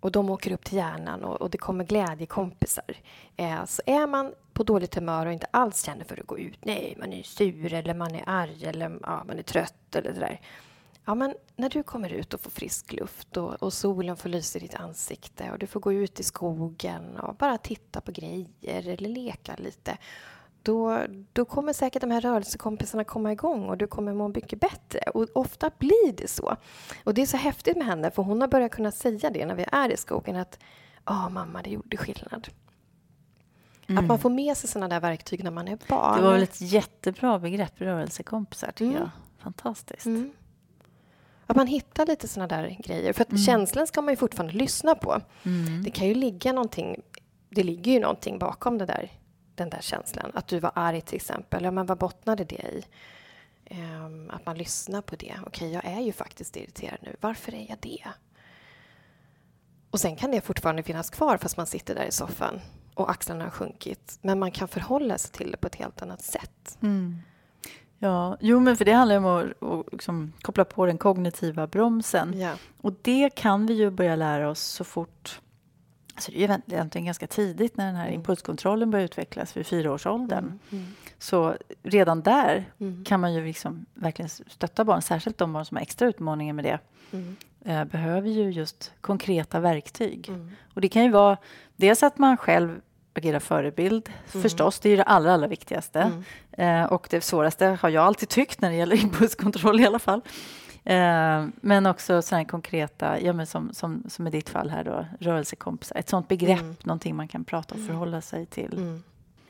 Och 0.00 0.12
de 0.12 0.30
åker 0.30 0.52
upp 0.52 0.64
till 0.64 0.76
hjärnan 0.76 1.24
och, 1.24 1.42
och 1.42 1.50
det 1.50 1.58
kommer 1.58 1.84
glädjekompisar. 1.84 2.94
Eh, 3.36 3.64
så 3.64 3.82
är 3.86 4.06
man 4.06 4.34
på 4.52 4.62
dåligt 4.62 4.94
humör 4.94 5.26
och 5.26 5.32
inte 5.32 5.46
alls 5.50 5.84
känner 5.84 6.04
för 6.04 6.20
att 6.20 6.26
gå 6.26 6.38
ut, 6.38 6.58
nej, 6.64 6.96
man 7.00 7.12
är 7.12 7.22
sur 7.22 7.72
eller 7.72 7.94
man 7.94 8.14
är 8.14 8.22
arg 8.26 8.64
eller 8.64 8.98
ja, 9.02 9.24
man 9.26 9.38
är 9.38 9.42
trött 9.42 9.96
eller 9.96 10.12
det 10.12 10.20
där. 10.20 10.40
Ja, 11.04 11.14
men 11.14 11.34
när 11.56 11.68
du 11.68 11.82
kommer 11.82 12.12
ut 12.12 12.34
och 12.34 12.40
får 12.40 12.50
frisk 12.50 12.92
luft 12.92 13.36
och, 13.36 13.62
och 13.62 13.72
solen 13.72 14.16
får 14.16 14.28
lysa 14.28 14.58
i 14.58 14.62
ditt 14.62 14.74
ansikte 14.74 15.50
och 15.50 15.58
du 15.58 15.66
får 15.66 15.80
gå 15.80 15.92
ut 15.92 16.20
i 16.20 16.22
skogen 16.22 17.16
och 17.18 17.34
bara 17.34 17.58
titta 17.58 18.00
på 18.00 18.12
grejer 18.12 18.88
eller 18.88 19.08
leka 19.08 19.54
lite 19.58 19.98
då, 20.62 20.98
då 21.32 21.44
kommer 21.44 21.72
säkert 21.72 22.00
de 22.02 22.10
här 22.10 22.20
rörelsekompisarna 22.20 23.04
komma 23.04 23.32
igång 23.32 23.68
och 23.68 23.76
du 23.78 23.86
kommer 23.86 24.14
må 24.14 24.28
mycket 24.28 24.60
bättre. 24.60 25.00
Och 25.14 25.26
ofta 25.34 25.70
blir 25.78 26.12
det 26.16 26.28
så. 26.28 26.56
Och 27.04 27.14
det 27.14 27.22
är 27.22 27.26
så 27.26 27.36
häftigt 27.36 27.76
med 27.76 27.86
henne, 27.86 28.10
för 28.10 28.22
hon 28.22 28.40
har 28.40 28.48
börjat 28.48 28.72
kunna 28.72 28.92
säga 28.92 29.30
det 29.30 29.46
när 29.46 29.54
vi 29.54 29.64
är 29.72 29.92
i 29.92 29.96
skogen 29.96 30.36
att 30.36 30.58
Ja, 31.04 31.28
mamma, 31.28 31.62
det 31.62 31.70
gjorde 31.70 31.96
skillnad. 31.96 32.48
Att 33.98 34.04
man 34.04 34.18
får 34.18 34.30
med 34.30 34.56
sig 34.56 34.70
såna 34.70 34.88
där 34.88 35.00
verktyg 35.00 35.44
när 35.44 35.50
man 35.50 35.68
är 35.68 35.78
barn. 35.88 36.16
Det 36.18 36.24
var 36.24 36.32
väl 36.32 36.42
ett 36.42 36.60
jättebra 36.60 37.38
begrepp, 37.38 37.80
rörelsekompisar, 37.80 38.68
tycker 38.72 38.84
Mm. 38.84 38.98
jag. 38.98 39.10
Fantastiskt. 39.42 40.06
Mm. 40.06 40.32
Att 41.50 41.56
man 41.56 41.66
hittar 41.66 42.06
lite 42.06 42.28
såna 42.28 42.46
där 42.46 42.76
grejer. 42.78 43.12
För 43.12 43.22
att 43.22 43.44
känslan 43.44 43.86
ska 43.86 44.02
man 44.02 44.12
ju 44.12 44.16
fortfarande 44.16 44.54
lyssna 44.54 44.94
på. 44.94 45.20
Mm. 45.42 45.82
Det 45.82 45.90
kan 45.90 46.08
ju 46.08 46.14
ligga 46.14 46.52
någonting, 46.52 47.02
det 47.48 47.62
ligger 47.62 47.92
ju 47.92 48.00
någonting 48.00 48.38
bakom 48.38 48.78
det 48.78 48.86
där, 48.86 49.10
den 49.54 49.70
där 49.70 49.80
känslan. 49.80 50.30
Att 50.34 50.48
du 50.48 50.58
var 50.58 50.72
arg 50.74 51.00
till 51.00 51.16
exempel, 51.16 51.64
ja 51.64 51.70
men 51.70 51.86
vad 51.86 51.98
bottnade 51.98 52.44
det 52.44 52.54
i? 52.54 52.84
Ehm, 53.64 54.30
att 54.30 54.46
man 54.46 54.58
lyssnar 54.58 55.02
på 55.02 55.16
det. 55.16 55.34
Okej, 55.46 55.72
jag 55.72 55.84
är 55.84 56.00
ju 56.00 56.12
faktiskt 56.12 56.56
irriterad 56.56 56.98
nu. 57.02 57.16
Varför 57.20 57.54
är 57.54 57.66
jag 57.68 57.78
det? 57.80 58.06
Och 59.90 60.00
sen 60.00 60.16
kan 60.16 60.30
det 60.30 60.40
fortfarande 60.40 60.82
finnas 60.82 61.10
kvar 61.10 61.36
fast 61.36 61.56
man 61.56 61.66
sitter 61.66 61.94
där 61.94 62.04
i 62.04 62.12
soffan 62.12 62.60
och 62.94 63.10
axlarna 63.10 63.44
har 63.44 63.50
sjunkit. 63.50 64.18
Men 64.22 64.38
man 64.38 64.50
kan 64.50 64.68
förhålla 64.68 65.18
sig 65.18 65.32
till 65.32 65.50
det 65.50 65.56
på 65.56 65.66
ett 65.66 65.74
helt 65.74 66.02
annat 66.02 66.22
sätt. 66.22 66.78
Mm. 66.82 67.18
Ja, 68.02 68.36
jo, 68.40 68.60
men 68.60 68.76
för 68.76 68.84
det 68.84 68.92
handlar 68.92 69.16
om 69.16 69.24
att, 69.26 69.62
att 69.62 69.92
liksom 69.92 70.32
koppla 70.42 70.64
på 70.64 70.86
den 70.86 70.98
kognitiva 70.98 71.66
bromsen. 71.66 72.40
Ja. 72.40 72.52
Och 72.80 72.92
det 73.02 73.30
kan 73.34 73.66
vi 73.66 73.74
ju 73.74 73.90
börja 73.90 74.16
lära 74.16 74.50
oss 74.50 74.60
så 74.60 74.84
fort... 74.84 75.40
Alltså 76.14 76.32
det 76.32 76.44
är 76.44 76.48
ju 76.48 76.74
egentligen 76.74 77.04
ganska 77.04 77.26
tidigt 77.26 77.76
när 77.76 77.86
den 77.86 77.94
här 77.96 78.08
impulskontrollen 78.10 78.90
börjar 78.90 79.04
utvecklas 79.04 79.56
vid 79.56 79.66
fyraårsåldern. 79.66 80.58
Mm. 80.70 80.86
Så 81.18 81.54
redan 81.82 82.22
där 82.22 82.64
Mm. 82.78 83.04
kan 83.04 83.20
man 83.20 83.34
ju 83.34 83.44
liksom 83.44 83.86
verkligen 83.94 84.28
stötta 84.28 84.84
barn, 84.84 85.02
särskilt 85.02 85.38
de 85.38 85.52
barn 85.52 85.64
som 85.64 85.76
har 85.76 85.82
extra 85.82 86.08
utmaningar 86.08 86.54
med 86.54 86.64
det. 86.64 86.78
Mm. 87.12 87.36
eh, 87.64 87.84
behöver 87.84 88.28
ju 88.28 88.50
just 88.50 88.92
konkreta 89.00 89.60
verktyg. 89.60 90.28
Mm. 90.28 90.50
Och 90.74 90.80
det 90.80 90.88
kan 90.88 91.04
ju 91.04 91.10
vara 91.10 91.36
dels 91.76 92.02
att 92.02 92.18
man 92.18 92.36
själv 92.36 92.80
agerar 93.20 93.40
förebild, 93.40 94.08
förstås, 94.26 94.80
det 94.80 94.88
är 94.88 94.90
ju 94.90 94.96
det 94.96 95.02
allra, 95.02 95.34
allra 95.34 95.46
viktigaste. 95.46 96.00
Mm. 96.00 96.84
Eh, 96.84 96.92
och 96.92 97.06
det 97.10 97.20
svåraste 97.20 97.66
har 97.66 97.88
jag 97.88 98.04
alltid 98.04 98.28
tyckt 98.28 98.60
när 98.60 98.70
det 98.70 98.76
gäller 98.76 98.96
impulskontroll 99.02 99.80
i 99.80 99.86
alla 99.86 99.98
fall. 99.98 100.20
Eh, 100.84 101.46
men 101.60 101.86
också 101.86 102.22
sådana 102.22 102.44
konkreta, 102.44 103.20
ja, 103.20 103.32
men 103.32 103.46
som, 103.46 103.72
som, 103.72 104.04
som 104.08 104.26
i 104.26 104.30
ditt 104.30 104.48
fall 104.48 104.70
här 104.70 104.84
då, 104.84 105.06
rörelsekompisar. 105.20 105.96
Ett 105.96 106.08
sådant 106.08 106.28
begrepp, 106.28 106.60
mm. 106.60 106.76
någonting 106.82 107.16
man 107.16 107.28
kan 107.28 107.44
prata 107.44 107.74
och 107.74 107.80
mm. 107.80 107.88
förhålla 107.88 108.20
sig 108.20 108.46
till. 108.46 108.72
Mm. 108.72 109.02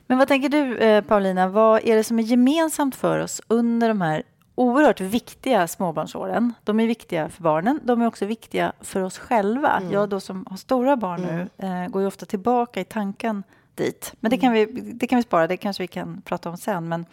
Men 0.07 0.19
vad 0.19 0.29
tänker 0.29 0.49
du, 0.49 0.77
eh, 0.77 1.05
Paulina, 1.05 1.49
vad 1.49 1.85
är 1.85 1.97
det 1.97 2.05
som 2.05 2.19
är 2.19 2.23
gemensamt 2.23 2.97
för 2.97 3.19
oss 3.19 3.41
under 3.49 3.89
de 3.89 4.01
här 4.01 4.23
oerhört 4.61 5.01
viktiga 5.01 5.69
småbarnsåren. 5.69 6.55
De 6.65 6.81
är 6.81 6.87
viktiga 6.87 7.29
för 7.29 7.43
barnen, 7.43 7.81
de 7.83 8.03
är 8.03 8.07
också 8.07 8.27
viktiga 8.27 8.73
för 8.81 9.03
oss 9.03 9.19
själva. 9.19 9.77
Mm. 9.77 9.93
Jag 9.93 10.09
då 10.09 10.21
som 10.21 10.47
har 10.51 10.57
stora 10.57 10.97
barn 10.97 11.23
nu 11.23 11.49
mm. 11.57 11.83
eh, 11.83 11.89
går 11.89 12.03
ju 12.03 12.09
ofta 12.09 12.27
tillbaka 12.27 12.81
i 12.81 12.85
tanken 12.85 13.43
dit. 13.81 14.15
Men 14.21 14.31
det 14.31 14.39
kan, 14.39 14.53
vi, 14.53 14.65
det 14.67 15.07
kan 15.07 15.17
vi 15.17 15.23
spara, 15.23 15.47
det 15.47 15.57
kanske 15.57 15.83
vi 15.83 15.87
kan 15.87 16.23
prata 16.23 16.51
om 16.51 16.57
sen. 16.57 16.89
Men 16.89 17.07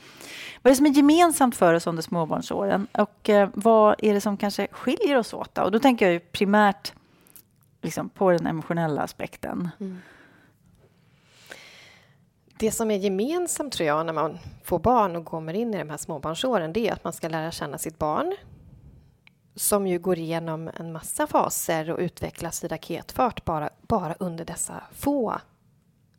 vad 0.62 0.70
är 0.70 0.72
det 0.72 0.76
som 0.76 0.86
är 0.86 0.90
gemensamt 0.90 1.56
för 1.56 1.74
oss 1.74 1.88
under 1.88 2.04
småbarnsåren? 2.04 2.88
Och 2.92 3.30
eh, 3.30 3.50
vad 3.54 3.96
är 3.98 4.14
det 4.14 4.22
som 4.22 4.38
kanske 4.38 4.68
skiljer 4.72 5.18
oss 5.18 5.34
åt? 5.34 5.56
Då? 5.56 5.62
Och 5.62 5.72
då 5.72 5.80
tänker 5.80 6.06
jag 6.06 6.14
ju 6.14 6.20
primärt 6.20 6.94
liksom, 7.82 8.10
på 8.10 8.32
den 8.32 8.48
emotionella 8.48 9.02
aspekten. 9.02 9.70
Mm. 9.80 9.98
Det 12.60 12.72
som 12.72 12.92
är 12.92 12.98
gemensamt 12.98 13.74
tror 13.74 13.88
jag 13.88 14.06
när 14.06 14.14
man 14.14 14.38
får 14.64 14.80
barn 14.80 15.16
och 15.16 15.26
kommer 15.26 15.54
in 15.54 15.74
i 15.74 15.78
de 15.78 15.90
här 15.90 15.98
småbarnsåren 15.98 16.74
det 16.74 16.88
är 16.88 16.94
att 16.94 17.04
man 17.04 17.14
ska 17.14 17.28
lära 17.28 17.52
känna 17.52 17.78
sitt 17.78 17.98
barn 17.98 18.36
som 19.56 19.88
ju 19.88 20.00
går 20.00 20.18
igenom 20.18 20.70
en 20.80 20.92
massa 20.92 21.28
faser 21.28 21.90
och 21.90 22.00
utvecklas 22.00 22.64
i 22.64 22.68
raketfart 22.68 23.46
bara, 23.46 23.70
bara 23.82 24.16
under 24.20 24.46
dessa 24.46 24.84
få 24.92 25.36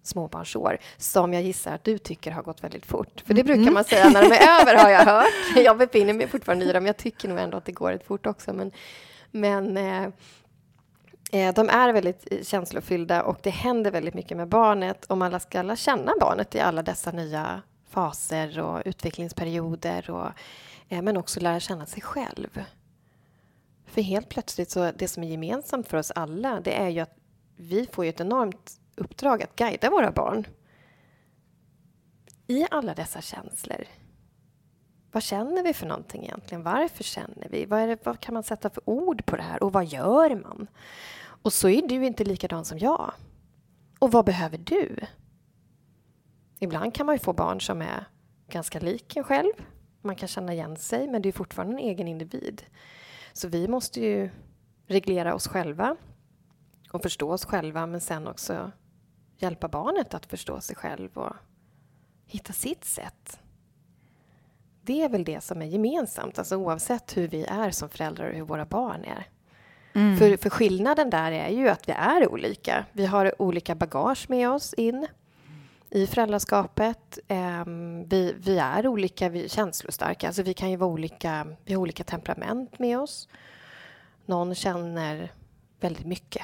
småbarnsår 0.09 0.79
som 0.97 1.35
jag 1.35 1.43
gissar 1.43 1.75
att 1.75 1.85
du 1.85 1.99
tycker 1.99 2.31
har 2.31 2.43
gått 2.43 2.65
väldigt 2.65 2.87
fort. 2.87 3.23
För 3.27 3.35
det 3.35 3.45
brukar 3.45 3.63
mm. 3.63 3.75
man 3.75 3.85
säga 3.85 4.09
när 4.09 4.23
de 4.23 4.33
är 4.33 4.61
över, 4.61 4.75
har 4.75 4.91
jag 4.91 5.05
hört. 5.05 5.65
Jag 5.65 5.79
befinner 5.79 6.13
mig 6.13 6.29
fortfarande 6.29 6.65
i 6.65 6.73
dem. 6.73 6.87
Jag 6.87 6.97
tycker 6.97 7.29
nog 7.29 7.39
ändå 7.39 7.57
att 7.57 7.65
det 7.65 7.73
går 7.73 7.91
rätt 7.91 8.07
fort 8.07 8.27
också. 8.27 8.53
Men, 8.53 8.73
men 9.31 9.77
eh, 9.77 10.03
eh 11.33 11.55
de 11.55 11.69
är 11.69 11.93
väldigt 11.93 12.29
eh, 12.31 12.43
känslofyllda 12.43 13.23
och 13.23 13.39
det 13.43 13.51
händer 13.51 13.91
väldigt 13.91 14.15
mycket 14.15 14.37
med 14.37 14.49
barnet 14.49 15.05
och 15.05 15.19
man 15.19 15.41
ska 15.41 15.63
lära 15.63 15.77
känna 15.77 16.13
barnet 16.21 16.55
i 16.55 16.61
alla 16.61 16.83
dessa 16.83 17.11
nya 17.11 17.63
faser 17.91 18.61
och 18.61 18.83
utvecklingsperioder 18.85 20.11
och, 20.11 20.29
eh, 20.89 21.03
men 21.03 21.17
också 21.17 21.41
lära 21.41 21.61
känna 21.61 21.87
sig 21.87 22.03
själv. 22.03 22.65
För 23.87 24.03
helt 24.03 24.29
plötsligt 24.29 24.71
så 24.71 24.93
det 24.99 25.09
som 25.09 25.23
är 25.23 25.29
gemensamt 25.29 25.89
för 25.89 25.97
oss 25.97 26.11
alla 26.11 26.61
det 26.61 26.73
är 26.73 26.89
ju 26.89 27.01
att 27.01 27.17
vi 27.57 27.89
får 27.93 28.05
ett 28.05 28.21
enormt 28.21 28.81
uppdrag 28.99 29.43
att 29.43 29.57
guida 29.57 29.91
våra 29.91 30.11
barn 30.11 30.47
i 32.47 32.67
alla 32.71 32.95
dessa 32.95 33.21
känslor. 33.21 33.85
Vad 35.13 35.23
känner 35.23 35.63
vi 35.63 35.75
för 35.75 35.87
någonting 35.87 36.25
egentligen? 36.25 36.63
Varför 36.63 37.05
känner 37.05 37.49
vi? 37.51 37.65
Vad, 37.65 37.89
det, 37.89 38.07
vad, 38.07 38.21
kan 38.21 38.35
man 38.35 38.43
sätta 38.43 38.71
för 38.71 38.89
ord 38.89 39.27
på 39.27 39.37
det 39.37 39.43
här? 39.43 39.63
Och 39.63 39.73
vad 39.73 39.87
gör 39.87 40.35
man? 40.35 40.67
Och 41.43 41.53
så 41.53 41.69
är 41.69 41.89
du 41.89 42.07
inte 42.07 42.25
likadan 42.25 42.65
som 42.65 42.79
jag. 42.79 43.13
Och 43.99 44.13
vad 44.13 44.25
behöver 44.25 44.59
du? 44.59 44.97
Ibland 46.59 46.95
kan 46.95 47.07
man 47.07 47.15
ju 47.15 47.19
få 47.19 47.33
barn 47.33 47.61
som 47.61 47.83
är 47.83 48.05
ganska 48.49 48.81
lik 48.81 49.17
en 49.17 49.25
själv. 49.25 49.53
Man 50.03 50.17
kan 50.17 50.29
känna 50.29 50.53
igen 50.53 50.77
sig, 50.77 51.09
men 51.09 51.23
det 51.23 51.29
är 51.29 51.33
fortfarande 51.33 51.75
en 51.75 51.89
egen 51.89 52.09
individ. 52.09 52.63
Så 53.33 53.49
vi 53.49 53.69
måste 53.69 54.01
ju 54.01 54.31
reglera 54.87 55.35
oss 55.35 55.49
själva 55.49 55.97
och 56.93 57.03
förstå 57.03 57.33
oss 57.33 57.45
själva, 57.45 57.87
men 57.87 58.01
sen 58.01 58.29
också 58.29 58.73
hjälpa 59.39 59.69
barnet 59.69 60.15
att 60.15 60.27
förstå 60.27 60.61
sig 60.61 60.77
själv 60.77 61.19
och 61.19 61.37
hitta 62.27 62.53
sitt 62.53 62.85
sätt. 62.85 63.41
Det 64.83 65.03
är 65.03 65.09
väl 65.09 65.25
det 65.25 65.41
som 65.41 65.63
är 65.63 65.67
gemensamt, 65.67 66.39
alltså 66.39 66.57
oavsett 66.57 67.17
hur 67.17 67.29
vi 67.29 67.45
är 67.45 67.71
som 67.71 67.89
föräldrar 67.89 68.29
och 68.29 68.37
hur 68.37 68.45
våra 68.45 68.65
barn 68.65 69.05
är. 69.05 69.27
Mm. 69.93 70.19
För, 70.19 70.37
för 70.37 70.51
skillnaden 70.51 71.11
där 71.11 71.33
är 71.33 71.49
ju 71.49 71.69
att 71.69 71.89
vi 71.89 71.93
är 71.93 72.33
olika. 72.33 72.85
Vi 72.93 73.07
har 73.07 73.43
olika 73.43 73.75
bagage 73.75 74.31
med 74.31 74.51
oss 74.51 74.75
in 74.75 75.07
i 75.91 76.07
föräldraskapet. 76.07 77.19
Um, 77.29 78.09
vi, 78.09 78.35
vi, 78.39 78.59
är 78.59 78.87
olika, 78.87 79.29
vi 79.29 79.45
är 79.45 79.49
känslostarka. 79.49 80.27
Alltså 80.27 80.43
vi 80.43 80.55
kan 80.55 80.71
ju 80.71 80.77
vara 80.77 80.91
olika, 80.91 81.47
vi 81.65 81.75
har 81.75 81.81
olika 81.81 82.05
temperament 82.05 82.79
med 82.79 82.99
oss. 82.99 83.29
Någon 84.27 84.55
känner 84.55 85.33
väldigt 85.81 86.07
mycket, 86.07 86.43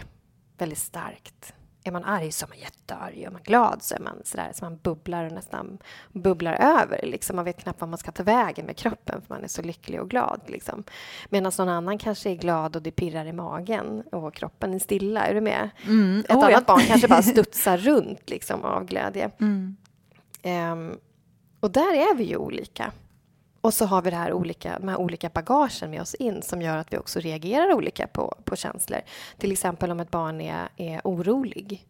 väldigt 0.59 0.79
starkt 0.79 1.55
är 1.85 1.93
man 1.93 2.05
arg 2.05 2.33
så 2.33 2.47
är 2.47 2.49
man 2.49 2.59
jättearg. 2.59 3.23
Är 3.23 3.31
man 3.31 3.43
glad 3.43 3.83
så 3.83 3.95
är 3.95 4.01
man 4.01 4.21
sådär 4.25 4.51
så 4.55 4.65
man 4.65 4.77
bubblar 4.83 5.25
och 5.25 5.33
nästan 5.33 5.79
bubblar 6.13 6.53
över. 6.53 7.01
Liksom. 7.03 7.37
Man 7.37 7.45
vet 7.45 7.63
knappt 7.63 7.81
vad 7.81 7.91
man 7.91 7.99
ska 7.99 8.13
ta 8.13 8.23
vägen 8.23 8.67
med 8.67 8.77
kroppen 8.77 9.23
för 9.23 9.35
man 9.35 9.45
är 9.45 9.49
så 9.49 9.63
lycklig 9.63 10.01
och 10.01 10.11
glad. 10.11 10.41
Liksom. 10.47 10.85
Medan 11.29 11.53
någon 11.59 11.69
annan 11.69 11.99
kanske 11.99 12.31
är 12.31 12.35
glad 12.35 12.77
och 12.77 12.83
det 12.83 12.91
pirrar 12.91 13.27
i 13.27 13.33
magen 13.33 14.03
och 14.13 14.35
kroppen 14.35 14.75
är 14.75 14.79
stilla. 14.79 15.27
Är 15.27 15.35
du 15.35 15.41
med? 15.41 15.71
Mm. 15.87 16.21
Ett 16.21 16.31
oh, 16.31 16.37
annat 16.37 16.51
ja. 16.51 16.61
barn 16.67 16.83
kanske 16.87 17.09
bara 17.09 17.23
studsar 17.33 17.77
runt 17.77 18.31
liksom, 18.31 18.65
av 18.65 18.85
glädje. 18.85 19.31
Mm. 19.41 19.77
Um, 20.43 20.99
och 21.61 21.71
där 21.71 21.95
är 21.95 22.15
vi 22.15 22.25
ju 22.25 22.37
olika. 22.37 22.93
Och 23.65 23.75
så 23.75 23.87
har 23.87 24.03
vi 24.03 24.11
det 24.11 24.17
här 24.17 24.33
olika, 24.33 24.79
de 24.79 24.89
här 24.89 24.97
olika 24.97 25.29
bagagen 25.29 25.91
med 25.91 26.01
oss 26.01 26.15
in 26.15 26.43
som 26.43 26.63
gör 26.63 26.77
att 26.77 26.93
vi 26.93 26.99
också 26.99 27.21
reagerar 27.21 27.73
olika 27.73 28.07
på, 28.07 28.37
på 28.45 28.57
känslor. 28.57 29.01
Till 29.39 29.53
exempel 29.53 29.91
om 29.91 30.01
ett 30.01 30.11
barn 30.11 30.41
är, 30.41 30.69
är 30.77 31.01
orolig. 31.05 31.87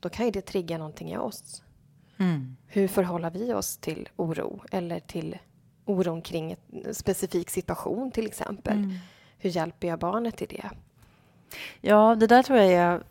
Då 0.00 0.08
kan 0.08 0.24
ju 0.26 0.30
det 0.30 0.40
trigga 0.40 0.78
någonting 0.78 1.10
i 1.10 1.16
oss. 1.16 1.62
Mm. 2.18 2.56
Hur 2.66 2.88
förhåller 2.88 3.30
vi 3.30 3.52
oss 3.52 3.76
till 3.76 4.08
oro 4.16 4.62
eller 4.70 5.00
till 5.00 5.38
oron 5.84 6.22
kring 6.22 6.56
en 6.84 6.94
specifik 6.94 7.50
situation 7.50 8.10
till 8.10 8.26
exempel? 8.26 8.76
Mm. 8.76 8.94
Hur 9.38 9.50
hjälper 9.50 9.88
jag 9.88 9.98
barnet 9.98 10.42
i 10.42 10.46
det? 10.46 10.70
Ja, 11.80 12.14
det 12.14 12.26
där 12.26 12.42
tror 12.42 12.58
jag 12.58 12.72
är 12.72 13.02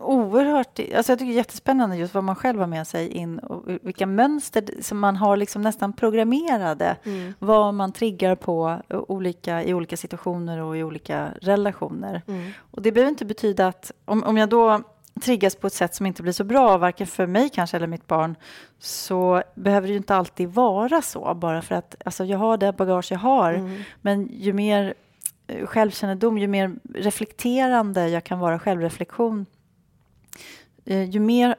oerhört... 0.00 0.78
Alltså 0.78 1.12
jag 1.12 1.18
tycker 1.18 1.26
det 1.32 1.34
är 1.34 1.36
jättespännande 1.36 1.96
just 1.96 2.14
vad 2.14 2.24
man 2.24 2.36
själv 2.36 2.60
har 2.60 2.66
med 2.66 2.86
sig 2.86 3.08
in 3.08 3.38
och 3.38 3.62
vilka 3.82 4.06
mönster 4.06 4.64
som 4.80 4.98
man 4.98 5.16
har 5.16 5.36
liksom 5.36 5.62
nästan 5.62 5.92
programmerade. 5.92 6.96
Mm. 7.04 7.34
Vad 7.38 7.74
man 7.74 7.92
triggar 7.92 8.34
på 8.34 8.82
olika, 8.88 9.64
i 9.64 9.74
olika 9.74 9.96
situationer 9.96 10.58
och 10.58 10.76
i 10.76 10.82
olika 10.82 11.28
relationer. 11.40 12.22
Mm. 12.28 12.50
Och 12.70 12.82
det 12.82 12.92
behöver 12.92 13.10
inte 13.10 13.24
betyda 13.24 13.66
att 13.66 13.92
om, 14.04 14.24
om 14.24 14.36
jag 14.36 14.48
då 14.48 14.82
triggas 15.22 15.56
på 15.56 15.66
ett 15.66 15.72
sätt 15.72 15.94
som 15.94 16.06
inte 16.06 16.22
blir 16.22 16.32
så 16.32 16.44
bra, 16.44 16.78
varken 16.78 17.06
för 17.06 17.26
mig 17.26 17.48
kanske 17.48 17.76
eller 17.76 17.86
mitt 17.86 18.06
barn, 18.06 18.36
så 18.78 19.42
behöver 19.54 19.86
det 19.86 19.92
ju 19.92 19.98
inte 19.98 20.14
alltid 20.14 20.48
vara 20.48 21.02
så, 21.02 21.34
bara 21.34 21.62
för 21.62 21.74
att 21.74 21.94
alltså, 22.04 22.24
jag 22.24 22.38
har 22.38 22.56
det 22.56 22.72
bagage 22.72 23.12
jag 23.12 23.18
har. 23.18 23.52
Mm. 23.52 23.82
Men 24.02 24.28
ju 24.32 24.52
mer 24.52 24.94
eh, 25.46 25.66
självkännedom, 25.66 26.38
ju 26.38 26.46
mer 26.46 26.74
reflekterande 26.94 28.08
jag 28.08 28.24
kan 28.24 28.38
vara 28.38 28.58
självreflektion, 28.58 29.46
ju 30.86 31.20
mer 31.20 31.56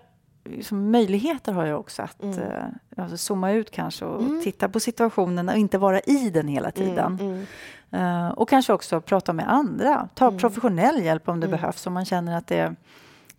liksom, 0.50 0.92
möjligheter 0.92 1.54
har 1.54 1.66
jag 1.66 1.80
också 1.80 2.02
att 2.02 2.24
mm. 2.24 2.40
eh, 2.40 2.64
alltså, 2.98 3.18
zooma 3.18 3.52
ut 3.52 3.72
kanske 3.72 4.06
och, 4.06 4.22
mm. 4.22 4.42
titta 4.44 4.70
på 4.70 4.80
situationen 4.80 5.50
och 5.50 5.58
inte 5.58 5.78
vara 5.78 6.00
i 6.00 6.30
den 6.30 6.48
hela 6.48 6.70
mm, 6.70 6.88
tiden. 6.88 7.46
Mm, 7.92 8.26
uh, 8.26 8.32
och 8.32 8.50
kanske 8.50 8.74
också 8.74 9.02
prata 9.02 9.34
med 9.34 9.52
andra, 9.52 10.10
ta 10.16 10.28
mm. 10.28 10.40
professionell 10.40 11.04
hjälp 11.04 11.30
om 11.30 11.40
det 11.40 11.48
mm. 11.48 11.60
behövs, 11.60 11.88
om 11.88 11.94
man 11.94 12.06
känner 12.06 12.38
att 12.38 12.48
det... 12.48 12.76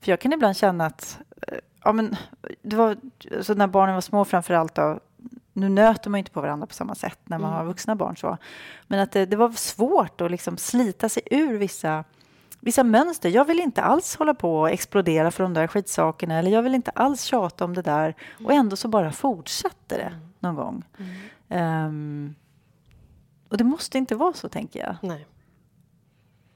För 0.01 0.13
jag 0.13 0.21
kan 0.21 0.33
ibland 0.33 0.57
känna 0.57 0.87
att, 0.87 1.19
uh, 1.53 1.59
ja 1.85 1.93
men, 1.93 2.17
det 2.63 2.77
var, 2.77 2.97
så 3.43 3.55
när 3.55 3.67
barnen 3.67 3.95
var 3.95 4.01
små 4.01 4.25
framför 4.25 4.55
allt 4.55 4.75
då, 4.75 5.01
nu 5.53 5.69
nöter 5.69 6.11
man 6.11 6.19
inte 6.19 6.31
på 6.31 6.41
varandra 6.41 6.67
på 6.67 6.75
samma 6.75 6.95
sätt 6.95 7.19
när 7.25 7.39
man 7.39 7.53
har 7.53 7.65
vuxna 7.65 7.97
barn 7.97 8.17
så, 8.17 8.37
men 8.87 9.01
att 9.01 9.13
det, 9.13 9.27
det 9.27 9.37
var 9.37 9.51
svårt 9.51 10.21
att 10.21 10.31
liksom 10.31 10.57
slita 10.57 11.09
sig 11.09 11.23
ur 11.31 11.59
vissa 11.59 12.05
vissa 12.61 12.85
mönster. 12.85 13.29
Jag 13.29 13.45
vill 13.45 13.61
inte 13.61 13.83
alls 13.83 14.17
hålla 14.17 14.35
på 14.35 14.61
och 14.61 14.71
explodera 14.71 15.31
för 15.31 15.43
de 15.43 15.55
där 15.55 15.67
skitsakerna 15.67 16.39
eller 16.39 16.51
jag 16.51 16.63
vill 16.63 16.75
inte 16.75 16.91
alls 16.91 17.23
tjata 17.23 17.65
om 17.65 17.75
det 17.75 17.83
där 17.83 18.15
och 18.45 18.53
ändå 18.53 18.77
så 18.77 18.89
bara 18.89 19.13
fortsatte 19.13 19.97
det 19.97 20.03
mm. 20.03 20.21
någon 20.39 20.55
gång. 20.55 20.85
Mm. 20.99 21.87
Um, 21.87 22.35
och 23.49 23.57
det 23.57 23.65
måste 23.65 23.99
inte 23.99 24.15
vara 24.15 24.33
så, 24.33 24.49
tänker 24.49 24.81
jag. 24.81 24.97
Nej. 25.03 25.27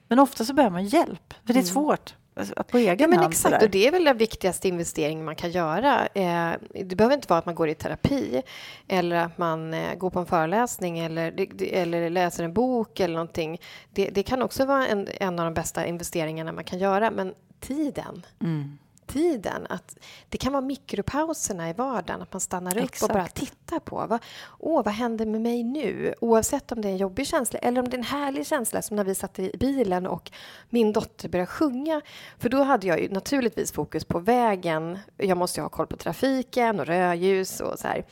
Men 0.08 0.18
ofta 0.18 0.44
så 0.44 0.54
behöver 0.54 0.72
man 0.72 0.84
hjälp, 0.84 1.34
för 1.34 1.52
det 1.52 1.60
är 1.60 1.62
mm. 1.62 1.64
svårt. 1.64 2.14
Alltså, 2.34 2.54
på 2.68 2.78
egen 2.78 2.96
ja, 2.98 3.08
men 3.08 3.18
hand. 3.18 3.32
Exakt, 3.32 3.62
och 3.62 3.70
det 3.70 3.86
är 3.86 3.90
väl 3.90 4.04
den 4.04 4.16
viktigaste 4.16 4.68
investeringen 4.68 5.24
man 5.24 5.36
kan 5.36 5.50
göra. 5.50 6.06
Eh, 6.06 6.52
det 6.84 6.96
behöver 6.96 7.14
inte 7.14 7.28
vara 7.28 7.38
att 7.38 7.46
man 7.46 7.54
går 7.54 7.68
i 7.68 7.74
terapi 7.74 8.42
eller 8.88 9.16
att 9.16 9.38
man 9.38 9.74
eh, 9.74 9.94
går 9.94 10.10
på 10.10 10.18
en 10.18 10.26
föreläsning 10.26 10.98
eller, 10.98 11.62
eller 11.72 12.10
läser 12.10 12.44
en 12.44 12.52
bok 12.52 13.00
eller 13.00 13.14
någonting. 13.14 13.60
Det, 13.90 14.10
det 14.10 14.22
kan 14.22 14.42
också 14.42 14.64
vara 14.64 14.86
en, 14.86 15.08
en 15.20 15.38
av 15.38 15.44
de 15.44 15.54
bästa 15.54 15.86
investeringarna 15.86 16.52
man 16.52 16.64
kan 16.64 16.78
göra, 16.78 17.10
men 17.10 17.34
tiden. 17.60 18.26
Mm 18.40 18.78
tiden. 19.12 19.66
Att 19.68 19.98
det 20.28 20.38
kan 20.38 20.52
vara 20.52 20.62
mikropauserna 20.62 21.70
i 21.70 21.72
vardagen, 21.72 22.22
att 22.22 22.32
man 22.32 22.40
stannar 22.40 22.76
upp 22.76 22.84
Exakt. 22.84 23.02
och 23.02 23.16
bara 23.16 23.26
tittar 23.26 23.78
på. 23.78 24.06
Vad, 24.08 24.18
åh, 24.58 24.84
vad 24.84 24.94
händer 24.94 25.26
med 25.26 25.40
mig 25.40 25.62
nu? 25.62 26.14
Oavsett 26.20 26.72
om 26.72 26.80
det 26.80 26.88
är 26.88 26.92
en 26.92 26.98
jobbig 26.98 27.26
känsla 27.26 27.58
eller 27.58 27.80
om 27.80 27.88
det 27.88 27.96
är 27.96 27.98
en 27.98 28.04
härlig 28.04 28.46
känsla 28.46 28.82
som 28.82 28.96
när 28.96 29.04
vi 29.04 29.14
satt 29.14 29.38
i 29.38 29.52
bilen 29.60 30.06
och 30.06 30.30
min 30.70 30.92
dotter 30.92 31.28
började 31.28 31.46
sjunga. 31.46 32.00
För 32.38 32.48
då 32.48 32.62
hade 32.62 32.86
jag 32.86 33.00
ju 33.00 33.08
naturligtvis 33.08 33.72
fokus 33.72 34.04
på 34.04 34.18
vägen. 34.18 34.98
Jag 35.16 35.38
måste 35.38 35.60
ju 35.60 35.62
ha 35.62 35.68
koll 35.68 35.86
på 35.86 35.96
trafiken 35.96 36.80
och 36.80 36.86
rödljus 36.86 37.60
och 37.60 37.78
så 37.78 37.88
här. 37.88 38.04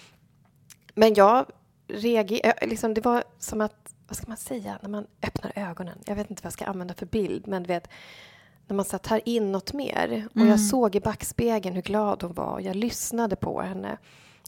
Men 0.94 1.14
jag 1.14 1.46
reagerade... 1.88 2.66
Liksom, 2.66 2.94
det 2.94 3.04
var 3.04 3.24
som 3.38 3.60
att, 3.60 3.94
vad 4.08 4.16
ska 4.16 4.28
man 4.28 4.36
säga, 4.36 4.78
när 4.82 4.90
man 4.90 5.06
öppnar 5.22 5.52
ögonen. 5.54 5.98
Jag 6.04 6.16
vet 6.16 6.30
inte 6.30 6.42
vad 6.42 6.46
jag 6.46 6.52
ska 6.52 6.64
använda 6.64 6.94
för 6.94 7.06
bild, 7.06 7.46
men 7.46 7.62
du 7.62 7.66
vet, 7.66 7.88
när 8.70 8.76
man 8.76 8.84
så 8.84 8.98
tar 8.98 9.20
in 9.28 9.52
något 9.52 9.72
mer. 9.72 10.26
Och 10.30 10.36
Mm. 10.36 10.48
jag 10.48 10.60
såg 10.60 10.96
i 10.96 11.00
backspegeln 11.00 11.74
hur 11.74 11.82
glad 11.82 12.22
hon 12.22 12.32
var. 12.32 12.60
Jag 12.60 12.76
lyssnade 12.76 13.36
på 13.36 13.60
henne 13.62 13.96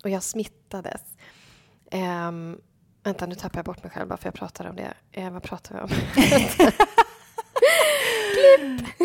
och 0.05 0.11
jag 0.11 0.23
smittades. 0.23 1.01
Um, 2.29 2.59
vänta, 3.05 3.27
nu 3.27 3.35
tappar 3.35 3.59
jag 3.59 3.65
bort 3.65 3.83
mig 3.83 3.93
själv 3.93 4.09
bara 4.09 4.17
för 4.17 4.27
jag 4.27 4.35
pratar 4.35 4.67
om 4.69 4.77
det. 4.77 4.93
Eh, 5.13 5.31
vad 5.31 5.43
pratar 5.43 5.75
vi 5.75 5.81
om? 5.81 5.89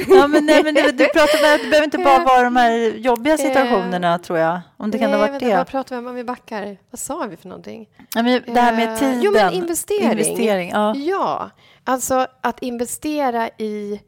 Ja, 0.07 0.27
men, 0.27 0.45
nej, 0.45 0.63
men 0.63 0.73
du, 0.75 0.81
du 0.91 1.07
pratar 1.07 1.57
det 1.57 1.69
behöver 1.69 1.83
inte 1.83 1.97
bara 1.97 2.23
vara 2.23 2.43
de 2.43 2.55
här 2.55 2.71
jobbiga 2.97 3.37
situationerna, 3.37 4.19
tror 4.19 4.39
jag. 4.39 4.59
Om 4.77 4.91
det 4.91 4.97
kan 4.97 5.11
ha 5.11 5.17
varit 5.17 5.31
vänta, 5.31 5.45
det. 5.45 5.55
Vad 5.57 5.67
pratar 5.67 5.95
vi 5.95 5.99
om 5.99 6.07
om 6.07 6.15
vi 6.15 6.23
backar? 6.23 6.77
Vad 6.91 6.99
sa 6.99 7.27
vi 7.29 7.37
för 7.37 7.47
någonting? 7.49 7.89
Ja, 8.15 8.23
men 8.23 8.41
det 8.45 8.61
här 8.61 8.73
med 8.75 8.89
Eh, 8.93 8.99
tiden. 8.99 9.21
Jo, 9.21 9.31
men 9.31 9.53
investering. 9.53 10.11
investering 10.11 10.69
ja. 10.69 10.95
Ja, 10.95 11.49
alltså 11.83 12.27
att 12.41 12.61
investera 12.61 13.47
i 13.49 14.01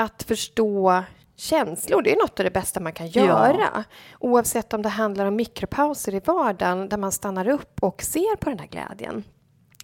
att 0.00 0.22
förstå 0.22 1.02
känslor, 1.36 2.02
det 2.02 2.12
är 2.12 2.16
något 2.16 2.40
av 2.40 2.44
det 2.44 2.50
bästa 2.50 2.80
man 2.80 2.92
kan 2.92 3.10
Ja. 3.10 3.24
göra. 3.26 3.84
Oavsett 4.18 4.74
om 4.74 4.82
det 4.82 4.88
handlar 4.88 5.26
om 5.26 5.36
mikropauser 5.36 6.14
i 6.14 6.20
vardagen 6.20 6.88
där 6.88 6.96
man 6.96 7.12
stannar 7.12 7.48
upp 7.48 7.82
och 7.82 8.02
ser 8.02 8.36
på 8.36 8.50
den 8.50 8.58
här 8.58 8.66
glädjen. 8.66 9.24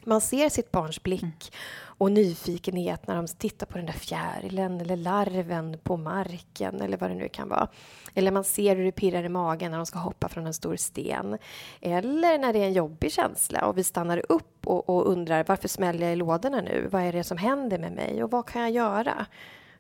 Man 0.04 0.20
ser 0.20 0.48
sitt 0.48 0.70
barns 0.70 1.02
blick 1.02 1.52
och 1.98 2.12
nyfikenhet 2.12 3.06
när 3.06 3.16
de 3.16 3.26
tittar 3.26 3.66
på 3.66 3.78
den 3.78 3.86
där 3.86 3.92
fjärilen 3.92 4.80
eller 4.80 4.96
larven 4.96 5.78
på 5.82 5.96
marken 5.96 6.80
eller 6.80 6.96
vad 6.96 7.10
det 7.10 7.14
nu 7.14 7.28
kan 7.28 7.48
vara. 7.48 7.68
Eller 8.14 8.30
man 8.30 8.44
ser 8.44 8.76
hur 8.76 8.84
det 8.84 8.92
pirrar 8.92 9.24
i 9.24 9.28
magen 9.28 9.70
när 9.70 9.78
de 9.78 9.86
ska 9.86 9.98
hoppa 9.98 10.28
från 10.28 10.46
en 10.46 10.54
stor 10.54 10.76
sten. 10.76 11.38
Eller 11.80 12.38
när 12.38 12.52
det 12.52 12.58
är 12.58 12.66
en 12.66 12.72
jobbig 12.72 13.12
känsla 13.12 13.66
och 13.66 13.78
vi 13.78 13.84
stannar 13.84 14.22
upp 14.28 14.66
och, 14.66 14.88
och 14.88 15.08
undrar 15.10 15.44
varför 15.48 15.68
smäller 15.68 16.06
jag 16.06 16.12
i 16.12 16.16
lådorna 16.16 16.60
nu? 16.60 16.88
Vad 16.92 17.02
är 17.02 17.12
det 17.12 17.24
som 17.24 17.38
händer 17.38 17.78
med 17.78 17.92
mig 17.92 18.24
och 18.24 18.30
vad 18.30 18.46
kan 18.46 18.62
jag 18.62 18.70
göra? 18.70 19.26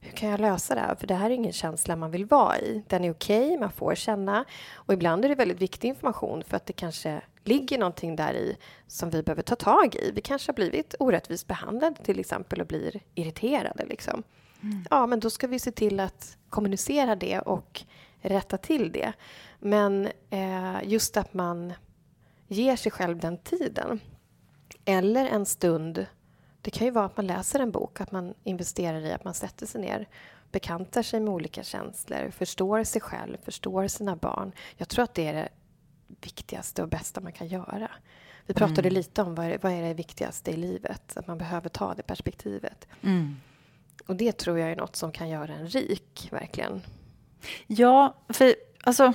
Hur 0.06 0.12
kan 0.12 0.28
jag 0.28 0.40
lösa 0.40 0.74
det 0.74 0.80
här? 0.80 0.94
För 0.94 1.06
det 1.06 1.14
här 1.14 1.30
är 1.30 1.34
ingen 1.34 1.52
känsla 1.52 1.96
man 1.96 2.10
vill 2.10 2.24
vara 2.24 2.58
i. 2.58 2.82
Den 2.88 3.04
är 3.04 3.10
okej, 3.10 3.58
man 3.58 3.72
får 3.72 3.94
känna. 3.94 4.44
Och 4.74 4.94
ibland 4.94 5.24
är 5.24 5.28
det 5.28 5.34
väldigt 5.34 5.60
viktig 5.60 5.88
information 5.88 6.42
för 6.44 6.56
att 6.56 6.66
det 6.66 6.72
kanske 6.72 7.20
ligger 7.44 7.78
någonting 7.78 8.16
där 8.16 8.34
i 8.34 8.56
som 8.86 9.10
vi 9.10 9.22
behöver 9.22 9.42
ta 9.42 9.56
tag 9.56 9.94
i. 9.94 10.10
Vi 10.14 10.20
kanske 10.20 10.48
har 10.48 10.54
blivit 10.54 10.94
orättvist 10.98 11.46
behandlade 11.46 11.96
till 12.02 12.20
exempel 12.20 12.60
och 12.60 12.66
blir 12.66 13.00
irriterade. 13.14 13.86
Liksom. 13.86 14.22
Ja, 14.90 15.06
men 15.06 15.20
då 15.20 15.30
ska 15.30 15.46
vi 15.46 15.58
se 15.58 15.70
till 15.70 16.00
att 16.00 16.36
kommunicera 16.50 17.16
det 17.16 17.40
och 17.40 17.82
rätta 18.20 18.56
till 18.56 18.92
det. 18.92 19.12
Men 19.58 20.08
eh, 20.30 20.76
just 20.84 21.16
att 21.16 21.34
man 21.34 21.72
ger 22.48 22.76
sig 22.76 22.92
själv 22.92 23.18
den 23.18 23.38
tiden. 23.38 24.00
Eller 24.84 25.26
en 25.26 25.46
stund 25.46 26.06
det 26.66 26.70
kan 26.70 26.86
ju 26.86 26.90
vara 26.90 27.04
att 27.04 27.16
man 27.16 27.26
läser 27.26 27.60
en 27.60 27.70
bok, 27.70 28.00
att 28.00 28.12
man 28.12 28.34
investerar 28.44 29.00
i 29.00 29.12
att 29.12 29.24
man 29.24 29.34
sätter 29.34 29.66
sig 29.66 29.80
ner, 29.80 30.08
bekantar 30.52 31.02
sig 31.02 31.20
med 31.20 31.34
olika 31.34 31.62
känslor, 31.62 32.30
förstår 32.30 32.84
sig 32.84 33.00
själv, 33.00 33.36
förstår 33.42 33.88
sina 33.88 34.16
barn. 34.16 34.52
Jag 34.76 34.88
tror 34.88 35.04
att 35.04 35.14
det 35.14 35.26
är 35.26 35.34
det 35.34 35.48
viktigaste 36.20 36.82
och 36.82 36.88
bästa 36.88 37.20
man 37.20 37.32
kan 37.32 37.46
göra. 37.46 37.90
Vi 38.46 38.54
pratade 38.54 38.80
Mm. 38.80 38.92
lite 38.92 39.22
om 39.22 39.34
vad 39.34 39.46
är, 39.46 39.58
vad 39.62 39.72
är 39.72 39.82
det 39.82 39.94
viktigaste 39.94 40.50
i 40.50 40.56
livet, 40.56 41.16
att 41.16 41.26
man 41.26 41.38
behöver 41.38 41.68
ta 41.68 41.94
det 41.94 42.02
perspektivet. 42.02 42.88
Mm. 43.02 43.36
Och 44.06 44.16
det 44.16 44.32
tror 44.32 44.58
jag 44.58 44.70
är 44.70 44.76
något 44.76 44.96
som 44.96 45.12
kan 45.12 45.28
göra 45.28 45.54
en 45.54 45.68
rik, 45.68 46.28
verkligen. 46.32 46.82
Ja, 47.66 48.14
för 48.28 48.54
alltså... 48.84 49.12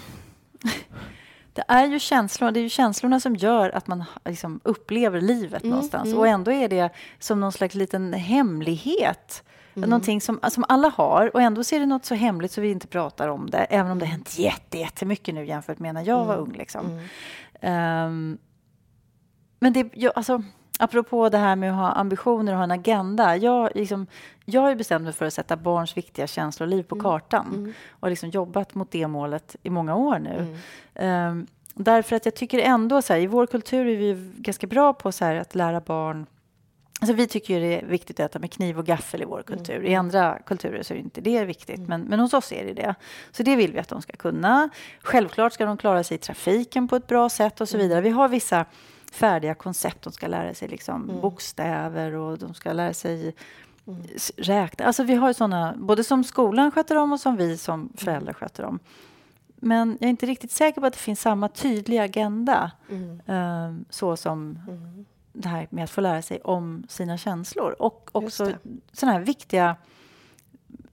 Det 1.54 1.64
är 1.68 1.88
ju 1.88 2.00
känslor, 2.00 2.52
det 2.52 2.60
är 2.60 2.62
ju 2.62 2.70
känslorna 2.70 3.20
som 3.20 3.36
gör 3.36 3.70
att 3.70 3.88
man 3.88 4.04
liksom 4.26 4.60
upplever 4.64 5.22
livet 5.22 5.64
Mm, 5.64 5.70
någonstans. 5.72 6.06
mm. 6.08 6.18
Och 6.20 6.28
ändå 6.28 6.52
är 6.52 6.68
det 6.70 6.90
som 7.20 7.40
någon 7.40 7.52
slags 7.52 7.76
liten 7.76 8.14
hemlighet. 8.14 9.44
Mm. 9.76 9.90
Någonting 9.90 10.22
som, 10.22 10.40
som 10.50 10.66
alla 10.70 10.90
har 10.90 11.32
och 11.36 11.42
ändå 11.42 11.64
så 11.64 11.76
är 11.76 11.80
det 11.80 11.86
något 11.86 12.06
så 12.06 12.16
hemligt 12.16 12.52
så 12.52 12.62
vi 12.62 12.72
inte 12.72 12.88
pratar 12.88 13.28
om 13.28 13.50
det. 13.50 13.58
Även 13.58 13.92
om 13.92 14.00
det 14.00 14.06
har 14.06 14.12
hänt 14.12 14.40
jätte, 14.40 14.78
jättemycket 14.78 15.36
nu 15.36 15.46
jämfört 15.46 15.80
med 15.80 15.94
när 15.94 16.06
jag 16.08 16.26
var 16.26 16.36
ung. 16.38 16.52
Liksom. 16.52 16.86
Mm. 16.86 17.06
Ehm, 17.62 18.38
men 19.60 19.74
det, 19.74 19.90
jag, 19.94 20.14
alltså, 20.16 20.44
apropå 20.82 21.30
det 21.30 21.38
här 21.38 21.56
med 21.56 21.72
att 21.72 21.78
ha 21.78 21.92
ambitioner 21.92 22.52
och 22.52 22.58
ha 22.58 22.64
en 22.64 22.72
agenda. 22.72 23.38
Jag, 23.38 23.70
liksom, 23.76 24.08
jag 24.46 24.62
har 24.62 24.70
ju 24.70 24.76
bestämt 24.76 25.04
mig 25.04 25.14
för 25.14 25.26
att 25.26 25.34
sätta 25.34 25.58
barns 25.58 25.98
viktiga 25.98 26.28
känslor 26.28 26.68
och 26.68 26.76
liv 26.76 26.84
på 26.84 27.00
kartan. 27.00 27.48
Mm. 27.54 27.74
Och 27.90 28.10
liksom 28.10 28.30
jobbat 28.30 28.76
mot 28.76 28.92
det 28.92 29.08
målet 29.08 29.56
i 29.64 29.70
många 29.70 29.96
år 29.96 30.20
nu. 30.20 30.36
Mm. 30.40 30.58
Ehm, 30.96 31.48
därför 31.74 32.16
att 32.16 32.26
jag 32.26 32.36
tycker 32.36 32.60
ändå 32.60 33.02
så 33.02 33.14
här, 33.14 33.20
i 33.20 33.28
vår 33.28 33.46
kultur 33.46 33.88
är 33.88 33.98
vi 33.98 34.32
ganska 34.38 34.68
bra 34.68 34.94
på 34.94 35.12
så 35.12 35.26
här, 35.26 35.36
att 35.36 35.56
lära 35.56 35.82
barn 35.82 36.26
Alltså 37.02 37.14
vi 37.14 37.28
tycker 37.28 37.60
det 37.60 37.82
är 37.82 37.86
viktigt 37.86 38.20
att 38.20 38.26
äta 38.26 38.40
med 38.40 38.52
kniv 38.52 38.80
och 38.80 38.86
gaffel 38.86 39.22
i 39.22 39.26
vår 39.26 39.44
kultur. 39.44 39.84
I 39.84 39.96
andra 39.96 40.40
kulturer 40.46 40.84
så 40.84 40.94
är 40.94 40.98
inte 40.98 41.22
det 41.22 41.46
viktigt, 41.46 41.80
men, 41.80 42.02
men 42.02 42.20
hos 42.20 42.34
oss 42.34 42.52
är 42.52 42.66
det 42.66 42.74
det. 42.74 42.96
Så 43.32 43.44
det 43.44 43.56
vill 43.56 43.74
vi 43.74 43.80
att 43.80 43.88
de 43.88 44.02
ska 44.02 44.14
kunna. 44.14 44.70
Självklart 45.00 45.54
ska 45.54 45.66
de 45.66 45.78
klara 45.78 46.04
sig 46.04 46.16
i 46.16 46.18
trafiken 46.18 46.88
på 46.88 46.96
ett 46.96 47.08
bra 47.08 47.30
sätt 47.30 47.62
och 47.62 47.70
så 47.70 47.78
vidare. 47.78 48.02
Vi 48.02 48.10
har 48.10 48.28
vissa 48.28 48.66
färdiga 49.12 49.56
koncept. 49.56 50.02
De 50.04 50.14
ska 50.14 50.28
lära 50.28 50.54
sig 50.54 50.68
liksom 50.68 51.20
bokstäver 51.22 52.12
och 52.14 52.38
de 52.38 52.54
ska 52.54 52.74
lära 52.74 52.94
sig 52.94 53.36
s- 54.16 54.32
räkna. 54.38 54.86
Alltså 54.86 55.04
vi 55.04 55.16
har 55.16 55.28
ju 55.28 55.34
sådana, 55.34 55.74
både 55.78 56.04
som 56.04 56.24
skolan 56.24 56.72
sköter 56.72 56.96
om 56.98 57.12
och 57.12 57.20
som 57.20 57.36
vi 57.36 57.58
som 57.58 57.90
föräldrar 57.98 58.34
sköter 58.34 58.64
om. 58.66 58.80
Men 59.64 59.98
jag 60.00 60.06
är 60.08 60.10
inte 60.10 60.26
riktigt 60.26 60.52
säker 60.52 60.82
på 60.82 60.88
att 60.88 60.94
det 60.94 61.00
finns 61.00 61.22
samma 61.22 61.48
tydliga 61.50 62.04
agenda 62.04 62.72
Mm. 62.90 63.22
eh, 63.26 63.84
så 63.90 64.18
som 64.18 64.60
Mm. 64.68 65.06
det 65.34 65.50
här 65.50 65.68
med 65.70 65.84
att 65.84 65.90
få 65.90 66.02
lära 66.02 66.22
sig 66.22 66.42
om 66.42 66.84
sina 66.90 67.18
känslor. 67.18 67.76
Och 67.80 68.10
också 68.12 68.52
sån 68.92 69.10
här 69.10 69.20
viktiga, 69.20 69.76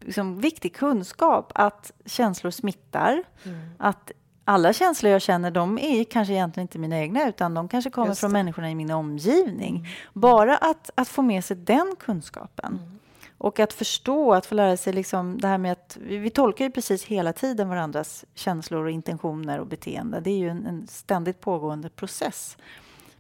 liksom, 0.01 0.41
viktig 0.41 0.75
kunskap 0.77 1.53
att 1.55 1.93
känslor 2.05 2.51
smittar. 2.51 3.23
Mm. 3.45 3.71
Att 3.79 4.13
alla 4.49 4.73
känslor 4.73 5.13
jag 5.13 5.23
känner, 5.23 5.51
de 5.51 5.79
är 5.79 6.05
kanske 6.05 6.35
egentligen 6.35 6.65
inte 6.65 6.79
mina 6.79 6.99
egna 6.99 7.29
utan 7.29 7.55
de 7.55 7.69
kanske 7.69 7.91
kommer 7.91 8.15
från 8.15 8.33
människorna 8.33 8.71
i 8.71 8.75
min 8.75 8.91
omgivning. 8.91 9.89
Bara 10.13 10.57
att, 10.57 10.91
att 10.95 11.09
få 11.09 11.23
med 11.23 11.45
sig 11.45 11.57
den 11.57 11.95
kunskapen. 11.99 12.79
Mm. 12.83 12.99
Och 13.39 13.61
att 13.61 13.73
förstå, 13.73 14.33
att 14.33 14.47
få 14.47 14.55
lära 14.55 14.77
sig 14.77 14.93
liksom 14.93 15.41
det 15.41 15.49
här 15.49 15.59
med 15.59 15.73
att 15.73 15.99
vi, 16.01 16.31
tolkar 16.31 16.65
ju 16.65 16.71
precis 16.71 17.05
hela 17.05 17.33
tiden 17.33 17.69
varandras 17.69 18.25
känslor 18.35 18.85
och 18.85 18.91
intentioner 18.91 19.59
och 19.61 19.67
beteende. 19.67 20.21
Det 20.21 20.31
är 20.31 20.39
ju 20.39 20.49
en, 20.49 20.67
en 20.67 20.87
ständigt 20.87 21.41
pågående 21.41 21.89
process. 21.89 22.57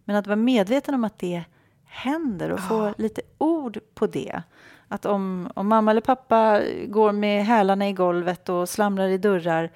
Men 0.04 0.16
att 0.16 0.26
vara 0.26 0.36
medveten 0.36 0.94
om 0.94 1.04
att 1.04 1.18
det 1.18 1.44
händer 1.84 2.50
och 2.50 2.60
få 2.60 2.84
Ja. 2.84 2.94
lite 2.98 3.22
ord 3.38 3.78
på 3.94 4.06
det. 4.06 4.42
Att 4.88 5.06
om, 5.06 5.50
om 5.54 5.68
mamma 5.68 5.90
eller 5.90 6.00
pappa 6.00 6.60
går 6.86 7.12
med 7.12 7.46
hälarna 7.46 7.88
i 7.88 7.92
golvet 7.92 8.48
och 8.48 8.68
slamrar 8.68 9.08
i 9.08 9.18
dörrar 9.18 9.70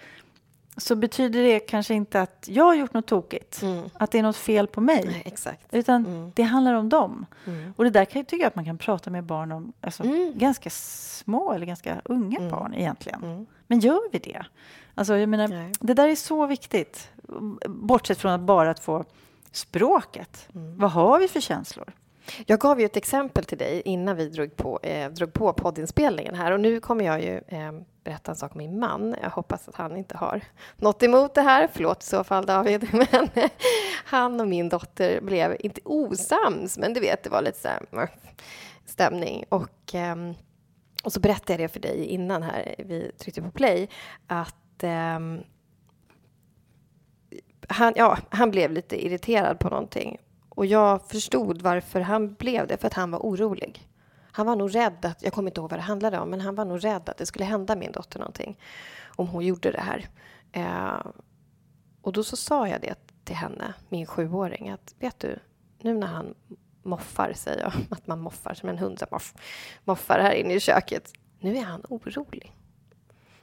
så 0.77 0.97
betyder 0.97 1.43
det 1.43 1.59
kanske 1.61 1.95
inte 1.95 2.21
att 2.21 2.45
jag 2.51 2.65
har 2.65 2.75
gjort 2.75 2.95
något 2.95 3.07
tokigt. 3.07 3.63
Mm. 3.63 3.91
Att 3.95 4.11
det 4.11 4.19
är 4.19 4.23
något 4.23 4.37
fel 4.37 4.67
på 4.67 4.81
mig. 4.81 5.03
Nej, 5.07 5.23
exakt. 5.27 5.67
Utan 5.75 6.07
Mm. 6.07 6.33
det 6.35 6.43
handlar 6.43 6.75
om 6.75 6.89
dem. 6.89 7.27
Mm. 7.47 7.75
Och 7.77 7.85
det 7.85 7.91
där 7.91 8.05
kan 8.05 8.21
jag 8.21 8.27
tycka 8.29 8.47
att 8.47 8.55
man 8.57 8.65
kan 8.65 8.79
prata 8.79 9.11
med 9.11 9.25
barn 9.25 9.53
om. 9.53 9.73
Alltså, 9.81 10.03
Mm. 10.05 10.33
Ganska 10.39 10.71
små 10.71 11.53
eller 11.53 11.67
ganska 11.67 12.01
unga 12.05 12.39
Mm. 12.39 12.51
barn 12.51 12.75
egentligen. 12.75 13.23
Mm. 13.23 13.47
Men 13.67 13.81
gör 13.81 14.01
vi 14.13 14.19
det? 14.19 14.45
Alltså, 14.95 15.17
jag 15.17 15.29
menar, 15.29 15.49
Nej. 15.49 15.73
det 15.81 15.95
där 15.95 16.09
är 16.09 16.15
så 16.17 16.47
viktigt. 16.47 17.09
Bortsett 17.69 18.19
från 18.19 18.33
att 18.33 18.41
bara 18.41 18.71
att 18.71 18.81
få 18.81 19.05
språket. 19.53 20.49
Vad 20.53 20.91
har 20.91 21.19
vi 21.19 21.29
för 21.29 21.41
känslor? 21.41 21.93
Jag 22.47 22.61
gav 22.61 22.81
ju 22.81 22.87
ett 22.87 22.97
exempel 22.97 23.45
till 23.45 23.59
dig 23.59 23.83
innan 23.85 24.17
vi 24.17 24.29
drog 24.29 24.57
på, 24.57 24.81
eh, 24.83 25.11
drog 25.11 25.33
på 25.33 25.53
poddinspelningen 25.53 26.35
här 26.35 26.53
och 26.53 26.61
nu 26.61 26.81
kommer 26.81 27.05
jag 27.05 27.23
ju 27.23 27.41
eh, 27.49 27.73
berätta 28.05 28.31
en 28.31 28.37
sak 28.37 28.53
om 28.53 28.59
min 28.59 28.79
man. 28.79 29.17
Jag 29.23 29.31
hoppas 29.31 29.69
att 29.69 29.75
han 29.75 29.97
inte 29.97 30.17
har 30.17 30.41
något 30.77 31.03
emot 31.03 31.35
det 31.35 31.43
här. 31.43 31.69
Förlåt 31.73 32.03
i 32.03 32.07
så 32.07 32.25
fall 32.25 32.47
David, 32.47 32.89
men 32.93 33.29
eh, 33.35 33.51
han 34.05 34.41
och 34.41 34.49
min 34.49 34.69
dotter 34.69 35.21
blev 35.21 35.57
inte 35.61 35.81
osams, 35.85 36.79
men 36.79 36.95
du 36.95 37.01
vet, 37.01 37.23
det 37.23 37.31
var 37.31 37.43
lite 37.43 37.59
så 37.59 37.69
här 37.69 37.83
mm, 37.93 38.09
stämning 38.87 39.45
och 39.49 39.95
eh, 39.95 40.17
och 41.05 41.13
så 41.13 41.21
berättade 41.21 41.53
jag 41.53 41.61
det 41.61 41.73
för 41.73 41.81
dig 41.81 42.05
innan 42.05 42.43
här, 42.43 42.75
vi 42.79 43.13
tryckte 43.19 43.43
på 43.43 43.51
play, 43.51 43.89
att 44.27 44.83
eh, 44.83 45.19
han, 47.69 47.93
ja, 47.97 48.19
han 48.29 48.51
blev 48.51 48.73
lite 48.73 49.07
irriterad 49.07 49.59
på 49.59 49.69
någonting. 49.69 50.19
Och 50.55 50.67
jag 50.67 51.03
förstod 51.03 51.63
varför 51.63 52.01
han 52.01 52.35
blev 52.35 52.67
det, 52.67 52.77
för 52.77 52.87
att 52.87 52.95
han 52.95 53.11
var 53.11 53.19
orolig. 53.19 53.89
Han 54.33 54.47
var 54.47 54.57
nog 54.57 54.75
rädd 54.75 55.05
att, 55.05 55.23
jag 55.23 55.33
kommer 55.33 55.51
inte 55.51 55.61
ihåg 55.61 55.71
vad 55.71 55.79
det 55.79 55.83
handlade 55.83 56.19
om, 56.19 56.31
men 56.31 56.41
han 56.41 56.55
var 56.55 56.65
nog 56.65 56.85
rädd 56.85 57.09
att 57.09 57.17
det 57.17 57.27
skulle 57.27 57.45
hända 57.45 57.77
min 57.77 57.93
dotter 57.93 58.19
någonting 58.19 58.59
om 59.17 59.29
hon 59.29 59.47
gjorde 59.47 59.71
det 59.71 59.81
här. 59.81 60.09
Eh, 60.53 61.07
och 62.03 62.13
då 62.13 62.25
så 62.25 62.37
sa 62.37 62.69
jag 62.69 62.81
det 62.81 62.95
till 63.25 63.37
henne, 63.37 63.75
min 63.89 64.07
sjuåring, 64.07 64.71
att 64.71 64.95
vet 64.99 65.19
du, 65.19 65.39
nu 65.79 65.95
när 65.95 66.07
han 66.07 66.35
moffar, 66.83 67.33
säger 67.33 67.61
jag, 67.61 67.73
att 67.91 68.07
man 68.07 68.21
moffar 68.21 68.55
som 68.55 68.69
en 68.69 68.79
hund, 68.79 68.99
som 68.99 69.09
moff, 69.11 69.35
moffar 69.85 70.19
här 70.19 70.33
inne 70.33 70.55
i 70.55 70.61
köket, 70.61 71.13
nu 71.41 71.57
är 71.57 71.63
han 71.65 71.83
orolig. 71.89 72.53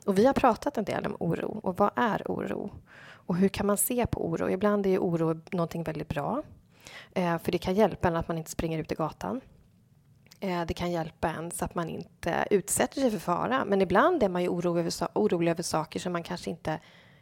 Och 0.05 0.17
vi 0.17 0.25
har 0.25 0.33
pratat 0.33 0.77
en 0.77 0.83
del 0.83 1.05
om 1.05 1.15
oro 1.19 1.59
och 1.63 1.77
vad 1.77 1.91
är 1.95 2.21
oro? 2.25 2.71
Och 3.01 3.35
hur 3.35 3.49
kan 3.49 3.65
man 3.65 3.77
se 3.77 4.05
på 4.05 4.29
oro? 4.29 4.49
Ibland 4.49 4.85
är 4.85 4.99
oro 4.99 5.41
någonting 5.51 5.83
väldigt 5.83 6.07
bra. 6.07 6.43
Eh, 7.13 7.37
för 7.37 7.51
det 7.51 7.57
kan 7.57 7.73
hjälpa 7.73 8.07
en 8.07 8.15
att 8.15 8.27
man 8.27 8.37
inte 8.37 8.51
springer 8.51 8.79
ut 8.79 8.91
i 8.91 8.95
gatan. 8.95 9.41
Eh, 10.39 10.65
det 10.65 10.73
kan 10.73 10.91
hjälpa 10.91 11.29
en 11.29 11.51
så 11.51 11.65
att 11.65 11.75
man 11.75 11.89
inte 11.89 12.47
utsätter 12.51 13.01
sig 13.01 13.11
för 13.11 13.19
fara. 13.19 13.65
Men 13.65 13.81
ibland 13.81 14.23
är 14.23 14.29
man 14.29 14.41
ju 14.41 14.49
orolig 14.49 14.81
över, 14.81 15.07
orolig 15.13 15.51
över 15.51 15.63
saker 15.63 15.99
som 15.99 16.13
man 16.13 16.23
kanske 16.23 16.49
inte 16.49 16.79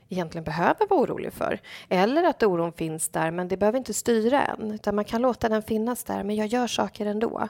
egentligen 0.09 0.43
behöver 0.43 0.87
vara 0.89 1.01
orolig 1.01 1.33
för. 1.33 1.59
Eller 1.89 2.23
att 2.23 2.43
oron 2.43 2.73
finns 2.73 3.09
där, 3.09 3.31
men 3.31 3.47
det 3.47 3.57
behöver 3.57 3.77
inte 3.77 3.93
styra 3.93 4.43
en. 4.45 4.71
Utan 4.71 4.95
man 4.95 5.05
kan 5.05 5.21
låta 5.21 5.49
den 5.49 5.63
finnas 5.63 6.03
där, 6.03 6.23
men 6.23 6.35
jag 6.35 6.47
gör 6.47 6.67
saker 6.67 7.05
ändå. 7.05 7.49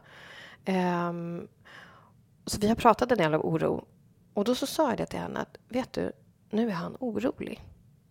Um, 0.66 1.48
så 2.46 2.60
vi 2.60 2.68
har 2.68 2.76
pratat 2.76 3.12
en 3.12 3.18
del 3.18 3.34
om 3.34 3.42
oro. 3.42 3.86
Och 4.34 4.44
då 4.44 4.56
så 4.56 4.66
sa 4.66 4.90
jag 4.90 4.98
det 4.98 5.06
till 5.06 5.20
henne 5.20 5.40
att, 5.40 5.58
vet 5.70 5.94
du, 5.94 6.12
nu 6.50 6.70
är 6.70 6.74
han 6.74 6.98
orolig. 7.00 7.64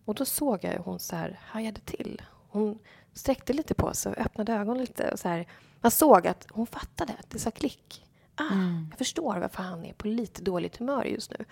Och 0.04 0.14
då 0.14 0.24
såg 0.24 0.64
jag 0.64 0.70
hur 0.70 0.78
hon 0.78 0.98
så 0.98 1.16
här 1.16 1.40
hajade 1.42 1.80
till. 1.80 2.22
Hon 2.48 2.78
sträckte 3.16 3.52
lite 3.52 3.74
på 3.74 3.94
sig 3.94 4.12
och 4.12 4.18
öppnade 4.18 4.52
ögonen 4.52 4.80
lite. 4.80 5.10
Och 5.10 5.18
så 5.18 5.28
här, 5.28 5.46
man 5.80 5.90
såg 5.90 6.26
att 6.26 6.46
hon 6.50 6.66
fattade. 6.66 7.12
Det 7.28 7.38
sa 7.38 7.50
klick. 7.50 8.06
Ah, 8.34 8.52
mm. 8.52 8.86
Jag 8.90 8.98
förstår 8.98 9.36
varför 9.36 9.62
han 9.62 9.84
är 9.84 9.92
på 9.92 10.08
lite 10.08 10.42
dåligt 10.42 10.76
humör 10.76 11.04
just 11.04 11.30
nu. 11.30 11.44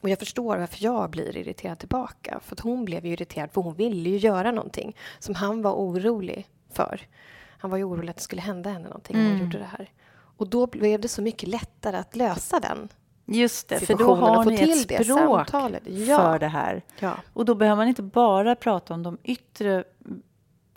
Och 0.00 0.08
jag 0.08 0.18
förstår 0.18 0.56
varför 0.56 0.84
jag 0.84 1.10
blir 1.10 1.36
irriterad 1.36 1.78
tillbaka. 1.78 2.40
För 2.44 2.56
att 2.56 2.60
hon 2.60 2.84
blev 2.84 3.06
ju 3.06 3.12
irriterad, 3.12 3.50
för 3.52 3.60
hon 3.60 3.74
ville 3.74 4.10
ju 4.10 4.16
göra 4.16 4.52
någonting 4.52 4.96
som 5.18 5.34
han 5.34 5.62
var 5.62 5.72
orolig 5.72 6.46
för. 6.72 7.00
Han 7.58 7.70
var 7.70 7.78
ju 7.78 7.84
orolig 7.84 8.10
att 8.10 8.16
det 8.16 8.22
skulle 8.22 8.42
hända 8.42 8.70
henne 8.70 8.84
någonting 8.84 9.16
mm. 9.16 9.30
hon 9.30 9.40
gjorde 9.40 9.58
det 9.58 9.64
här. 9.64 9.90
Och 10.36 10.48
då 10.48 10.66
blev 10.66 11.00
det 11.00 11.08
så 11.08 11.22
mycket 11.22 11.48
lättare 11.48 11.96
att 11.96 12.16
lösa 12.16 12.60
den 12.60 12.88
Just 13.32 13.68
det, 13.68 13.78
för 13.78 13.94
då 13.94 14.14
har 14.14 14.44
ni 14.44 14.70
ett 14.70 15.06
språk 15.06 15.48
ja. 15.84 16.16
för 16.16 16.38
det 16.38 16.48
här. 16.48 16.82
Ja. 16.98 17.16
Och 17.32 17.44
då 17.44 17.54
behöver 17.54 17.76
man 17.76 17.88
inte 17.88 18.02
bara 18.02 18.56
prata 18.56 18.94
om 18.94 19.02
de 19.02 19.18
yttre 19.24 19.84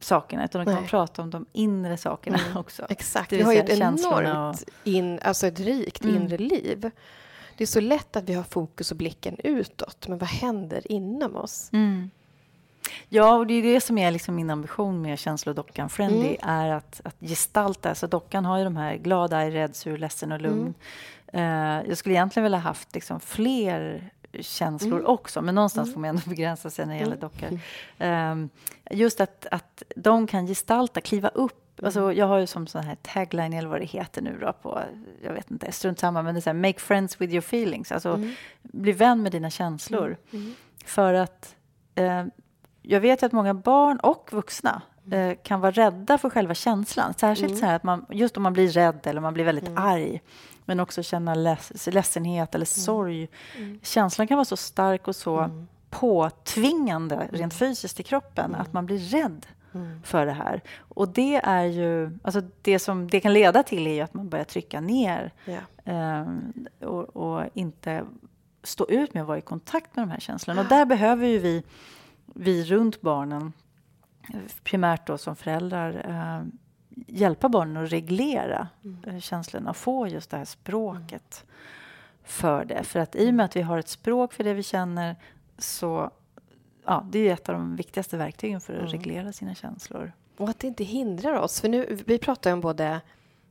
sakerna, 0.04 0.46
utan 0.46 0.66
man 0.66 0.76
kan 0.76 0.88
prata 0.88 1.22
om 1.22 1.30
de 1.30 1.46
inre 1.54 1.98
sakerna 1.98 2.38
mm. 2.38 2.58
också. 2.58 2.86
Exakt, 2.89 3.34
vi 3.34 3.42
har 3.42 3.54
ju 3.54 3.60
ett 3.60 3.70
enormt, 3.70 4.62
och... 4.62 4.70
in, 4.84 5.20
alltså 5.24 5.48
ett 5.48 5.60
rikt 5.60 6.04
mm. 6.04 6.16
inre 6.16 6.38
liv. 6.38 6.92
Det 7.58 7.63
är 7.63 7.68
så 7.68 7.80
lätt 7.80 8.16
att 8.16 8.24
vi 8.24 8.34
har 8.34 8.44
fokus 8.44 8.92
och 8.92 8.98
blicken 8.98 9.38
utåt, 9.44 10.08
men 10.08 10.18
vad 10.18 10.30
händer 10.30 10.92
inom 10.92 11.36
oss? 11.36 11.70
Mm. 11.74 12.10
Ja, 13.10 13.36
och 13.36 13.48
det 13.48 13.54
är 13.54 13.63
det 13.63 13.82
som 13.82 13.98
är 13.98 14.12
liksom 14.12 14.36
min 14.36 14.50
ambition 14.50 15.02
med 15.02 15.20
känslodockan 15.20 15.89
Friendly, 15.89 16.38
mm. 16.42 16.50
är 16.50 16.70
att, 16.70 17.02
att 17.04 17.16
gestalta. 17.20 17.89
Alltså 17.89 18.08
dockan 18.08 18.46
har 18.46 18.58
ju 18.58 18.63
de 18.63 18.78
här 18.78 18.96
glad, 18.96 19.34
arg, 19.34 19.52
rädd, 19.52 19.76
sur, 19.76 19.98
ledsen 19.98 20.32
och 20.32 20.42
lugn. 20.42 20.74
Uh, 21.36 21.42
jag 21.88 21.98
skulle 21.98 22.16
egentligen 22.16 22.44
vilja 22.44 22.60
haft 22.60 22.94
liksom 22.94 23.20
fler 23.20 24.10
känslor 24.39 25.00
mm. 25.00 25.12
också, 25.12 25.41
men 25.41 25.56
någonstans 25.56 25.88
mm. 25.88 25.93
får 25.93 26.02
man 26.02 26.10
ändå 26.10 26.22
begränsa 26.30 26.69
sig 26.69 26.86
när 26.86 26.93
det 26.93 27.00
gäller 27.00 27.17
mm. 27.17 27.19
dockor. 27.19 27.60
Um, 28.08 28.50
just 28.91 29.22
att, 29.22 29.46
att 29.52 29.84
de 29.96 30.28
kan 30.28 30.48
gestalta, 30.48 31.02
kliva 31.02 31.30
upp 31.30 31.60
Alltså, 31.84 32.00
mm. 32.00 32.17
jag 32.17 32.26
har 32.26 32.39
ju 32.39 32.48
som 32.48 32.67
sån 32.67 32.84
här 32.84 32.96
tagline, 33.02 33.54
eller 33.54 33.69
vad 33.69 33.82
det 33.82 33.86
heter 33.86 34.22
nu 34.22 34.38
då, 34.41 34.54
på, 34.54 34.82
jag 35.24 35.34
vet 35.34 35.52
inte, 35.52 35.72
strunt 35.72 36.00
samma, 36.00 36.22
men 36.22 36.36
det 36.36 36.39
är 36.39 36.41
så 36.41 36.50
här, 36.50 36.58
make 36.58 36.80
friends 36.80 37.22
with 37.22 37.34
your 37.34 37.43
feelings. 37.43 37.91
Alltså, 37.91 38.10
mm. 38.10 38.34
bli 38.62 38.91
vän 38.91 39.24
med 39.24 39.32
dina 39.32 39.50
känslor. 39.50 40.06
Mm. 40.06 40.17
mm. 40.43 40.56
För 40.86 41.13
att 41.13 41.56
eh, 41.96 42.26
jag 42.82 43.00
vet 43.00 43.24
att 43.24 43.32
många 43.32 43.54
barn 43.54 44.00
och 44.00 44.30
vuxna 44.34 44.82
mm. 45.06 45.30
eh, 45.30 45.38
kan 45.43 45.60
vara 45.60 45.72
rädda 45.72 46.17
för 46.17 46.30
själva 46.30 46.54
känslan. 46.54 47.13
Särskilt 47.13 47.58
så 47.58 47.65
här 47.65 47.76
att 47.76 47.84
man, 47.84 48.06
just 48.10 48.38
om 48.38 48.43
man 48.43 48.54
blir 48.54 48.67
rädd 48.67 49.00
eller 49.04 49.22
man 49.22 49.34
blir 49.34 49.46
väldigt 49.46 49.69
arg, 49.76 50.22
men 50.65 50.80
också 50.80 51.04
känna 51.04 51.36
leds, 51.36 51.88
ledsenhet 51.88 52.56
eller 52.56 52.65
sorg. 52.65 53.28
Känslan 53.82 54.28
kan 54.28 54.38
vara 54.38 54.45
så 54.45 54.58
stark 54.58 55.08
och 55.08 55.15
så 55.15 55.65
påtvingande 55.89 57.28
rent 57.32 57.54
fysiskt 57.54 57.99
i 57.99 58.04
kroppen 58.04 58.56
att 58.56 58.73
man 58.73 58.86
blir 58.86 58.99
rädd 58.99 59.45
mm. 59.73 60.04
för 60.04 60.26
det 60.26 60.32
här. 60.32 60.62
Och 60.78 61.10
det 61.10 61.36
är 61.36 61.63
ju, 61.63 62.19
alltså 62.23 62.41
det 62.62 62.80
som 62.80 63.08
det 63.08 63.19
kan 63.19 63.34
leda 63.34 63.63
till 63.63 63.88
är 63.88 64.04
att 64.04 64.13
man 64.13 64.30
börjar 64.30 64.45
trycka 64.45 64.82
ner 64.82 65.32
yeah. 65.47 66.21
eh, 66.21 66.28
och, 66.88 67.15
och, 67.15 67.43
inte 67.54 68.06
stå 68.63 68.89
ut 68.89 69.13
med 69.13 69.21
att 69.21 69.28
vara 69.28 69.38
i 69.38 69.41
kontakt 69.41 69.95
med 69.95 70.08
de 70.08 70.12
här 70.12 70.19
känslorna. 70.19 70.62
Och 70.62 70.67
där 70.67 70.86
behöver 70.86 71.28
ju 71.28 71.39
vi, 71.39 71.63
vi 72.26 72.63
runt 72.63 73.02
barnen, 73.02 73.54
primärt 74.63 75.08
då 75.08 75.17
som 75.17 75.36
föräldrar, 75.36 76.06
eh, 76.10 76.47
hjälpa 77.08 77.49
barnen 77.49 77.84
att 77.84 77.91
reglera 77.91 78.67
mm. 78.84 79.21
Känslorna 79.21 79.69
och 79.69 79.77
få 79.77 80.08
just 80.08 80.29
det 80.29 80.38
här 80.38 80.45
språket 80.45 81.43
mm. 81.43 81.56
för 82.23 82.65
det. 82.65 82.84
För 82.84 82.99
att 82.99 83.15
i 83.15 83.29
och 83.29 83.34
med 83.34 83.45
att 83.45 83.56
vi 83.56 83.62
har 83.62 83.77
ett 83.77 83.88
språk 83.88 84.34
för 84.34 84.43
det 84.43 84.53
vi 84.53 84.63
känner 84.63 85.15
så 85.58 86.12
ja, 86.86 87.06
det 87.12 87.19
är 87.19 87.34
ett 87.34 87.49
av 87.49 87.56
de 87.56 87.75
viktigaste 87.75 88.17
verktygen 88.17 88.62
för 88.62 88.73
att 88.73 88.79
mm. 88.79 88.91
reglera 88.91 89.32
sina 89.32 89.56
känslor. 89.56 90.12
Och 90.38 90.49
att 90.49 90.60
det 90.60 90.67
inte 90.67 90.84
hindrar 90.84 91.34
oss. 91.34 91.62
För 91.62 91.69
nu, 91.69 91.99
vi 92.06 92.17
pratar 92.17 92.49
ju 92.49 92.53
om 92.53 92.62
både... 92.62 93.01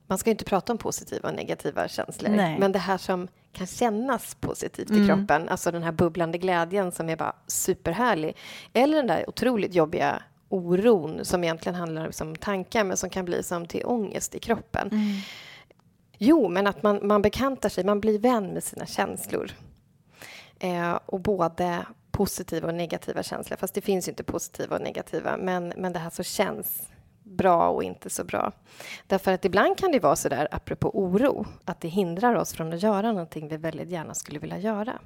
Man 0.06 0.18
ska 0.18 0.30
inte 0.30 0.44
prata 0.44 0.72
om 0.72 0.78
positiva 0.78 1.28
och 1.28 1.34
negativa 1.34 1.88
känslor. 1.88 2.30
Nej. 2.30 2.58
Men 2.58 2.72
det 2.72 2.78
här 2.78 2.98
som 2.98 3.28
kan 3.52 3.66
kännas 3.66 4.34
positivt 4.34 4.90
i 4.90 4.94
mm. 4.94 5.08
kroppen, 5.08 5.48
alltså 5.48 5.70
den 5.70 5.82
här 5.82 5.92
bubblande 5.92 6.38
glädjen 6.38 6.92
som 6.92 7.08
är 7.08 7.16
bara 7.16 7.36
superhärlig. 7.46 8.36
Eller 8.72 8.96
den 8.96 9.06
där 9.06 9.28
otroligt 9.28 9.74
jobbiga 9.74 10.22
oron 10.52 11.24
som 11.24 11.44
egentligen 11.44 11.76
handlar 11.76 12.22
om 12.22 12.36
tankar 12.36 12.84
men 12.84 12.96
som 12.96 13.10
kan 13.10 13.24
bli 13.24 13.42
som 13.42 13.66
till 13.66 13.86
ångest 13.86 14.34
i 14.34 14.38
kroppen. 14.38 14.88
Mm. 14.88 15.20
Jo, 16.18 16.48
men 16.48 16.66
att 16.66 16.82
man, 16.82 17.06
man 17.06 17.22
bekantar 17.22 17.68
sig, 17.68 17.84
man 17.84 18.00
blir 18.00 18.18
vän 18.18 18.46
med 18.46 18.64
sina 18.64 18.86
känslor. 18.86 19.50
Eh, 20.58 20.98
och 21.06 21.20
både 21.20 21.86
positiva 22.10 22.68
och 22.68 22.74
negativa 22.74 23.22
känslor. 23.22 23.56
Fast 23.56 23.74
det 23.74 23.80
finns 23.80 24.08
ju 24.08 24.10
inte 24.10 24.24
positiva 24.24 24.76
och 24.76 24.82
negativa. 24.82 25.36
Men, 25.36 25.72
men 25.76 25.92
det 25.92 25.98
här 25.98 26.10
som 26.10 26.24
känns 26.24 26.88
bra 27.22 27.68
och 27.68 27.84
inte 27.84 28.10
så 28.10 28.24
bra. 28.24 28.52
Därför 29.06 29.32
att 29.32 29.44
ibland 29.44 29.78
kan 29.78 29.92
det 29.92 30.00
vara 30.00 30.16
så 30.16 30.28
där, 30.28 30.48
apropå 30.50 30.90
oro, 30.94 31.46
att 31.64 31.80
det 31.80 31.88
hindrar 31.88 32.34
oss 32.34 32.52
från 32.52 32.72
att 32.72 32.82
göra 32.82 33.12
någonting 33.12 33.48
vi 33.48 33.56
väldigt 33.56 33.88
gärna 33.88 34.14
skulle 34.14 34.38
vilja 34.38 34.58
göra. 34.58 34.98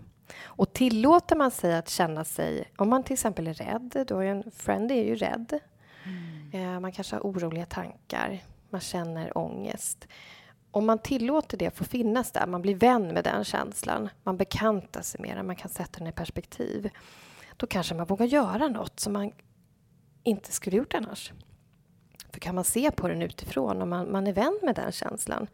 Och 0.44 0.72
tillåter 0.72 1.36
man 1.36 1.50
sig 1.50 1.76
att 1.76 1.88
känna 1.88 2.24
sig, 2.24 2.64
om 2.76 2.88
man 2.88 3.02
till 3.02 3.12
exempel 3.12 3.46
är 3.46 3.54
rädd, 3.54 4.04
då 4.08 4.18
är 4.18 4.26
en 4.26 4.50
friend 4.50 4.90
är 4.92 5.04
ju 5.04 5.14
rädd. 5.14 5.58
Mm. 6.04 6.74
Eh, 6.74 6.80
man 6.80 6.92
kanske 6.92 7.16
har 7.16 7.20
oroliga 7.20 7.66
tankar, 7.66 8.42
man 8.70 8.80
känner 8.80 9.38
ångest 9.38 10.06
om 10.76 10.86
man 10.86 10.98
tillåter 10.98 11.58
det 11.58 11.76
få 11.76 11.84
finnas 11.84 12.32
där, 12.32 12.46
man 12.46 12.62
blir 12.62 12.74
vän 12.74 13.14
med 13.14 13.24
den 13.24 13.44
känslan, 13.44 14.08
man 14.22 14.36
bekantar 14.36 15.02
sig 15.02 15.20
med 15.20 15.36
den, 15.36 15.46
man 15.46 15.56
kan 15.56 15.70
sätta 15.70 15.98
den 15.98 16.06
i 16.06 16.12
perspektiv, 16.12 16.90
då 17.56 17.66
kanske 17.66 17.94
man 17.94 18.06
vågar 18.06 18.26
göra 18.26 18.68
något 18.68 19.00
som 19.00 19.12
man 19.12 19.32
inte 20.22 20.52
skulle 20.52 20.76
gjort 20.76 20.94
annars. 20.94 21.32
För 22.30 22.40
kan 22.40 22.54
man 22.54 22.64
se 22.64 22.90
på 22.90 23.08
den 23.08 23.22
utifrån 23.22 23.82
och 23.82 23.88
man, 23.88 24.12
man 24.12 24.26
är 24.26 24.32
vän 24.32 24.58
med 24.62 24.74
den 24.74 24.92
känslan, 24.92 25.46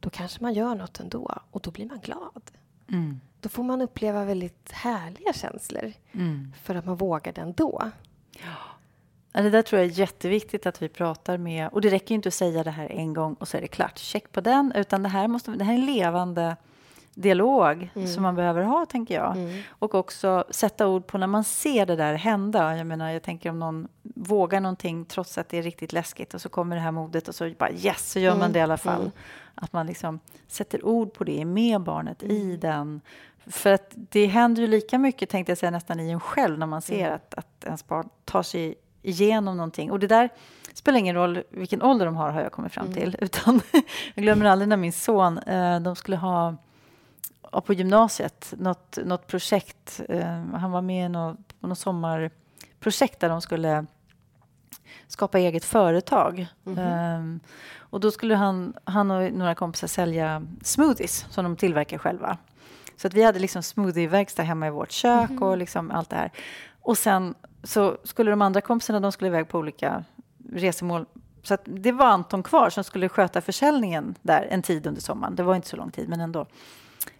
då 0.00 0.10
kanske 0.10 0.42
man 0.42 0.54
gör 0.54 0.74
något 0.74 1.00
ändå 1.00 1.38
och 1.50 1.60
då 1.60 1.70
blir 1.70 1.86
man 1.86 1.98
glad. 1.98 2.42
Mm. 2.88 3.20
Då 3.40 3.48
får 3.48 3.62
man 3.62 3.80
uppleva 3.82 4.24
väldigt 4.24 4.72
härliga 4.72 5.32
känslor 5.32 5.92
mm. 6.12 6.52
för 6.62 6.74
att 6.74 6.84
man 6.84 6.96
vågar 6.96 7.32
det 7.32 7.40
ändå. 7.40 7.90
Ja. 8.32 9.42
Det 9.42 9.50
där 9.50 9.62
tror 9.62 9.80
jag 9.80 9.90
är 9.90 9.98
jätteviktigt 9.98 10.66
att 10.66 10.82
vi 10.82 10.88
pratar 10.88 11.38
med. 11.38 11.68
Och 11.68 11.80
det 11.80 11.88
räcker 11.88 12.14
inte 12.14 12.28
att 12.28 12.34
säga 12.34 12.64
det 12.64 12.70
här 12.70 12.92
en 12.92 13.14
gång 13.14 13.34
och 13.34 13.48
så 13.48 13.56
är 13.56 13.60
det 13.60 13.68
klart. 13.68 13.98
Check 13.98 14.32
på 14.32 14.40
den. 14.40 14.72
Utan 14.74 15.02
det 15.02 15.08
här, 15.08 15.28
måste, 15.28 15.50
det 15.50 15.64
här 15.64 15.72
är 15.72 15.78
en 15.78 15.86
levande 15.86 16.56
dialog 17.16 17.90
mm. 17.94 18.08
som 18.08 18.22
man 18.22 18.34
behöver 18.34 18.62
ha, 18.62 18.86
tänker 18.86 19.14
jag. 19.14 19.36
Mm. 19.36 19.62
Och 19.68 19.94
också 19.94 20.44
sätta 20.50 20.88
ord 20.88 21.06
på 21.06 21.18
när 21.18 21.26
man 21.26 21.44
ser 21.44 21.86
det 21.86 21.96
där 21.96 22.14
hända. 22.14 22.76
Jag 22.76 22.86
menar, 22.86 23.10
jag 23.10 23.22
tänker 23.22 23.50
om 23.50 23.58
någon 23.58 23.88
vågar 24.02 24.60
någonting 24.60 25.04
trots 25.04 25.38
att 25.38 25.48
det 25.48 25.58
är 25.58 25.62
riktigt 25.62 25.92
läskigt 25.92 26.34
och 26.34 26.40
så 26.40 26.48
kommer 26.48 26.76
det 26.76 26.82
här 26.82 26.90
modet 26.90 27.28
och 27.28 27.34
så 27.34 27.50
bara 27.58 27.70
yes, 27.70 28.10
så 28.10 28.18
gör 28.18 28.30
mm. 28.30 28.40
man 28.40 28.52
det 28.52 28.58
i 28.58 28.62
alla 28.62 28.76
fall. 28.76 29.00
Mm. 29.00 29.12
Att 29.54 29.72
man 29.72 29.86
liksom 29.86 30.20
sätter 30.48 30.86
ord 30.86 31.12
på 31.12 31.24
det, 31.24 31.44
med 31.44 31.80
barnet 31.80 32.22
i 32.22 32.42
mm. 32.42 32.60
den. 32.60 33.00
För 33.46 33.72
att 33.72 33.90
det 33.94 34.26
händer 34.26 34.62
ju 34.62 34.68
lika 34.68 34.98
mycket, 34.98 35.28
tänkte 35.28 35.50
jag 35.50 35.58
säga, 35.58 35.70
nästan 35.70 36.00
i 36.00 36.10
en 36.10 36.20
själv 36.20 36.58
när 36.58 36.66
man 36.66 36.82
ser 36.82 37.06
mm. 37.06 37.14
att, 37.14 37.34
att 37.34 37.64
ens 37.64 37.86
barn 37.86 38.08
tar 38.24 38.42
sig 38.42 38.74
igenom 39.02 39.56
någonting. 39.56 39.90
Och 39.90 39.98
det 39.98 40.06
där 40.06 40.28
spelar 40.74 40.98
ingen 40.98 41.14
roll 41.14 41.42
vilken 41.50 41.82
ålder 41.82 42.06
de 42.06 42.16
har, 42.16 42.30
har 42.30 42.40
jag 42.40 42.52
kommit 42.52 42.72
fram 42.72 42.92
till. 42.92 43.16
Utan 43.20 43.60
jag 44.14 44.22
glömmer 44.22 44.46
aldrig 44.46 44.68
när 44.68 44.76
min 44.76 44.92
son, 44.92 45.38
eh, 45.38 45.80
de 45.80 45.96
skulle 45.96 46.16
ha 46.16 46.56
på 47.50 47.72
gymnasiet, 47.74 48.54
något, 48.58 48.98
något 49.04 49.26
projekt. 49.26 50.00
Eh, 50.08 50.44
han 50.54 50.70
var 50.70 50.82
med 50.82 51.06
i 51.06 51.08
något, 51.08 51.38
något 51.60 51.78
sommarprojekt 51.78 53.20
där 53.20 53.28
de 53.28 53.40
skulle 53.40 53.86
skapa 55.08 55.38
eget 55.38 55.64
företag. 55.64 56.46
Mm 56.66 56.78
-hmm. 56.78 57.40
och 57.80 58.00
då 58.00 58.10
skulle 58.10 58.34
han, 58.34 58.74
han 58.84 59.10
och 59.10 59.32
några 59.32 59.54
kompisar 59.54 59.88
sälja 59.88 60.46
smoothies 60.62 61.26
som 61.30 61.44
de 61.44 61.56
tillverkar 61.56 61.98
själva. 61.98 62.38
Så 62.96 63.06
att 63.06 63.14
vi 63.14 63.22
hade 63.22 63.38
liksom 63.38 63.62
smoothieverkstad 63.62 64.42
hemma 64.42 64.66
i 64.66 64.70
vårt 64.70 64.92
kök 64.92 65.30
mm 65.30 65.38
-hmm. 65.38 65.50
och 65.50 65.58
liksom 65.58 65.90
allt 65.90 66.10
det 66.10 66.16
här. 66.16 66.30
Och 66.80 66.98
sen 66.98 67.34
så 67.62 67.96
skulle 68.04 68.30
de 68.30 68.42
andra 68.42 68.60
kompisarna 68.60 69.00
de 69.00 69.12
skulle 69.12 69.28
iväg 69.28 69.48
på 69.48 69.58
olika 69.58 70.04
resemål. 70.52 71.06
Så 71.42 71.56
det 71.64 71.92
var 71.92 72.06
Anton 72.06 72.42
kvar 72.42 72.70
som 72.70 72.84
skulle 72.84 73.08
sköta 73.08 73.40
försäljningen 73.40 74.14
där 74.22 74.46
en 74.50 74.62
tid 74.62 74.86
under 74.86 75.00
sommaren. 75.00 75.36
Det 75.36 75.42
var 75.42 75.54
inte 75.54 75.68
så 75.68 75.76
lång 75.76 75.90
tid, 75.90 76.08
men 76.08 76.20
ändå. 76.20 76.46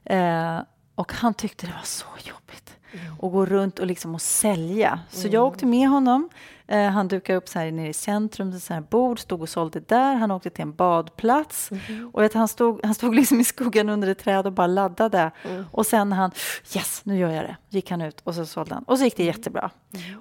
Eh, 0.07 0.59
och 0.95 1.13
han 1.13 1.35
tyckte 1.35 1.67
det 1.67 1.73
var 1.73 1.85
så 1.85 2.07
jobbigt 2.25 2.77
mm. 2.93 3.13
att 3.13 3.33
gå 3.33 3.47
runt 3.47 3.79
och, 3.79 3.87
liksom 3.87 4.15
och 4.15 4.23
sälja. 4.23 5.01
Så 5.11 5.21
mm. 5.21 5.33
jag 5.33 5.45
åkte 5.45 5.67
med 5.67 5.89
honom 5.89 6.29
Eh, 6.69 6.89
han 6.91 7.09
dukade 7.09 7.37
upp 7.39 7.49
så 7.49 7.59
här 7.59 7.73
nere 7.73 7.89
i 7.89 7.93
centrum, 7.93 8.61
så 8.61 8.75
här 8.75 8.81
bord, 8.81 9.19
stod 9.21 9.43
och 9.43 9.49
sålde 9.49 9.81
där. 9.81 10.15
Han 10.15 10.31
åkte 10.31 10.51
till 10.51 10.63
en 10.63 10.75
badplats. 10.75 11.71
Mm. 11.71 12.11
Och 12.13 12.23
vet, 12.23 12.35
han, 12.35 12.49
stod, 12.49 12.81
han 12.85 12.95
stod 12.95 13.15
liksom 13.15 13.41
i 13.41 13.45
skuggan 13.45 13.89
under 13.89 14.09
ett 14.09 14.19
träd 14.19 14.47
och 14.47 14.53
bara 14.53 14.67
laddade. 14.67 15.31
Mm. 15.51 15.65
Och 15.73 15.87
sen 15.87 16.13
han, 16.13 16.31
yes, 16.75 17.01
nu 17.05 17.19
gör 17.19 17.31
jag 17.31 17.45
det. 17.45 17.57
Gick 17.69 17.91
han 17.91 18.01
ut 18.01 18.21
och 18.25 18.35
så 18.35 18.47
sålde 18.47 18.75
han. 18.75 18.83
Och 18.83 18.99
så 18.99 19.05
gick 19.05 19.17
det 19.17 19.23
Mm. 19.23 19.37
jättebra. 19.37 19.71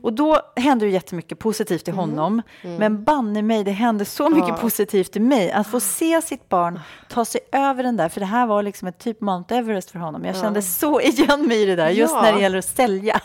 Och 0.01 0.13
då 0.13 0.39
hände 0.55 0.85
ju 0.85 0.91
jättemycket 0.91 1.39
positivt 1.39 1.87
i 1.87 1.91
honom. 1.91 2.41
Men 2.61 3.03
banne 3.03 3.41
mig, 3.41 3.63
det 3.63 3.71
hände 3.71 4.05
så 4.05 4.29
mycket 4.29 4.49
Ja. 4.49 4.57
positivt 4.57 5.15
i 5.15 5.19
mig. 5.19 5.51
Att 5.51 5.67
få 5.67 5.79
se 5.79 6.21
sitt 6.21 6.49
barn 6.49 6.79
ta 7.09 7.25
sig 7.25 7.41
över 7.51 7.83
den 7.83 7.97
där, 7.97 8.09
för 8.09 8.19
det 8.19 8.25
här 8.25 8.45
var 8.45 8.63
liksom 8.63 8.87
ett 8.87 8.99
typ 8.99 9.21
Mount 9.21 9.55
Everest 9.55 9.91
för 9.91 9.99
honom. 9.99 10.25
Jag 10.25 10.35
kände 10.35 10.61
så 10.61 11.01
igen 11.01 11.47
mig 11.47 11.61
i 11.61 11.65
det 11.65 11.75
där, 11.75 11.89
just 11.89 12.13
Ja. 12.13 12.21
när 12.21 12.33
det 12.33 12.39
gäller 12.41 12.57
att 12.57 12.65
sälja. 12.65 13.19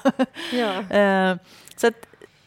Ja. 0.53 0.83
Eh, 1.01 1.37
så 1.77 1.87
att, 1.87 1.95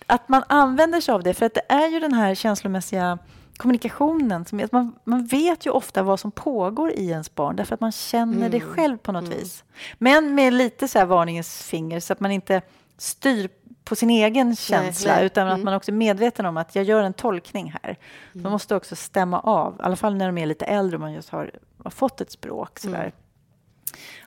att 0.07 0.29
man 0.29 0.43
använder 0.47 1.01
sig 1.01 1.13
av 1.13 1.23
det, 1.23 1.33
för 1.33 1.45
att 1.45 1.53
det 1.53 1.61
är 1.69 1.87
ju 1.87 1.99
den 1.99 2.13
här 2.13 2.35
känslomässiga 2.35 3.17
kommunikationen. 3.57 4.45
Som, 4.45 4.59
att 4.59 4.71
man, 4.71 4.95
man 5.03 5.25
vet 5.25 5.65
ju 5.65 5.69
ofta 5.69 6.03
vad 6.03 6.19
som 6.19 6.31
pågår 6.31 6.91
i 6.91 7.09
ens 7.09 7.35
barn, 7.35 7.55
därför 7.55 7.73
att 7.73 7.81
man 7.81 7.91
känner 7.91 8.49
det 8.49 8.57
Mm. 8.57 8.69
själv 8.73 8.97
på 8.97 9.11
något 9.11 9.29
vis. 9.29 9.63
Men 9.97 10.35
med 10.35 10.53
lite 10.53 10.87
så 10.87 10.99
här 10.99 11.05
varningens 11.05 11.63
finger, 11.63 11.99
så 11.99 12.13
att 12.13 12.19
man 12.19 12.31
inte 12.31 12.61
styr 12.97 13.49
på 13.83 13.95
sin 13.95 14.09
egen 14.09 14.55
känsla, 14.55 15.15
nej. 15.15 15.25
utan 15.25 15.47
att 15.47 15.53
Mm. 15.53 15.65
man 15.65 15.73
också 15.73 15.91
är 15.91 15.95
medveten 15.95 16.45
om 16.45 16.57
att 16.57 16.75
jag 16.75 16.85
gör 16.85 17.03
en 17.03 17.13
tolkning 17.13 17.75
här. 17.83 17.97
Mm. 18.33 18.43
Man 18.43 18.51
måste 18.51 18.75
också 18.75 18.95
stämma 18.95 19.39
av, 19.39 19.73
i 19.73 19.83
alla 19.83 19.95
fall 19.95 20.15
när 20.15 20.25
de 20.25 20.37
är 20.37 20.45
lite 20.45 20.65
äldre 20.65 20.95
och 20.97 21.01
man 21.01 21.13
just 21.13 21.29
har, 21.29 21.51
har 21.83 21.91
fått 21.91 22.21
ett 22.21 22.31
språk. 22.31 22.79
Så 22.79 22.87
Mm. 22.87 22.99
där. 22.99 23.11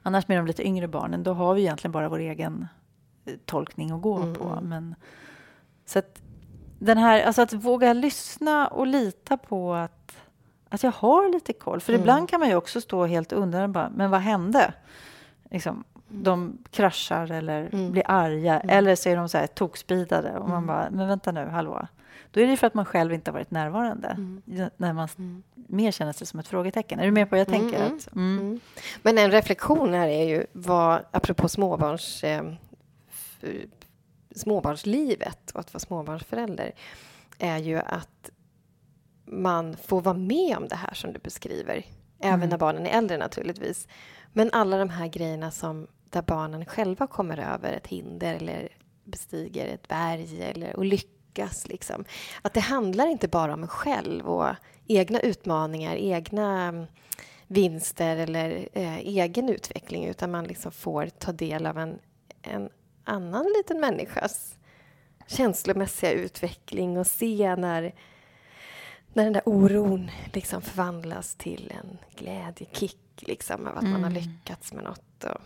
Annars 0.03 0.29
med 0.29 0.39
de 0.39 0.47
lite 0.47 0.67
yngre 0.67 0.89
barnen, 0.89 1.23
då 1.23 1.33
har 1.33 1.55
vi 1.55 1.61
egentligen 1.63 1.93
bara 1.93 2.09
vår 2.09 2.19
egen 2.19 2.69
eh, 3.27 3.33
tolkning 3.45 3.91
att 3.91 4.03
gå 4.03 4.17
Mm, 4.17 4.35
på. 4.35 4.45
mm. 4.45 4.69
Men, 4.69 4.95
så 5.87 5.99
att, 5.99 6.23
den 6.79 6.99
här, 6.99 7.23
alltså 7.23 7.43
att 7.43 7.53
våga 7.53 7.93
lyssna 7.93 8.67
och 8.69 8.87
lita 8.87 9.37
på 9.37 9.75
att, 9.75 10.17
att 10.69 10.83
jag 10.83 10.93
har 10.93 11.33
lite 11.33 11.53
koll. 11.53 11.81
För 11.81 11.93
Mm. 11.93 12.01
ibland 12.03 12.29
kan 12.29 12.41
man 12.41 12.49
ju 12.49 12.55
också 12.55 12.81
stå 12.81 13.05
helt 13.07 13.33
undrande 13.33 13.69
bara, 13.69 13.91
men 13.97 14.11
vad 14.11 14.21
hände? 14.21 14.73
Liksom, 15.51 15.85
de 16.09 16.59
kraschar 16.71 17.33
eller 17.33 17.69
Mm. 17.73 17.93
blir 17.93 18.03
arga 18.07 18.61
eller 18.61 18.97
så 18.97 19.09
är 19.09 19.17
de 19.17 19.29
så 19.29 19.39
här 19.39 19.47
tokspeedade 19.47 20.39
och 20.39 20.49
man 20.49 20.57
Mm. 20.57 20.67
bara, 20.67 20.89
men 20.91 21.09
vänta 21.09 21.33
nu, 21.33 21.47
hallå. 21.47 21.87
Då 22.31 22.41
är 22.41 22.47
det 22.47 22.57
för 22.57 22.67
att 22.67 22.75
man 22.75 22.85
själv 22.85 23.13
inte 23.13 23.31
har 23.31 23.33
varit 23.39 23.51
närvarande. 23.51 24.09
Mm. 24.09 24.43
När 24.77 24.93
man 24.93 25.09
Mm. 25.19 25.43
mer 25.55 25.91
känner 25.93 26.13
sig 26.13 26.27
som 26.27 26.41
ett 26.41 26.49
frågetecken. 26.49 27.01
Är 27.01 27.05
du 27.05 27.11
med 27.11 27.31
på 27.31 27.37
vad 27.37 27.41
jag 27.41 27.49
Mm, 27.49 27.61
tänker? 27.61 27.85
mm, 27.87 27.97
Att, 27.97 28.13
mm. 28.17 28.39
Mm. 28.39 28.61
Men 29.03 29.19
en 29.19 29.31
reflektion 29.31 29.95
här 29.95 30.09
är 30.09 30.25
ju 30.25 30.47
vad, 30.53 31.01
apropå 31.11 31.49
småbarns, 31.49 32.25
eh, 32.25 32.43
småbarnslivet 34.37 35.51
och 35.51 35.61
att 35.61 35.75
vara 35.75 35.81
småbarnsförälder, 35.81 36.73
är 37.39 37.59
ju 37.59 37.77
att 37.79 38.31
man 39.25 39.77
får 39.77 40.01
vara 40.01 40.17
med 40.17 40.57
om 40.57 40.69
det 40.69 40.77
här 40.77 40.95
som 40.95 41.13
du 41.13 41.19
beskriver. 41.19 41.85
Även 42.21 42.35
Mm. 42.35 42.49
när 42.49 42.59
barnen 42.59 42.87
är 42.87 42.99
äldre 42.99 43.19
naturligtvis. 43.19 43.89
Men 44.33 44.51
alla 44.53 44.79
de 44.79 44.89
här 44.89 45.07
grejerna 45.07 45.51
som 45.51 45.87
där 46.11 46.23
barnen 46.23 46.65
själva 46.65 47.07
kommer 47.07 47.39
över 47.39 47.73
ett 47.73 47.87
hinder 47.87 48.35
eller 48.35 48.69
bestiger 49.05 49.67
ett 49.67 49.89
berg 49.89 50.43
eller, 50.43 50.77
och 50.77 50.85
lyckas. 50.85 51.69
Liksom. 51.69 52.05
Att 52.43 52.55
det 52.55 52.61
handlar 52.61 53.07
inte 53.07 53.29
bara 53.29 53.55
om 53.55 53.63
en 53.63 53.69
själv 53.69 54.27
och 54.27 54.49
egna 54.87 55.21
utmaningar, 55.21 55.97
egna 55.97 56.63
mm, 56.69 56.87
vinster 57.47 58.17
eller 58.17 58.69
eh, 58.73 58.99
egen 58.99 59.49
utveckling 59.49 60.07
utan 60.07 60.31
man 60.31 60.45
liksom 60.45 60.73
får 60.73 61.07
ta 61.07 61.33
del 61.33 61.67
av 61.67 61.79
en, 61.79 61.99
en 62.43 62.69
annan 63.07 63.47
liten 63.57 63.81
människas 63.81 64.59
känslomässiga 65.27 66.13
utveckling 66.13 66.99
och 66.99 67.07
se 67.07 67.57
när, 67.57 67.95
när 69.13 69.25
den 69.25 69.33
där 69.33 69.43
oron 69.47 70.11
liksom 70.33 70.63
förvandlas 70.63 71.35
till 71.35 71.73
en 71.81 71.99
glädjekick 72.17 72.99
liksom, 73.17 73.67
av 73.67 73.77
att 73.77 73.83
man 73.83 73.93
har 74.05 74.11
Mm. 74.11 74.13
lyckats 74.13 74.73
med 74.73 74.85
något. 74.85 75.25
Och, 75.25 75.41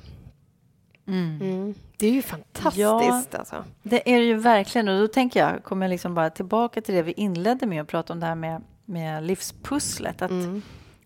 Mm. 1.07 1.41
mm. 1.43 1.75
Det 1.97 2.07
är 2.07 2.11
ju 2.13 2.23
fantastiskt. 2.23 2.79
Ja. 2.81 3.23
Alltså. 3.33 3.65
Det 3.83 4.13
är 4.15 4.19
det 4.19 4.25
ju 4.25 4.35
verkligen. 4.37 4.89
Och 4.89 5.01
då 5.01 5.09
tänker 5.09 5.41
jag, 5.41 5.65
kommer 5.65 5.87
jag 5.87 5.91
liksom 5.91 6.15
bara 6.15 6.31
tillbaka 6.31 6.81
till 6.81 6.95
det 6.95 7.03
vi 7.03 7.13
inledde 7.13 7.67
med 7.67 7.83
att 7.83 7.89
prata 7.89 8.13
om 8.13 8.21
det 8.21 8.27
här 8.27 8.35
med, 8.35 8.63
med 8.85 9.23
livspusslet. 9.25 10.23
Att, 10.23 10.31
Mm. 10.31 10.63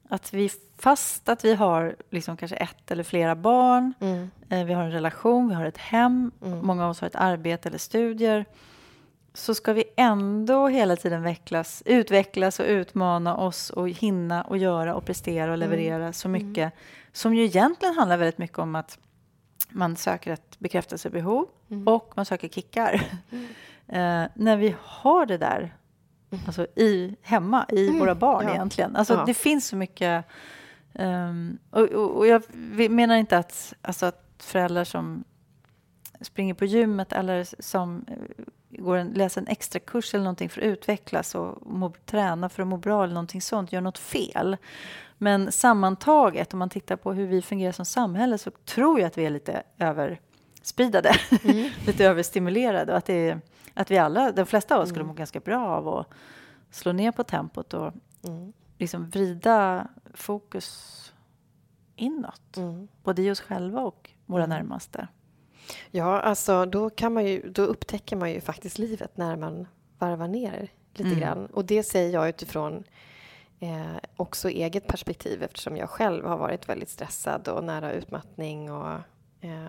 Att 0.08 0.32
vi, 0.34 0.50
fast 0.78 1.28
att 1.28 1.44
vi 1.44 1.54
har 1.54 1.96
liksom 2.10 2.36
kanske 2.36 2.56
ett 2.56 2.90
eller 2.90 3.02
flera 3.02 3.34
barn, 3.34 3.94
Mm. 4.00 4.30
eh, 4.48 4.64
vi 4.64 4.72
har 4.72 4.82
en 4.82 4.90
relation, 4.92 5.48
vi 5.48 5.54
har 5.54 5.64
ett 5.64 5.78
hem, 5.78 6.30
Mm. 6.44 6.66
många 6.66 6.84
av 6.84 6.90
oss 6.90 7.00
har 7.00 7.06
ett 7.08 7.16
arbete 7.16 7.68
eller 7.68 7.78
studier, 7.78 8.44
så 9.34 9.54
ska 9.54 9.72
vi 9.72 9.84
ändå 9.96 10.68
hela 10.68 10.96
tiden 10.96 11.22
vecklas, 11.22 11.82
utvecklas 11.86 12.60
och 12.60 12.66
utmana 12.66 13.36
oss 13.36 13.70
och 13.70 13.88
hinna 13.88 14.42
och 14.42 14.58
göra 14.58 14.94
och 14.94 15.04
prestera 15.04 15.52
och 15.52 15.58
leverera 15.58 16.12
så 16.12 16.28
mycket 16.28 16.72
som 17.12 17.34
ju 17.34 17.44
egentligen 17.44 17.94
handlar 17.94 18.16
väldigt 18.16 18.38
mycket 18.38 18.58
om 18.58 18.74
att 18.74 18.98
man 19.70 19.96
söker 19.96 20.32
ett 20.32 20.58
bekräftelsebehov 20.58 21.46
Mm. 21.70 21.88
och 21.88 22.12
man 22.16 22.24
söker 22.24 22.48
kickar. 22.48 23.02
Eh, 23.88 24.24
när 24.34 24.56
vi 24.56 24.74
har 24.82 25.26
det 25.26 25.38
där 25.38 25.74
alltså 26.46 26.66
i, 26.76 27.16
hemma, 27.22 27.66
i 27.68 27.86
Mm, 27.88 27.98
våra 28.00 28.14
barn 28.14 28.44
ja. 28.46 28.54
egentligen. 28.54 28.96
Alltså, 28.96 29.14
Ja. 29.14 29.24
Det 29.26 29.34
finns 29.34 29.66
så 29.66 29.76
mycket... 29.76 30.24
ehm, 30.94 31.58
och, 31.70 31.82
och, 31.82 32.16
och 32.16 32.26
jag 32.26 32.42
menar 32.90 33.16
inte 33.16 33.38
att, 33.38 33.74
alltså 33.82 34.06
att 34.06 34.20
föräldrar 34.38 34.84
som 34.84 35.24
springer 36.20 36.54
på 36.54 36.64
gymmet 36.64 37.12
eller 37.12 37.46
som 37.62 38.04
eh, 38.08 38.44
går 38.70 38.96
en, 38.96 39.08
läser 39.08 39.40
en 39.40 39.46
extra 39.46 39.80
kurs 39.80 40.14
eller 40.14 40.24
någonting 40.24 40.48
för 40.48 40.60
att 40.60 40.66
utvecklas 40.66 41.34
och 41.34 41.66
må, 41.66 41.92
träna 42.06 42.48
för 42.48 42.62
att 42.62 42.68
må 42.68 42.76
bra 42.76 43.04
eller 43.04 43.14
någonting 43.14 43.42
sånt 43.42 43.72
gör 43.72 43.80
något 43.80 43.98
fel. 43.98 44.56
Men 45.18 45.52
sammantaget, 45.52 46.52
om 46.52 46.58
man 46.58 46.70
tittar 46.70 46.96
på 46.96 47.12
hur 47.12 47.26
vi 47.26 47.42
fungerar 47.42 47.72
som 47.72 47.84
samhälle 47.84 48.38
så 48.38 48.50
tror 48.50 49.00
jag 49.00 49.06
att 49.06 49.18
vi 49.18 49.26
är 49.26 49.30
lite 49.30 49.62
överspridade, 49.78 51.14
Mm. 51.44 51.70
lite 51.86 52.04
överstimulerade 52.06 52.92
och 52.92 52.98
att, 52.98 53.06
det 53.06 53.28
är, 53.28 53.40
att 53.74 53.90
vi 53.90 53.98
alla, 53.98 54.32
de 54.32 54.46
flesta 54.46 54.76
av 54.76 54.82
oss 54.82 54.88
skulle 54.88 55.04
må 55.04 55.12
ganska 55.12 55.40
bra 55.40 55.66
av 55.68 55.88
att 55.88 56.06
slå 56.70 56.92
ner 56.92 57.12
på 57.12 57.24
tempot 57.24 57.74
och 57.74 57.92
Mm. 58.28 58.52
liksom 58.78 59.10
vrida 59.10 59.88
fokus 60.14 61.00
inåt, 61.96 62.56
Mm. 62.56 62.88
både 63.02 63.22
i 63.22 63.30
oss 63.30 63.40
själva 63.40 63.80
och 63.80 64.10
våra 64.26 64.46
närmaste. 64.46 65.08
Ja, 65.90 66.20
alltså 66.20 66.64
då, 66.66 66.90
kan 66.90 67.12
man 67.14 67.26
ju, 67.26 67.50
då 67.50 67.62
upptäcker 67.62 68.16
man 68.16 68.30
ju 68.30 68.40
faktiskt 68.40 68.78
livet 68.78 69.16
när 69.16 69.36
man 69.36 69.66
varvar 69.98 70.28
ner 70.28 70.68
lite 70.94 71.08
Mm. 71.08 71.20
grann. 71.20 71.46
Och 71.46 71.64
det 71.64 71.82
säger 71.82 72.12
jag 72.12 72.28
utifrån 72.28 72.84
eh, 73.60 73.96
också 74.16 74.48
eget 74.50 74.86
perspektiv 74.86 75.42
eftersom 75.42 75.76
jag 75.76 75.90
själv 75.90 76.24
har 76.26 76.36
varit 76.38 76.68
väldigt 76.68 76.88
stressad 76.88 77.48
och 77.48 77.64
nära 77.64 77.92
utmattning. 77.92 78.72
Och, 78.72 78.92
eh, 79.40 79.64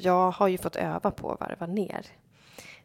jag 0.00 0.30
har 0.30 0.48
ju 0.48 0.58
fått 0.58 0.76
öva 0.76 1.10
på 1.10 1.32
att 1.32 1.40
varva 1.40 1.66
ner. 1.66 2.06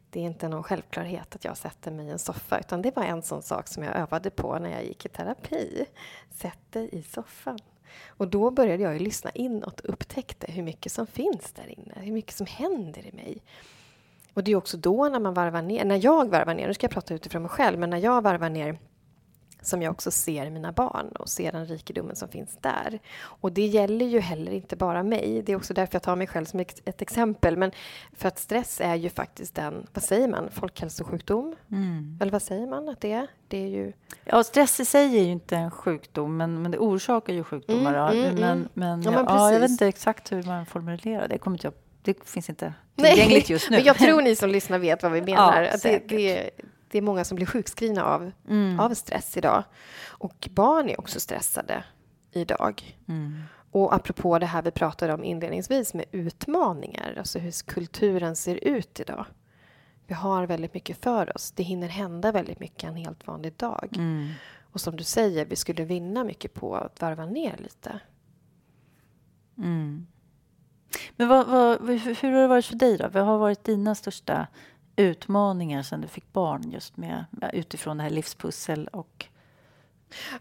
Det 0.10 0.20
är 0.20 0.24
inte 0.24 0.47
någon 0.47 0.64
självklarhet 0.64 1.36
att 1.36 1.45
jag 1.45 1.57
sätter 1.57 1.91
mig 1.91 2.07
i 2.07 2.10
en 2.10 2.20
soffa 2.20 2.60
utan 2.60 2.82
det 2.82 2.95
var 2.95 3.03
en 3.03 3.22
sån 3.22 3.41
sak 3.41 3.68
som 3.68 3.84
jag 3.84 3.95
övade 3.95 4.30
på 4.30 4.60
när 4.60 4.70
jag 4.70 4.86
gick 4.86 5.05
i 5.05 5.10
terapi. 5.10 5.86
Sätt 6.32 6.60
dig 6.72 6.89
i 6.91 7.03
soffan. 7.03 7.60
Och 8.07 8.28
då 8.28 8.51
började 8.51 8.84
jag 8.84 8.93
ju 8.93 8.99
lyssna 8.99 9.32
inåt 9.32 9.80
och 9.80 9.89
upptäckte 9.89 10.51
hur 10.51 10.64
mycket 10.64 10.91
som 10.91 11.07
finns 11.07 11.51
där 11.51 11.80
inne, 11.80 11.93
hur 11.95 12.12
mycket 12.12 12.36
som 12.36 12.45
händer 12.45 13.07
i 13.07 13.12
mig. 13.12 13.41
Och 14.34 14.43
det 14.43 14.51
är 14.51 14.55
också 14.55 14.78
då 14.78 15.10
när 15.10 15.20
man 15.20 15.34
varvar 15.34 15.62
ner, 15.62 15.86
när 15.86 16.05
jag 16.05 16.30
varvar 16.30 16.53
ner, 16.53 16.68
nu 16.68 16.74
ska 16.74 16.86
jag 16.86 16.91
prata 16.91 17.14
utifrån 17.14 17.41
mig 17.41 17.49
själv, 17.49 17.80
men 17.80 17.89
när 17.89 17.97
jag 17.97 18.22
varvar 18.22 18.49
ner 18.49 18.78
som 19.62 19.82
jag 19.82 19.91
också 19.91 20.12
ser 20.12 20.49
mina 20.49 20.72
barn 20.72 21.07
och 21.07 21.30
ser 21.30 21.51
den 21.51 21.66
rikedomen 21.66 22.16
som 22.16 22.30
finns 22.30 22.57
där. 22.62 22.99
Och 23.22 23.51
det 23.51 23.66
gäller 23.66 24.05
ju 24.05 24.20
heller 24.20 24.51
inte 24.51 24.76
bara 24.76 25.03
mig, 25.03 25.41
det 25.45 25.51
är 25.51 25.55
också 25.55 25.74
därför 25.74 25.95
jag 25.95 26.03
tar 26.03 26.16
mig 26.16 26.28
själv 26.28 26.45
som 26.45 26.60
ett 26.60 27.01
exempel, 27.01 27.57
men 27.57 27.72
för 28.14 28.28
att 28.28 28.39
stress 28.39 28.82
är 28.82 28.95
ju 28.95 29.10
faktiskt 29.10 29.57
en, 29.57 29.88
vad 29.93 30.03
säger 30.03 30.28
man, 30.28 30.49
folkhälsosjukdom? 30.51 31.55
Eller 32.22 32.32
vad 32.32 32.41
säger 32.41 32.68
man 32.68 32.89
att 32.89 33.01
det 33.01 33.12
är? 33.12 33.28
Det 33.47 33.57
är 33.57 33.68
ju... 33.68 33.93
Ja, 34.26 34.43
stress 34.43 34.80
i 34.80 34.86
sig 34.86 35.20
är 35.20 35.24
ju 35.24 35.32
inte 35.32 35.55
en 35.55 35.72
sjukdom, 35.72 36.38
men, 36.38 36.62
men 36.62 36.72
det 36.72 36.78
orsakar 36.78 37.34
ju 37.34 37.43
sjukdomar. 37.43 37.93
Mm, 37.93 37.95
ja. 37.95 38.12
mm, 38.12 38.36
men, 38.36 38.51
mm. 38.51 38.68
men, 38.74 39.01
Ja, 39.01 39.12
ja, 39.12 39.24
men 39.24 39.53
jag 39.53 39.60
vet 39.60 39.70
inte 39.70 39.88
exakt 39.88 40.32
hur 40.32 40.43
man 40.43 40.66
formulerar 40.66 41.28
det. 41.28 41.38
Kommer 41.38 41.57
inte 41.57 41.68
jag, 41.68 41.74
det 42.01 42.30
finns 42.30 42.49
inte 42.49 42.74
Nej, 42.95 43.12
tillgängligt 43.12 43.49
just 43.49 43.70
nu. 43.70 43.78
Men 43.78 43.86
jag 43.86 43.97
tror 43.97 44.22
ni 44.22 44.36
som 44.36 44.49
lyssnar 44.49 44.80
vet 44.80 45.03
vad 45.03 45.12
vi 45.12 45.22
menar. 45.32 45.62
Ja, 45.62 45.70
att 45.70 45.84
det, 45.84 46.01
det, 46.07 46.49
det 46.92 46.98
är 46.98 47.02
många 47.02 47.24
som 47.24 47.36
blir 47.36 47.46
sjukskrivna 47.46 48.04
av, 48.06 48.32
Mm. 48.48 48.80
av 48.80 48.94
stress 48.94 49.38
idag. 49.38 49.64
Och 50.08 50.50
barn 50.52 50.90
är 50.90 51.00
också 51.00 51.20
stressade 51.20 51.84
idag. 52.32 52.98
Mm. 53.08 53.42
Och 53.72 53.96
apropå 53.96 54.40
det 54.40 54.46
här 54.46 54.62
vi 54.62 54.72
pratade 54.72 55.14
om 55.14 55.24
inledningsvis 55.24 55.94
med 55.94 56.06
utmaningar, 56.12 57.16
alltså 57.18 57.40
hur 57.40 57.66
kulturen 57.66 58.36
ser 58.36 58.56
ut 58.56 59.00
idag. 59.00 59.26
Vi 60.08 60.14
har 60.14 60.46
väldigt 60.48 60.74
mycket 60.74 61.04
för 61.04 61.36
oss. 61.36 61.52
Det 61.52 61.64
hinner 61.64 61.88
hända 61.88 62.32
väldigt 62.32 62.60
mycket 62.60 62.84
en 62.84 62.96
helt 62.96 63.28
vanlig 63.28 63.54
dag. 63.54 63.90
Mm. 63.96 64.30
Och 64.72 64.82
som 64.82 64.96
du 64.96 65.04
säger, 65.04 65.46
vi 65.46 65.56
skulle 65.56 65.84
vinna 65.84 66.24
mycket 66.24 66.54
på 66.54 66.76
att 66.76 67.02
varva 67.02 67.26
ner 67.26 67.58
lite. 67.58 68.00
Mm. 69.58 70.08
Men 71.16 71.28
vad, 71.28 71.48
vad, 71.48 71.90
hur 71.90 72.32
har 72.32 72.42
det 72.42 72.48
varit 72.48 72.66
för 72.66 72.76
dig 72.76 72.98
då? 72.98 73.08
Vad 73.08 73.26
har 73.26 73.38
varit 73.38 73.64
dina 73.64 73.96
största 73.96 74.48
utmaningar 75.00 75.84
sen 75.84 76.02
du 76.02 76.08
fick 76.08 76.34
barn 76.34 76.72
just 76.72 76.97
med 76.97 77.26
utifrån 77.54 77.97
det 77.97 78.04
här 78.04 78.10
livspussel 78.10 78.88
och 78.88 79.26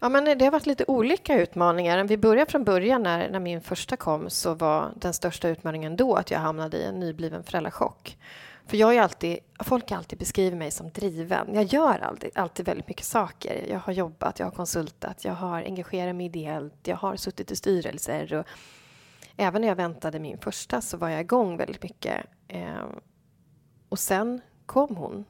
Ja, 0.01 0.09
men 0.09 0.37
det 0.37 0.45
har 0.45 0.51
varit 0.51 0.65
lite 0.65 0.85
olika 0.87 1.41
utmaningar. 1.41 2.03
Vi 2.03 2.17
börjar 2.17 2.45
från 2.45 2.63
början 2.63 3.03
när, 3.03 3.29
när 3.29 3.39
min 3.39 3.61
första 3.61 3.97
kom 3.97 4.29
så 4.29 4.53
var 4.53 4.91
den 4.95 5.13
största 5.13 5.49
utmaningen 5.49 5.95
då 5.95 6.15
att 6.15 6.31
jag 6.31 6.39
hamnade 6.39 6.77
i 6.77 6.85
en 6.85 6.99
nybliven 6.99 7.43
föräldrachock. 7.43 8.17
För 8.65 8.77
jag 8.77 8.95
är 8.95 9.01
alltid, 9.01 9.39
folk 9.59 9.89
har 9.89 9.97
alltid 9.97 10.19
beskrivit 10.19 10.57
mig 10.57 10.71
som 10.71 10.89
driven. 10.89 11.53
Jag 11.53 11.63
gör 11.63 11.99
alltid, 11.99 12.31
alltid 12.35 12.65
väldigt 12.65 12.87
mycket 12.87 13.05
saker. 13.05 13.65
Jag 13.69 13.79
har 13.79 13.93
jobbat, 13.93 14.39
jag 14.39 14.45
har 14.45 14.51
konsultat, 14.51 15.25
jag 15.25 15.33
har 15.33 15.63
engagerat 15.63 16.15
mig 16.15 16.25
ideellt, 16.25 16.87
jag 16.87 16.95
har 16.95 17.15
suttit 17.15 17.51
i 17.51 17.55
styrelser. 17.55 18.33
Och 18.33 18.45
även 19.37 19.61
när 19.61 19.67
jag 19.67 19.75
väntade 19.75 20.19
min 20.19 20.37
första 20.37 20.81
så 20.81 20.97
var 20.97 21.09
jag 21.09 21.21
igång 21.21 21.57
väldigt 21.57 21.83
mycket. 21.83 22.25
Eh, 22.47 22.85
och 23.89 23.99
sen 23.99 24.41
kom 24.65 24.95
hon 24.95 25.25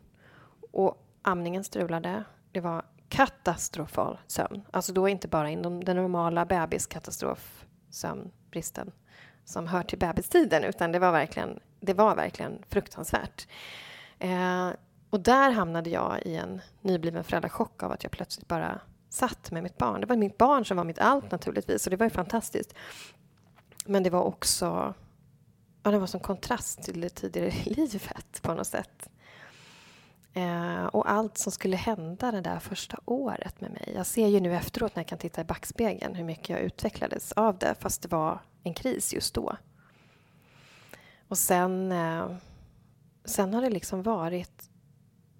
och 0.71 1.05
amningen 1.21 1.63
strulade. 1.63 2.23
Det 2.51 2.59
var 2.59 2.85
katastrofal 3.09 4.19
sömn. 4.27 4.61
Alltså 4.71 4.93
då 4.93 5.09
inte 5.09 5.27
bara 5.27 5.49
inom 5.49 5.83
den 5.83 5.95
normala 5.95 6.45
bebiskatastrofsömnbristen 6.45 8.91
som 9.45 9.67
hör 9.67 9.83
till 9.83 9.99
bebistiden, 9.99 10.63
utan 10.63 10.91
det 10.91 10.99
var 10.99 11.11
verkligen, 11.11 11.59
det 11.79 11.93
var 11.93 12.15
verkligen 12.15 12.63
fruktansvärt. 12.69 13.47
Eh, 14.19 14.69
och 15.09 15.19
där 15.19 15.51
hamnade 15.51 15.89
jag 15.89 16.21
i 16.25 16.35
en 16.35 16.61
nybliven 16.81 17.23
föräldrachock 17.23 17.83
av 17.83 17.91
att 17.91 18.03
jag 18.03 18.11
plötsligt 18.11 18.47
bara 18.47 18.81
satt 19.09 19.51
med 19.51 19.63
mitt 19.63 19.77
barn. 19.77 20.01
Det 20.01 20.07
var 20.07 20.15
mitt 20.15 20.37
barn 20.37 20.65
som 20.65 20.77
var 20.77 20.83
mitt 20.83 20.99
allt 20.99 21.31
naturligtvis 21.31 21.87
och 21.87 21.91
det 21.91 21.97
var 21.97 22.05
ju 22.05 22.09
fantastiskt. 22.09 22.73
Men 23.85 24.03
det 24.03 24.09
var 24.09 24.23
också 24.23 24.93
ja, 25.89 25.93
det 25.93 25.99
var 25.99 26.07
som 26.07 26.19
kontrast 26.19 26.83
till 26.83 27.01
det 27.01 27.09
tidigare 27.09 27.51
livet 27.65 28.41
på 28.41 28.53
något 28.53 28.67
sätt. 28.67 29.09
Eh, 30.33 30.85
och 30.85 31.11
allt 31.11 31.37
som 31.37 31.51
skulle 31.51 31.77
hända 31.77 32.31
det 32.31 32.41
där 32.41 32.59
första 32.59 32.99
året 33.05 33.61
med 33.61 33.71
mig. 33.71 33.91
Jag 33.95 34.05
ser 34.05 34.27
ju 34.27 34.39
nu 34.39 34.55
efteråt 34.55 34.95
när 34.95 35.03
jag 35.03 35.07
kan 35.07 35.17
titta 35.17 35.41
i 35.41 35.43
backspegeln 35.43 36.15
hur 36.15 36.23
mycket 36.23 36.49
jag 36.49 36.59
utvecklades 36.59 37.31
av 37.31 37.57
det 37.57 37.75
fast 37.79 38.01
det 38.01 38.07
var 38.07 38.39
en 38.63 38.73
kris 38.73 39.13
just 39.13 39.33
då. 39.33 39.55
Och 41.27 41.37
sen, 41.37 41.91
eh, 41.91 42.31
sen 43.25 43.53
har 43.53 43.61
det 43.61 43.69
liksom 43.69 44.03
varit... 44.03 44.69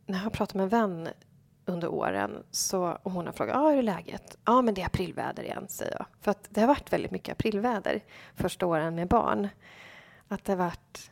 När 0.05 0.17
jag 0.17 0.23
har 0.23 0.31
pratat 0.31 0.55
med 0.55 0.63
en 0.63 0.69
vän 0.69 1.09
under 1.65 1.87
åren 1.87 2.43
så, 2.51 2.97
och 3.03 3.11
hon 3.11 3.25
har 3.25 3.33
frågat 3.33 3.55
ah, 3.55 3.69
hur 3.69 3.77
är 3.77 3.83
läget. 3.83 4.37
Ja, 4.45 4.61
men 4.61 4.73
det 4.73 4.81
är 4.81 4.85
aprilväder 4.85 5.43
igen, 5.43 5.65
säger 5.69 5.95
jag. 5.97 6.05
För 6.21 6.31
att 6.31 6.47
det 6.49 6.61
har 6.61 6.67
varit 6.67 6.93
väldigt 6.93 7.11
mycket 7.11 7.31
aprilväder 7.31 8.03
första 8.35 8.65
åren 8.65 8.95
med 8.95 9.07
barn. 9.07 9.49
Att 10.31 10.45
det 10.45 10.55
varit 10.55 11.11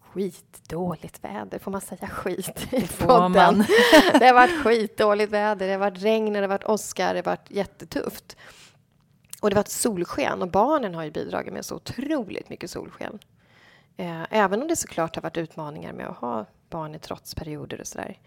skitdåligt 0.00 1.24
väder. 1.24 1.58
Får 1.58 1.70
man 1.70 1.80
säga 1.80 2.08
skit 2.08 2.68
i 2.72 2.86
podden? 2.86 3.58
det 4.18 4.26
har 4.26 4.34
varit 4.34 4.64
skitdåligt 4.64 5.32
väder, 5.32 5.66
det 5.66 5.72
har 5.72 5.80
varit 5.80 6.02
regn, 6.02 6.32
det 6.32 6.40
har 6.40 6.48
varit 6.48 6.64
åska, 6.64 7.12
det 7.12 7.18
har 7.18 7.24
varit 7.24 7.50
jättetufft. 7.50 8.36
Och 9.40 9.50
det 9.50 9.56
har 9.56 9.60
varit 9.60 9.68
solsken 9.68 10.42
och 10.42 10.50
barnen 10.50 10.94
har 10.94 11.04
ju 11.04 11.10
bidragit 11.10 11.52
med 11.52 11.64
så 11.64 11.76
otroligt 11.76 12.48
mycket 12.48 12.70
solsken. 12.70 13.18
Eh, 13.96 14.22
även 14.30 14.62
om 14.62 14.68
det 14.68 14.76
såklart 14.76 15.14
har 15.14 15.22
varit 15.22 15.36
utmaningar 15.36 15.92
med 15.92 16.06
att 16.06 16.16
ha 16.16 16.46
barn 16.70 16.94
i 16.94 16.98
trotsperioder 16.98 17.80
och 17.80 17.86
sådär. 17.86 18.18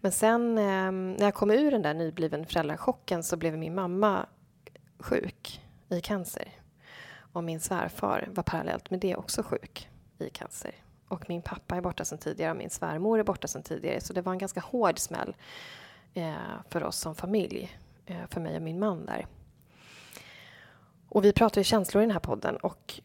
Men 0.00 0.12
sen 0.12 0.58
eh, 0.58 0.92
när 0.92 1.24
jag 1.24 1.34
kom 1.34 1.50
ur 1.50 1.70
den 1.70 1.82
där 1.82 1.94
nybliven 1.94 2.46
föräldrachocken 2.46 3.22
så 3.22 3.36
blev 3.36 3.58
min 3.58 3.74
mamma 3.74 4.26
sjuk 4.98 5.60
i 5.88 6.00
cancer. 6.00 6.57
Och 7.38 7.44
min 7.44 7.60
svärfar 7.60 8.28
var 8.30 8.42
parallellt 8.42 8.90
med 8.90 9.00
det 9.00 9.16
också 9.16 9.42
sjuk 9.42 9.88
i 10.18 10.30
cancer. 10.30 10.74
Och 11.08 11.28
min 11.28 11.42
pappa 11.42 11.76
är 11.76 11.80
borta 11.80 12.04
sedan 12.04 12.18
tidigare 12.18 12.50
och 12.50 12.56
min 12.56 12.70
svärmor 12.70 13.18
är 13.18 13.22
borta 13.22 13.48
sedan 13.48 13.62
tidigare. 13.62 14.00
Så 14.00 14.12
det 14.12 14.22
var 14.22 14.32
en 14.32 14.38
ganska 14.38 14.60
hård 14.60 14.98
smäll 14.98 15.36
eh, 16.14 16.34
för 16.68 16.84
oss 16.84 16.96
som 16.96 17.14
familj, 17.14 17.78
eh, 18.06 18.26
för 18.30 18.40
mig 18.40 18.56
och 18.56 18.62
min 18.62 18.78
man 18.78 19.06
där. 19.06 19.26
Och 21.08 21.24
vi 21.24 21.32
pratar 21.32 21.60
ju 21.60 21.64
känslor 21.64 22.02
i 22.02 22.06
den 22.06 22.12
här 22.12 22.20
podden 22.20 22.56
och 22.56 23.00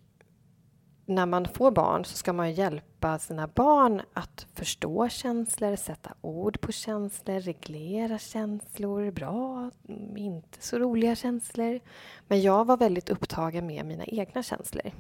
när 1.06 1.26
man 1.26 1.48
får 1.48 1.72
barn 1.72 2.06
så 2.06 2.18
ska 2.18 2.34
man 2.34 2.54
hjälpa 2.54 3.20
sina 3.20 3.48
barn 3.48 4.02
att 4.14 4.48
förstå 4.54 5.10
känslor, 5.10 5.76
sätta 5.76 6.14
ord 6.22 6.62
på 6.62 6.72
känslor, 6.72 7.40
reglera 7.40 8.20
känslor, 8.20 9.12
bra, 9.12 9.72
mm, 9.90 10.18
inte 10.18 10.62
så 10.62 10.80
roliga 10.80 11.16
känslor. 11.16 11.80
Men 12.28 12.42
jag 12.42 12.66
var 12.66 12.78
väldigt 12.78 13.10
upptagen 13.10 13.68
med 13.68 13.86
mina 13.86 14.04
egna 14.06 14.44
känslor. 14.44 14.92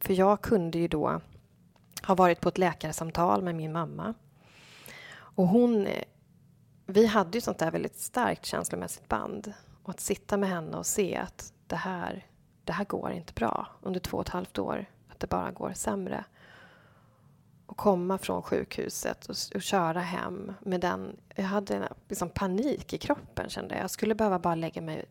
För 0.00 0.14
jag 0.14 0.40
kunde 0.40 0.78
ju 0.78 0.88
då 0.88 1.20
ha 2.06 2.14
varit 2.14 2.40
på 2.40 2.48
ett 2.48 2.58
läkarsamtal 2.58 3.42
med 3.42 3.54
min 3.54 3.72
mamma. 3.72 4.14
Och 5.16 5.48
hon... 5.48 5.86
Eh, 5.86 6.04
vi 6.90 7.06
hade 7.06 7.38
ju 7.38 7.40
sånt 7.40 7.58
där 7.58 7.70
väldigt 7.70 7.98
starkt 7.98 8.46
känslomässigt 8.46 9.08
band. 9.08 9.52
Och 9.82 9.90
att 9.90 10.00
sitta 10.00 10.36
med 10.36 10.48
henne 10.48 10.76
och 10.76 10.86
se 10.86 11.16
att 11.16 11.52
det 11.66 11.76
här, 11.76 12.26
det 12.64 12.72
här 12.72 12.84
går 12.84 13.12
inte 13.12 13.32
bra 13.32 13.66
under 13.82 14.00
två 14.00 14.16
och 14.16 14.26
ett 14.26 14.32
halvt 14.32 14.58
år. 14.58 14.86
Att 15.18 15.20
det 15.20 15.26
bara 15.26 15.50
går 15.50 15.72
sämre. 15.74 16.24
Och 17.66 17.76
komma 17.76 18.18
från 18.18 18.42
sjukhuset 18.42 19.26
och, 19.26 19.36
och 19.54 19.62
köra 19.62 20.00
hem 20.00 20.52
med 20.60 20.80
den... 20.80 21.16
Jag 21.34 21.44
hade 21.44 21.74
en 21.74 21.84
liksom 22.08 22.28
panik 22.28 22.92
i 22.92 22.98
kroppen 22.98 23.48
kände 23.48 23.74
jag. 23.74 23.82
Jag 23.82 23.90
skulle 23.90 24.14
behöva 24.14 24.38
bara 24.38 24.54
lägga 24.54 24.82
mig 24.82 25.04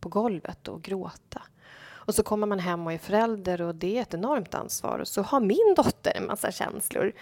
på 0.00 0.08
golvet 0.08 0.68
och 0.68 0.82
gråta. 0.82 1.42
Och 1.84 2.14
så 2.14 2.22
kommer 2.22 2.46
man 2.46 2.58
hem 2.58 2.86
och 2.86 2.92
är 2.92 2.98
förälder 2.98 3.62
och 3.62 3.74
det 3.74 3.98
är 3.98 4.02
ett 4.02 4.14
enormt 4.14 4.54
ansvar. 4.54 4.98
Och 4.98 5.08
så 5.08 5.22
har 5.22 5.40
min 5.40 5.74
dotter 5.76 6.16
en 6.16 6.26
massa 6.26 6.52
känslor. 6.52 7.12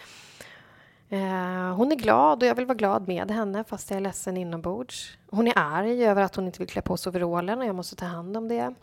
Eh, 1.09 1.75
hon 1.75 1.93
är 1.93 1.97
glad 1.97 2.43
och 2.43 2.49
jag 2.49 2.55
vill 2.55 2.67
vara 2.67 2.77
glad 2.77 3.09
med 3.09 3.31
henne 3.31 3.65
fast 3.65 3.91
jag 3.91 3.97
är 3.97 4.01
ledsen 4.01 4.37
inombords. 4.37 5.19
Hon 5.31 5.47
är 5.47 5.53
arg 5.57 6.05
över 6.05 6.23
att 6.23 6.37
hon 6.37 6.47
inte 6.47 6.59
vill 6.59 6.69
klä 6.69 6.83
på 6.83 6.97
sig 6.97 7.11
overallen 7.11 7.59
och 7.59 7.67
jag 7.67 7.75
måste 7.75 7.97
ta 7.97 8.07
hand 8.07 8.37
om 8.37 8.49
det. 8.49 8.75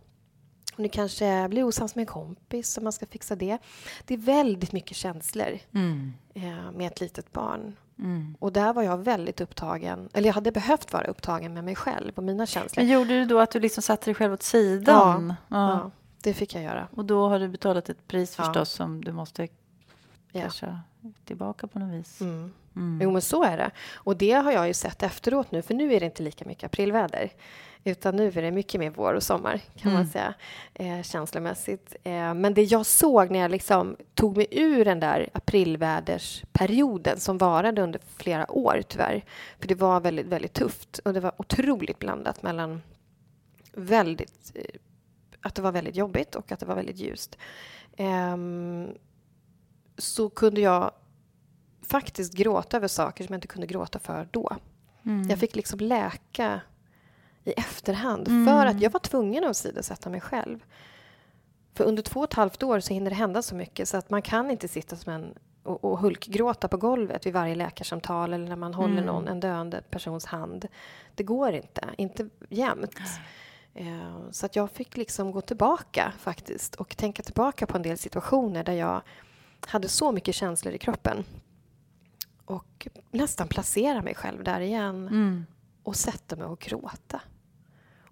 Hon 0.77 0.89
kanske 0.89 1.47
blir 1.49 1.63
osams 1.63 1.95
med 1.95 2.01
en 2.01 2.05
kompis 2.05 2.77
och 2.77 2.83
man 2.83 2.93
ska 2.93 3.05
fixa 3.05 3.35
det. 3.35 3.57
Det 4.05 4.13
är 4.13 4.17
väldigt 4.17 4.71
mycket 4.71 4.97
känslor 4.97 5.59
mm. 5.73 6.13
Eh, 6.33 6.71
med 6.71 6.87
ett 6.87 7.01
litet 7.01 7.31
barn. 7.31 7.75
Mm. 7.99 8.35
Och 8.39 8.53
där 8.53 8.73
var 8.73 8.83
jag 8.83 8.97
väldigt 8.97 9.41
upptagen, 9.41 10.09
eller 10.13 10.27
jag 10.27 10.33
hade 10.33 10.51
behövt 10.51 10.93
vara 10.93 11.07
upptagen 11.07 11.53
med 11.53 11.63
mig 11.63 11.75
själv 11.75 12.11
och 12.15 12.23
mina 12.23 12.45
känslor. 12.45 12.83
Men 12.83 12.93
gjorde 12.93 13.19
du 13.19 13.25
då 13.25 13.39
att 13.39 13.51
du 13.51 13.59
liksom 13.59 13.83
satte 13.83 14.05
dig 14.05 14.15
själv 14.15 14.33
åt 14.33 14.43
sidan? 14.43 15.33
Ja, 15.47 15.57
ja. 15.57 15.69
ja 15.69 15.91
det 16.23 16.33
fick 16.33 16.55
jag 16.55 16.63
göra. 16.63 16.87
Och 16.95 17.05
då 17.05 17.27
har 17.27 17.39
du 17.39 17.47
betalat 17.47 17.89
ett 17.89 18.07
pris 18.07 18.35
förstås 18.35 18.55
ja. 18.55 18.65
som 18.65 19.03
du 19.03 19.11
måste 19.11 19.47
casha 20.31 20.79
tillbaka 21.25 21.67
på 21.67 21.79
något 21.79 21.93
vis. 21.93 22.21
Mm. 22.21 22.53
Mm. 22.75 22.99
Jo, 23.01 23.11
men 23.11 23.21
så 23.21 23.43
är 23.43 23.57
det. 23.57 23.71
Och 23.93 24.17
det 24.17 24.31
har 24.31 24.51
jag 24.51 24.67
ju 24.67 24.73
sett 24.73 25.03
efteråt 25.03 25.51
nu, 25.51 25.61
för 25.61 25.73
nu 25.73 25.93
är 25.93 25.99
det 25.99 26.05
inte 26.05 26.23
lika 26.23 26.45
mycket 26.45 26.63
aprilväder. 26.63 27.31
Utan 27.87 28.15
nu 28.15 28.27
är 28.27 28.41
det 28.41 28.51
mycket 28.51 28.79
mer 28.79 28.89
vår 28.89 29.13
och 29.13 29.23
sommar, 29.23 29.61
kan 29.75 29.91
mm. 29.91 29.93
man 29.93 30.07
säga, 30.07 30.33
eh, 30.73 31.01
känslomässigt. 31.01 31.95
Eh, 32.03 32.33
men 32.33 32.53
det 32.53 32.63
jag 32.63 32.85
såg 32.85 33.31
när 33.31 33.39
jag 33.39 33.51
liksom 33.51 33.97
tog 34.13 34.37
mig 34.37 34.47
ur 34.51 34.85
den 34.85 34.99
där 34.99 35.29
aprilvädersperioden 35.33 37.19
som 37.19 37.37
varade 37.37 37.81
under 37.81 38.01
flera 38.17 38.51
år, 38.51 38.81
tyvärr, 38.87 39.25
för 39.59 39.67
det 39.67 39.75
var 39.75 39.99
väldigt, 39.99 40.25
väldigt 40.25 40.53
tufft 40.53 40.99
och 40.99 41.13
det 41.13 41.19
var 41.19 41.31
otroligt 41.37 41.99
blandat 41.99 42.43
mellan 42.43 42.81
väldigt 43.73 44.51
eh, 44.55 44.79
att 45.41 45.55
det 45.55 45.61
var 45.61 45.71
väldigt 45.71 45.95
jobbigt 45.95 46.35
och 46.35 46.51
att 46.51 46.59
det 46.59 46.65
var 46.65 46.75
väldigt 46.75 46.97
ljust. 46.97 47.37
Eh, 47.97 48.37
så 49.97 50.29
kunde 50.29 50.61
jag 50.61 50.91
faktiskt 51.87 52.33
gråta 52.33 52.77
över 52.77 52.87
saker 52.87 53.23
som 53.23 53.33
jag 53.33 53.37
inte 53.37 53.47
kunde 53.47 53.67
gråta 53.67 53.99
för 53.99 54.27
då. 54.31 54.55
Mm. 55.05 55.29
Jag 55.29 55.39
fick 55.39 55.55
liksom 55.55 55.79
läka 55.79 56.61
i 57.47 57.51
efterhand 57.51 58.27
mm. 58.27 58.45
för 58.45 58.65
att 58.65 58.81
jag 58.81 58.89
var 58.89 58.99
tvungen 58.99 59.43
att 59.43 59.57
sidosätta 59.57 60.09
mig 60.09 60.21
själv. 60.21 60.63
För 61.73 61.83
under 61.83 62.03
två 62.03 62.19
och 62.19 62.23
ett 62.23 62.33
halvt 62.33 62.63
år 62.63 62.79
så 62.79 62.93
hinner 62.93 63.09
det 63.09 63.15
hända 63.15 63.41
så 63.41 63.55
mycket 63.55 63.89
så 63.89 63.97
att 63.97 64.09
man 64.09 64.21
kan 64.21 64.51
inte 64.51 64.67
sitta 64.67 64.95
som 64.95 65.13
en 65.13 65.33
och, 65.67 65.83
och 65.83 65.99
hulkgråta 65.99 66.67
på 66.67 66.77
golvet 66.77 67.25
vid 67.25 67.33
varje 67.33 67.55
läkarsamtal 67.55 68.33
eller 68.33 68.47
när 68.47 68.55
man 68.55 68.73
håller 68.73 68.93
mm. 68.93 69.05
någon, 69.05 69.27
en 69.27 69.39
döende 69.39 69.81
persons 69.89 70.25
hand. 70.25 70.67
Det 71.15 71.23
går 71.23 71.53
inte, 71.53 71.89
inte 71.97 72.29
jämt. 72.49 72.99
Eh, 73.73 74.31
så 74.31 74.45
att 74.45 74.55
jag 74.55 74.71
fick 74.71 74.97
liksom 74.97 75.31
gå 75.31 75.41
tillbaka 75.41 76.13
faktiskt 76.19 76.75
och 76.75 76.97
tänka 76.97 77.23
tillbaka 77.23 77.67
på 77.67 77.77
en 77.77 77.83
del 77.83 77.97
situationer 77.97 78.63
där 78.63 78.73
jag 78.73 79.01
hade 79.67 79.87
så 79.87 80.11
mycket 80.11 80.35
känslor 80.35 80.73
i 80.73 80.77
kroppen 80.77 81.23
och 82.45 82.87
nästan 83.11 83.47
placera 83.47 84.01
mig 84.01 84.15
själv 84.15 84.43
där 84.43 84.59
igen 84.59 85.07
mm. 85.07 85.45
och 85.83 85.95
sätta 85.95 86.35
mig 86.35 86.47
och 86.47 86.59
gråta. 86.59 87.21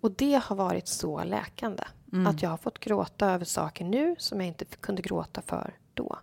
Och 0.02 0.12
det 0.12 0.42
har 0.44 0.56
varit 0.56 0.88
så 0.88 1.24
läkande. 1.24 1.84
Mm. 2.14 2.28
Att 2.28 2.42
jag 2.42 2.50
har 2.50 2.58
fått 2.58 2.80
gråta 2.80 3.32
över 3.32 3.46
saker 3.46 3.86
nu 3.86 4.16
som 4.18 4.40
jag 4.40 4.48
inte 4.48 4.66
kunde 4.66 5.02
gråta 5.02 5.42
för 5.42 5.74
då. 5.94 6.18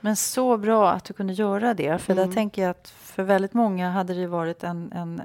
Men 0.00 0.16
så 0.16 0.56
bra 0.56 0.90
att 0.90 1.04
du 1.04 1.12
kunde 1.12 1.32
göra 1.32 1.74
det. 1.74 1.98
För 1.98 2.12
mm. 2.12 2.26
där 2.26 2.34
tänker 2.34 2.62
jag 2.62 2.70
att 2.70 2.88
för 2.88 3.22
väldigt 3.22 3.54
många 3.54 3.90
hade 3.90 4.14
det 4.14 4.26
varit 4.26 4.64
en, 4.64 4.92
en 4.92 5.22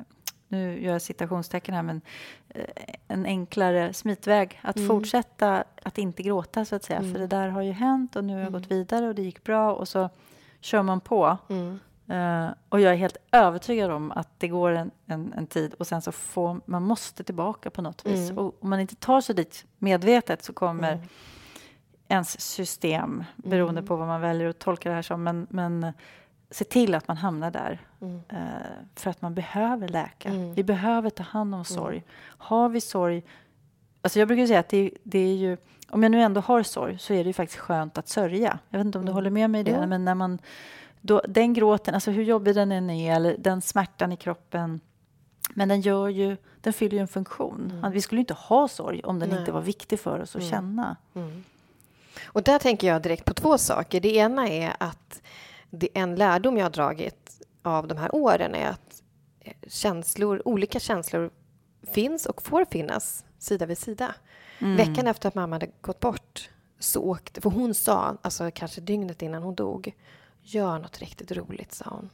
nu 0.47 0.83
gör 0.83 0.93
jag 0.93 1.01
citationstecken 1.01 1.75
här, 1.75 1.83
men 1.83 2.01
eh, 2.49 2.65
en 3.07 3.25
enklare 3.25 3.93
smitväg 3.93 4.59
att 4.63 4.77
mm. 4.77 4.87
fortsätta 4.87 5.63
att 5.83 5.97
inte 5.97 6.23
gråta 6.23 6.65
så 6.65 6.75
att 6.75 6.83
säga. 6.83 6.99
Mm. 6.99 7.13
För 7.13 7.19
det 7.19 7.27
där 7.27 7.47
har 7.47 7.61
ju 7.61 7.71
hänt 7.71 8.15
och 8.15 8.23
nu 8.23 8.33
har 8.33 8.41
jag 8.41 8.51
gått 8.51 8.71
mm. 8.71 8.77
vidare 8.77 9.07
och 9.07 9.15
det 9.15 9.21
gick 9.21 9.43
bra 9.43 9.73
och 9.73 9.87
så 9.87 10.09
kör 10.59 10.83
man 10.83 11.01
på. 11.01 11.37
Mm. 11.49 11.79
Uh, 12.09 12.49
och 12.69 12.81
jag 12.81 12.93
är 12.93 12.97
helt 12.97 13.17
övertygad 13.31 13.91
om 13.91 14.11
att 14.11 14.29
det 14.37 14.47
går 14.47 14.71
en, 14.71 14.91
en, 15.05 15.33
en, 15.33 15.47
tid 15.47 15.73
och 15.73 15.87
sen 15.87 16.01
så 16.01 16.11
får 16.11 16.61
man 16.65 16.83
måste 16.83 17.23
tillbaka 17.23 17.69
på 17.69 17.81
något 17.81 18.05
vis. 18.05 18.29
Mm. 18.29 18.37
Och 18.37 18.55
om 18.63 18.69
man 18.69 18.79
inte 18.79 18.95
tar 18.95 19.21
sig 19.21 19.35
dit 19.35 19.65
medvetet 19.77 20.43
så 20.43 20.53
kommer 20.53 20.93
mm. 20.93 21.07
ens 22.07 22.41
system, 22.41 23.23
beroende 23.35 23.79
mm. 23.79 23.87
på 23.87 23.95
vad 23.95 24.07
man 24.07 24.21
väljer 24.21 24.47
att 24.47 24.59
tolka 24.59 24.89
det 24.89 24.95
här 24.95 25.01
som, 25.01 25.23
men, 25.23 25.47
men 25.49 25.93
se 26.49 26.63
till 26.63 26.95
att 26.95 27.07
man 27.07 27.17
hamnar 27.17 27.51
där. 27.51 27.79
Uh, 28.01 28.39
för 28.95 29.09
att 29.09 29.21
man 29.21 29.33
behöver 29.33 29.87
läka. 29.87 30.29
Mm. 30.29 30.53
Vi 30.53 30.63
behöver 30.63 31.09
ta 31.09 31.23
hand 31.23 31.53
om 31.53 31.59
mm. 31.59 31.65
sorg. 31.65 32.03
Har 32.37 32.69
vi 32.69 32.81
sorg... 32.81 33.23
Alltså 34.01 34.19
jag 34.19 34.27
brukar 34.27 34.47
säga 34.47 34.59
att 34.59 34.69
det, 34.69 34.91
det, 35.03 35.19
är 35.19 35.35
ju... 35.35 35.57
Om 35.89 36.03
jag 36.03 36.11
nu 36.11 36.21
ändå 36.21 36.41
har 36.41 36.63
sorg 36.63 36.97
så 36.97 37.13
är 37.13 37.23
det 37.23 37.27
ju 37.27 37.33
faktiskt 37.33 37.59
skönt 37.59 37.97
att 37.97 38.07
sörja. 38.07 38.59
Jag 38.69 38.79
vet 38.79 38.85
inte 38.85 38.97
om 38.97 39.05
du 39.05 39.09
mm. 39.09 39.15
håller 39.15 39.29
med 39.29 39.49
mig 39.49 39.61
i 39.61 39.63
det, 39.63 39.87
men 39.87 40.05
när 40.05 40.15
man 40.15 40.39
då, 41.05 41.21
den 41.27 41.53
gråten, 41.53 41.93
alltså 41.93 42.11
hur 42.11 42.23
jobbig 42.23 42.55
den 42.55 42.71
än 42.71 42.89
är, 42.89 43.15
eller 43.15 43.37
den 43.37 43.61
smärtan 43.61 44.11
i 44.11 44.17
kroppen, 44.17 44.79
men 45.53 45.69
den, 45.69 45.81
gör 45.81 46.07
ju, 46.07 46.37
den 46.61 46.73
fyller 46.73 46.97
ju 46.97 47.01
en 47.01 47.07
funktion. 47.07 47.73
Mm. 47.77 47.91
Vi 47.91 48.01
skulle 48.01 48.21
inte 48.21 48.33
ha 48.33 48.67
sorg 48.67 49.01
om 49.03 49.19
den 49.19 49.29
Nej. 49.29 49.39
inte 49.39 49.51
var 49.51 49.61
viktig 49.61 49.99
för 49.99 50.19
oss 50.19 50.35
att 50.35 50.41
mm. 50.41 50.51
känna. 50.51 50.95
Mm. 51.15 51.43
Och 52.25 52.43
där 52.43 52.59
tänker 52.59 52.87
jag 52.87 53.01
direkt 53.01 53.25
på 53.25 53.33
två 53.33 53.57
saker. 53.57 54.01
Det 54.01 54.15
ena 54.15 54.47
är 54.47 54.75
att 54.79 55.21
det 55.69 55.89
en 55.93 56.15
lärdom 56.15 56.57
jag 56.57 56.65
har 56.65 56.69
dragit 56.69 57.41
av 57.61 57.87
de 57.87 57.97
här 57.97 58.15
åren 58.15 58.55
är 58.55 58.69
att 58.69 59.03
eh, 59.39 59.53
känslor, 59.67 60.41
olika 60.45 60.79
känslor 60.79 61.29
finns 61.91 62.25
och 62.25 62.41
får 62.41 62.65
finnas 62.65 63.25
sida 63.39 63.65
vid 63.65 63.77
sida. 63.77 64.15
Mm. 64.59 64.77
Veckan 64.77 65.07
efter 65.07 65.27
att 65.27 65.35
mamma 65.35 65.55
hade 65.55 65.69
gått 65.81 65.99
bort 65.99 66.49
så 66.79 67.01
åkte, 67.01 67.41
för 67.41 67.49
hon 67.49 67.73
sa, 67.73 68.17
alltså 68.21 68.51
kanske 68.53 68.81
dygnet 68.81 69.21
innan 69.21 69.43
hon 69.43 69.55
dog, 69.55 69.93
Gör 70.47 70.79
något 70.79 70.99
riktigt 70.99 71.31
roligt, 71.31 71.73
sa 71.73 71.85
hon. 71.89 72.09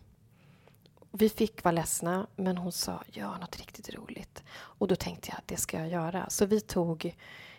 Vi 1.12 1.30
fick 1.30 1.64
vara 1.64 1.72
ledsna, 1.72 2.28
men 2.36 2.58
hon 2.58 2.72
sa 2.72 3.04
gör 3.08 3.38
något 3.38 3.58
riktigt 3.58 3.96
roligt. 3.96 4.44
Och 4.54 4.88
då 4.88 4.96
tänkte 4.96 5.30
jag 5.30 5.38
att 5.38 5.48
det 5.48 5.58
ska 5.58 5.78
jag 5.78 5.90
göra. 5.90 6.30
Så 6.30 6.46
vi 6.46 6.62
tog 6.62 7.16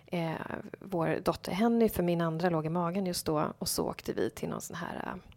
eh, 0.07 0.35
vår 0.81 1.21
dotter 1.25 1.53
Henny, 1.53 1.89
för 1.89 2.03
min 2.03 2.21
andra 2.21 2.51
låg 2.51 2.67
i 2.67 2.69
magen 2.69 3.07
just 3.07 3.27
då, 3.27 3.53
och 3.59 3.69
så 3.69 3.89
åkte 3.89 4.13
vi 4.13 4.31
till 4.31 4.49
någon 4.49 4.61
sån 4.61 4.77
här 4.77 5.07
eh, 5.07 5.32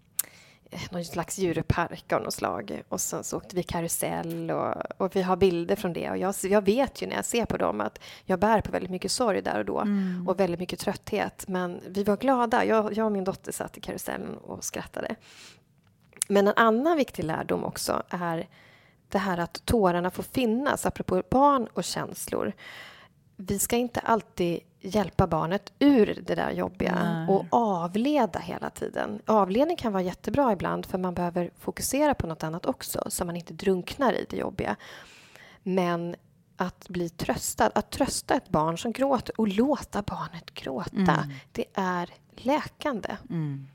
någon 0.89 1.05
slags 1.05 1.37
djurpark 1.37 2.13
av 2.13 2.21
något 2.21 2.33
slag. 2.33 2.83
Och 2.89 3.01
sen 3.01 3.23
så 3.23 3.37
åkte 3.37 3.55
vi 3.55 3.63
karusell 3.63 4.51
och, 4.51 4.73
och 4.97 5.15
vi 5.15 5.21
har 5.21 5.35
bilder 5.35 5.75
från 5.75 5.93
det. 5.93 6.09
Och 6.09 6.17
jag, 6.17 6.35
jag, 6.43 6.65
vet 6.65 7.01
ju 7.01 7.07
när 7.07 7.15
jag 7.15 7.25
ser 7.25 7.45
på 7.45 7.57
dem 7.57 7.81
att 7.81 7.99
jag 8.23 8.39
bär 8.39 8.61
på 8.61 8.71
väldigt 8.71 8.91
mycket 8.91 9.11
sorg 9.11 9.41
där 9.41 9.59
och 9.59 9.65
då 9.65 9.79
mm. 9.79 10.27
och 10.27 10.39
väldigt 10.39 10.59
mycket 10.59 10.79
trötthet. 10.79 11.45
Men 11.47 11.81
vi 11.87 12.03
var 12.03 12.17
glada. 12.17 12.65
Jag, 12.65 12.97
jag 12.97 13.05
och 13.05 13.11
min 13.11 13.23
dotter 13.23 13.51
satt 13.51 13.77
i 13.77 13.81
karusellen 13.81 14.37
och 14.37 14.63
skrattade. 14.63 15.15
Men 16.27 16.47
en 16.47 16.53
annan 16.55 16.97
viktig 16.97 17.23
lärdom 17.23 17.63
också 17.63 18.03
är 18.09 18.47
det 19.09 19.17
här 19.17 19.37
att 19.37 19.65
tårarna 19.65 20.11
får 20.11 20.23
finnas, 20.23 20.85
apropå 20.85 21.23
barn 21.29 21.67
och 21.73 21.83
känslor. 21.83 22.53
Vi 23.35 23.59
ska 23.59 23.75
inte 23.75 23.99
alltid 23.99 24.59
hjälpa 24.85 25.27
barnet 25.27 25.73
ur 25.79 26.23
det 26.25 26.35
där 26.35 26.51
jobbiga 26.51 26.95
Nej. 27.03 27.27
och 27.29 27.45
avleda 27.49 28.39
hela 28.39 28.69
tiden. 28.69 29.21
Avledning 29.25 29.77
kan 29.77 29.93
vara 29.93 30.03
jättebra 30.03 30.53
ibland 30.53 30.85
för 30.85 30.97
man 30.97 31.13
behöver 31.13 31.51
fokusera 31.59 32.13
på 32.13 32.27
något 32.27 32.43
annat 32.43 32.65
också 32.65 33.03
så 33.07 33.25
man 33.25 33.35
inte 33.35 33.53
drunknar 33.53 34.13
i 34.13 34.25
det 34.29 34.37
jobbiga. 34.37 34.75
Men 35.63 36.15
att 36.57 36.89
bli 36.89 37.09
tröstad, 37.09 37.71
att 37.75 37.91
trösta 37.91 38.33
ett 38.33 38.49
barn 38.49 38.77
som 38.77 38.91
gråter 38.91 39.39
och 39.39 39.47
låta 39.47 40.01
barnet 40.01 40.53
gråta, 40.53 40.95
mm. 40.95 41.29
det 41.51 41.65
är 41.73 42.09
läkande. 42.35 43.17
Mm. 43.29 43.67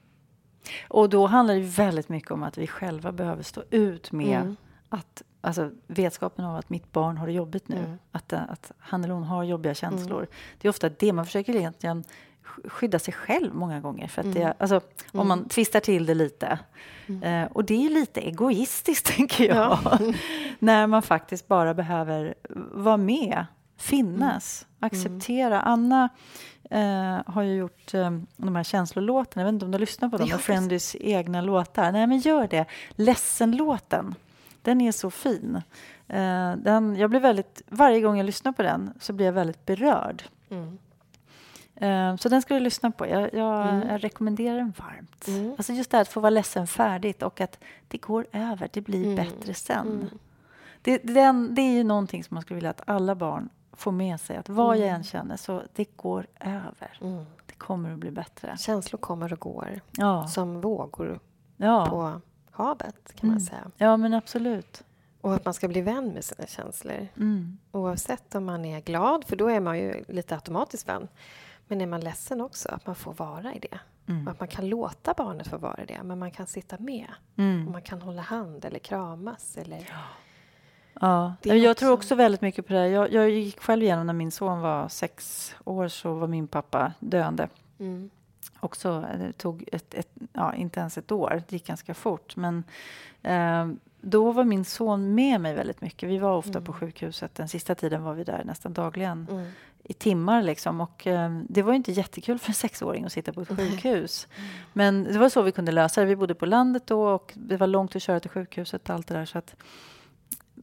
Och 0.89 1.09
då 1.09 1.27
handlar 1.27 1.55
det 1.55 1.61
väldigt 1.61 2.09
mycket 2.09 2.31
om 2.31 2.43
att 2.43 2.59
vi 2.59 2.67
själva 2.67 3.13
behöver 3.13 3.43
stå 3.43 3.63
ut 3.71 4.13
med 4.13 4.41
mm. 4.41 4.57
att 4.89 5.23
alltså, 5.41 5.71
vetskapen 5.87 6.45
av 6.45 6.57
att 6.57 6.71
mitt 6.71 6.93
barn 6.93 7.17
har 7.17 7.27
det 7.27 7.33
jobbigt 7.33 7.69
nu, 7.69 7.77
mm. 7.77 7.99
att, 8.13 8.33
att 8.33 8.73
han 8.79 9.05
eller 9.05 9.15
hon 9.15 9.25
har 9.25 9.45
jobbiga 9.45 9.75
känslor. 9.75 10.19
Mm. 10.19 10.31
Det 10.59 10.69
är 10.69 10.71
ofta 10.71 10.89
det 10.89 11.13
man 11.13 11.27
försöker 11.27 11.57
egentligen 11.57 12.05
skydda 12.65 12.99
sig 12.99 13.15
själv 13.15 13.55
många 13.55 13.81
gånger. 13.81 14.09
För 14.09 14.21
att 14.21 14.33
det, 14.33 14.43
mm. 14.43 14.55
alltså, 14.59 14.81
Om 15.13 15.29
man 15.29 15.39
mm. 15.39 15.49
tvistar 15.49 15.81
till 15.81 16.07
det 16.07 16.15
lite. 16.15 16.59
Mm. 17.07 17.23
Eh, 17.23 17.53
och 17.53 17.65
det 17.65 17.87
är 17.87 17.91
lite 17.91 18.21
egoistiskt, 18.21 19.07
tänker 19.17 19.45
jag. 19.45 19.79
Ja. 19.85 19.99
när 20.59 20.87
man 20.87 21.03
faktiskt 21.03 21.49
bara 21.49 21.75
behöver 21.75 22.35
vara 22.73 22.97
med, 22.97 23.47
finnas, 23.77 24.67
mm. 24.67 24.87
acceptera. 24.87 25.61
Anna 25.61 26.09
eh, 26.71 27.19
har 27.27 27.43
ju 27.43 27.55
gjort 27.55 27.95
eh, 27.95 28.11
de 28.37 28.57
här 28.57 28.65
känslolåtarna. 28.65 29.43
Jag 29.43 29.47
vet 29.47 29.55
inte 29.55 29.65
om 29.65 29.71
du 29.71 29.77
har 29.77 29.81
lyssnat 29.81 30.11
på 30.11 30.17
dem? 30.17 30.39
Friendys 30.39 30.97
egna 31.01 31.41
låtar. 31.41 31.93
Nej, 31.93 32.07
men 32.07 32.19
gör 32.19 32.49
det. 32.49 32.65
Ledsen-låten. 32.91 34.15
Den 34.63 34.81
är 34.81 34.93
så 34.93 35.11
fin. 35.11 35.63
Uh, 36.13 36.57
den, 36.57 36.97
jag 36.97 37.11
blir 37.11 37.21
väldigt, 37.21 37.63
varje 37.69 38.01
gång 38.01 38.17
jag 38.17 38.27
lyssnar 38.27 38.53
på 38.53 38.63
den 38.63 38.95
så 39.01 39.13
blir 39.13 39.27
jag 39.27 39.33
väldigt 39.33 39.67
berörd. 39.67 40.23
Mm. 40.51 40.79
Uh, 41.83 42.17
så 42.17 42.29
den 42.29 42.43
ska 42.43 42.55
du 42.55 42.61
lyssna 42.61 42.91
på. 42.91 43.07
Jag, 43.07 43.35
jag, 43.35 43.69
mm. 43.69 43.89
jag 43.89 44.05
rekommenderar 44.05 44.57
den 44.57 44.73
varmt. 44.79 45.29
Mm. 45.29 45.55
Alltså 45.59 45.73
just 45.73 45.91
det 45.91 45.97
här 45.97 46.03
att 46.03 46.09
få 46.09 46.21
vara 46.21 46.31
ledsen 46.31 46.67
färdigt 46.67 47.23
och 47.23 47.41
att 47.41 47.59
det 47.89 47.99
går 47.99 48.27
över, 48.33 48.69
det 48.73 48.81
blir 48.81 49.05
mm. 49.05 49.17
bättre 49.17 49.55
sen. 49.55 49.87
Mm. 49.87 50.09
Det, 50.83 50.99
den, 50.99 51.55
det 51.55 51.63
är 51.63 51.73
ju 51.73 51.85
någonting 51.85 52.25
som 52.25 52.35
man 52.35 52.43
skulle 52.43 52.55
vilja 52.55 52.71
att 52.71 52.83
alla 52.87 53.15
barn 53.15 53.49
får 53.73 53.93
med 53.93 54.21
sig. 54.21 54.37
Att 54.37 54.49
vad 54.49 54.77
jag 54.77 54.83
mm. 54.83 54.95
än 54.95 55.05
känner, 55.05 55.37
så 55.37 55.63
det 55.75 55.97
går 55.97 56.27
över. 56.41 56.99
Det 57.47 57.55
kommer 57.55 57.93
att 57.93 57.99
bli 57.99 58.11
bättre. 58.11 58.57
Känslor 58.59 58.99
kommer 58.99 59.33
och 59.33 59.41
går, 59.41 59.81
ja. 59.91 60.27
som 60.29 60.61
vågor 60.61 61.21
ja. 61.57 61.87
på 61.91 62.21
havet 62.61 63.13
kan 63.15 63.29
mm. 63.29 63.35
man 63.35 63.41
säga. 63.41 63.71
Ja, 63.77 63.97
men 63.97 64.15
absolut. 64.15 64.83
Och 65.21 65.35
att 65.35 65.45
man 65.45 65.55
ska 65.55 65.69
bli 65.69 65.81
vän 65.81 66.09
med 66.09 66.25
sina 66.25 66.47
känslor. 66.47 67.09
Mm. 67.17 67.59
Oavsett 67.73 68.35
om 68.35 68.45
man 68.45 68.65
är 68.65 68.81
glad, 68.81 69.25
för 69.25 69.37
då 69.37 69.49
är 69.49 69.61
man 69.61 69.79
ju 69.79 70.05
lite 70.09 70.35
automatiskt 70.35 70.89
vän. 70.89 71.09
Men 71.67 71.81
är 71.81 71.87
man 71.87 72.01
ledsen 72.01 72.41
också, 72.41 72.69
att 72.69 72.87
man 72.87 72.95
får 72.95 73.13
vara 73.13 73.55
i 73.55 73.59
det. 73.59 73.79
Mm. 74.09 74.29
att 74.29 74.41
man 74.41 74.49
kan 74.49 74.69
låta 74.69 75.15
barnet 75.17 75.49
få 75.49 75.57
vara 75.59 75.83
i 75.83 75.87
det, 75.87 76.03
men 76.03 76.19
man 76.19 76.31
kan 76.31 76.47
sitta 76.47 76.77
med. 76.79 77.07
Mm. 77.37 77.67
Och 77.67 77.73
man 77.73 77.83
kan 77.83 78.03
hålla 78.03 78.23
hand 78.23 78.65
eller 78.65 78.79
kramas. 78.79 79.57
Eller... 79.57 79.79
Ja. 79.79 80.05
Ja, 81.01 81.35
jag 81.43 81.71
också... 81.71 81.81
tror 81.81 81.93
också 81.93 82.15
väldigt 82.15 82.41
mycket 82.41 82.67
på 82.67 82.73
det. 82.73 82.89
Jag, 82.89 83.13
jag 83.13 83.31
gick 83.31 83.61
själv 83.61 83.83
igenom 83.83 84.07
när 84.07 84.15
min 84.15 84.31
son 84.31 84.61
var 84.61 84.89
sex 84.89 85.55
år 85.65 85.89
så 85.89 86.15
var 86.15 86.27
min 86.27 86.49
pappa 86.49 86.93
döende. 87.01 87.49
Mm 87.79 88.11
också, 88.61 89.07
det 89.19 89.33
tog 89.33 89.65
ett, 89.73 89.95
ett, 89.95 90.11
ja, 90.33 90.55
inte 90.55 90.81
ens 90.81 90.99
ett 90.99 91.13
år, 91.13 91.43
det 91.49 91.53
gick 91.53 91.67
ganska 91.67 91.95
fort. 91.95 92.37
Men 92.37 92.65
eh, 93.23 93.69
då 94.01 94.33
var 94.33 94.45
min 94.45 94.65
son 94.65 95.15
med 95.15 95.41
mig 95.41 95.55
väldigt 95.55 95.81
mycket. 95.81 96.09
Vi 96.09 96.19
var 96.19 96.37
ofta 96.37 96.51
mm. 96.51 96.65
på 96.65 96.73
sjukhuset. 96.73 97.35
Den 97.35 97.49
sista 97.49 97.75
tiden 97.75 98.03
var 98.03 98.15
vi 98.15 98.25
där 98.25 98.45
nästan 98.45 98.73
dagligen. 98.73 99.27
Mm. 99.31 99.47
i 99.85 99.93
timmar. 99.93 100.43
Liksom. 100.43 100.81
Och, 100.81 101.07
eh, 101.07 101.41
det 101.49 101.63
var 101.63 101.73
inte 101.73 101.93
jättekul 101.93 102.39
för 102.39 102.51
en 102.51 102.55
sexåring 102.55 103.05
att 103.05 103.13
sitta 103.13 103.33
på 103.33 103.41
ett 103.41 103.49
sjukhus. 103.49 104.29
Mm. 104.37 104.51
Men 104.73 105.05
det 105.05 105.19
var 105.19 105.29
så 105.29 105.43
vi 105.43 105.53
kunde 105.53 105.73
lösa 105.73 106.01
det. 106.01 106.07
Vi 106.07 106.17
bodde 106.17 106.35
på 106.35 106.47
landet 106.47 106.87
då 106.87 107.03
och 107.03 107.33
det 107.35 107.57
var 107.57 107.67
långt 107.67 107.97
att 107.97 108.03
köra 108.03 108.21
till 108.21 108.31
sjukhuset. 108.31 108.89
Och 108.89 108.95
allt 108.95 109.07
det 109.07 109.15
där, 109.15 109.25
så 109.25 109.39
att, 109.39 109.57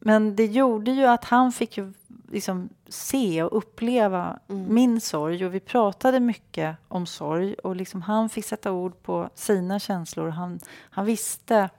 men 0.02 0.36
det 0.36 0.45
gjorde 0.45 0.91
ju 0.91 1.06
att 1.06 1.26
han 1.26 1.52
fick 1.52 1.78
ju 1.78 1.93
liksom 2.32 2.70
se 2.88 3.43
och 3.43 3.58
uppleva 3.58 4.39
mm. 4.48 4.74
min 4.74 5.02
sorg. 5.02 5.45
Och 5.45 5.54
vi 5.54 5.60
pratade 5.60 6.20
mycket 6.20 6.78
om 6.88 7.06
sorg. 7.06 7.54
Och 7.54 7.76
liksom 7.76 8.02
han 8.02 8.30
fick 8.30 8.45
sätta 8.45 8.72
ord 8.72 9.04
på 9.04 9.30
sina 9.36 9.80
känslor. 9.80 10.30
Han, 10.30 10.60
han 10.89 11.06
visste 11.06 11.70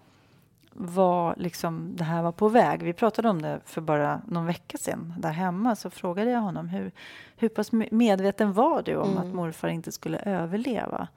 vad 0.72 1.38
liksom 1.38 1.96
det 1.96 2.04
här 2.04 2.22
var 2.22 2.32
på 2.32 2.48
väg. 2.48 2.82
Vi 2.82 2.92
pratade 2.92 3.28
om 3.28 3.42
det 3.42 3.60
för 3.64 3.80
bara 3.80 4.20
någon 4.26 4.46
vecka 4.46 4.78
sedan 4.78 5.14
där 5.18 5.32
hemma. 5.32 5.76
Så 5.76 5.90
frågade 5.90 6.30
jag 6.30 6.40
honom 6.40 6.68
hur, 6.68 6.92
hur 7.36 7.48
pass 7.48 7.72
medveten 7.90 8.52
var 8.52 8.82
du 8.82 8.96
om 8.96 9.10
mm. 9.10 9.18
att 9.18 9.34
morfar 9.34 9.68
inte 9.68 9.92
skulle 9.92 10.18
överleva? 10.18 11.08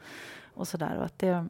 Och 0.53 0.67
så 0.67 0.77
där. 0.77 0.97
Och 0.97 1.05
att 1.05 1.19
det, 1.19 1.47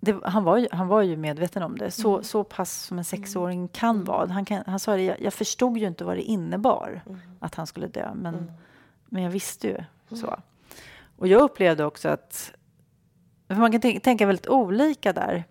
det, 0.00 0.20
han, 0.22 0.44
var 0.44 0.56
ju, 0.56 0.68
han 0.72 0.88
var 0.88 1.02
ju 1.02 1.16
medveten 1.16 1.62
om 1.62 1.78
det. 1.78 1.90
Så, 1.90 2.12
mm. 2.12 2.24
så 2.24 2.44
pass 2.44 2.82
som 2.82 2.98
en 2.98 3.04
sexåring 3.04 3.68
kan 3.68 3.96
mm. 3.96 4.04
vara. 4.04 4.32
Han, 4.32 4.44
kan, 4.44 4.62
han 4.66 4.78
sa 4.78 4.96
det, 4.96 5.02
jag, 5.02 5.20
jag, 5.20 5.34
förstod 5.34 5.78
ju 5.78 5.86
inte 5.86 6.04
vad 6.04 6.16
det 6.16 6.22
innebar 6.22 7.02
mm. 7.06 7.20
att 7.40 7.54
han 7.54 7.66
skulle 7.66 7.86
dö. 7.86 8.14
Men, 8.14 8.34
mm. 8.34 8.50
men 9.06 9.22
jag 9.22 9.30
visste 9.30 9.68
ju 9.68 9.76
så. 10.16 10.26
Mm. 10.26 10.40
Och 11.16 11.26
jag 11.28 11.42
upplevde 11.42 11.84
också 11.84 12.08
att... 12.08 12.52
Man 13.46 13.72
kan 13.72 14.00
tänka 14.00 14.26
väldigt 14.26 14.48
olika 14.48 15.12
där. 15.12 15.44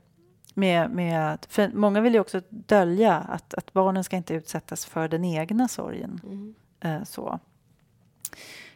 Med, 0.54 0.92
med, 0.92 1.46
för 1.50 1.72
många 1.74 2.02
vill 2.02 2.14
ju 2.14 2.20
också 2.20 2.42
dölja 2.50 3.16
att, 3.16 3.54
att 3.54 3.74
barnen 3.74 4.04
ska 4.04 4.16
inte 4.16 4.34
utsättas 4.34 4.86
för 4.86 5.08
den 5.08 5.26
egna 5.26 5.68
sorgen. 5.68 6.22
Mm. 6.24 6.56
Eh, 6.80 7.04
så. 7.04 7.40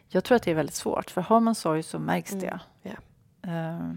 Jag 0.08 0.24
tror 0.24 0.36
att 0.36 0.42
det 0.42 0.50
är 0.50 0.54
väldigt 0.54 0.74
svårt, 0.74 1.10
för 1.10 1.20
har 1.20 1.40
man 1.40 1.54
sorg 1.54 1.82
så 1.82 1.98
märks 1.98 2.30
det. 2.30 2.60
Yeah. 2.82 3.76
Eh, 3.76 3.90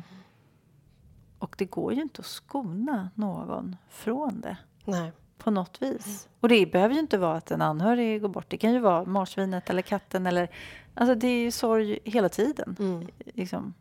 och 1.39 1.55
det 1.57 1.65
går 1.65 1.93
ju 1.93 2.01
inte 2.01 2.19
att 2.19 2.25
skona 2.25 3.09
någon 3.15 3.75
från 3.89 4.41
det. 4.41 4.57
Nej. 4.85 5.11
På 5.37 5.51
något 5.51 5.81
vis. 5.81 6.05
Mm. 6.05 6.37
Och 6.39 6.49
det 6.49 6.71
behöver 6.71 6.93
ju 6.93 6.99
inte 6.99 7.17
vara 7.17 7.37
att 7.37 7.51
en 7.51 7.61
anhörig 7.61 8.21
går 8.21 8.29
bort. 8.29 8.45
Det 8.47 8.57
kan 8.57 8.73
ju 8.73 8.79
vara 8.79 9.05
marsvinet 9.05 9.69
eller 9.69 9.81
katten. 9.81 10.27
Eller, 10.27 10.49
alltså 10.93 11.15
det 11.15 11.27
är 11.27 11.43
ju 11.43 11.51
sorg 11.51 11.99
hela 12.03 12.29
tiden. 12.29 12.75
Mm. 12.79 13.07
Liksom. 13.17 13.73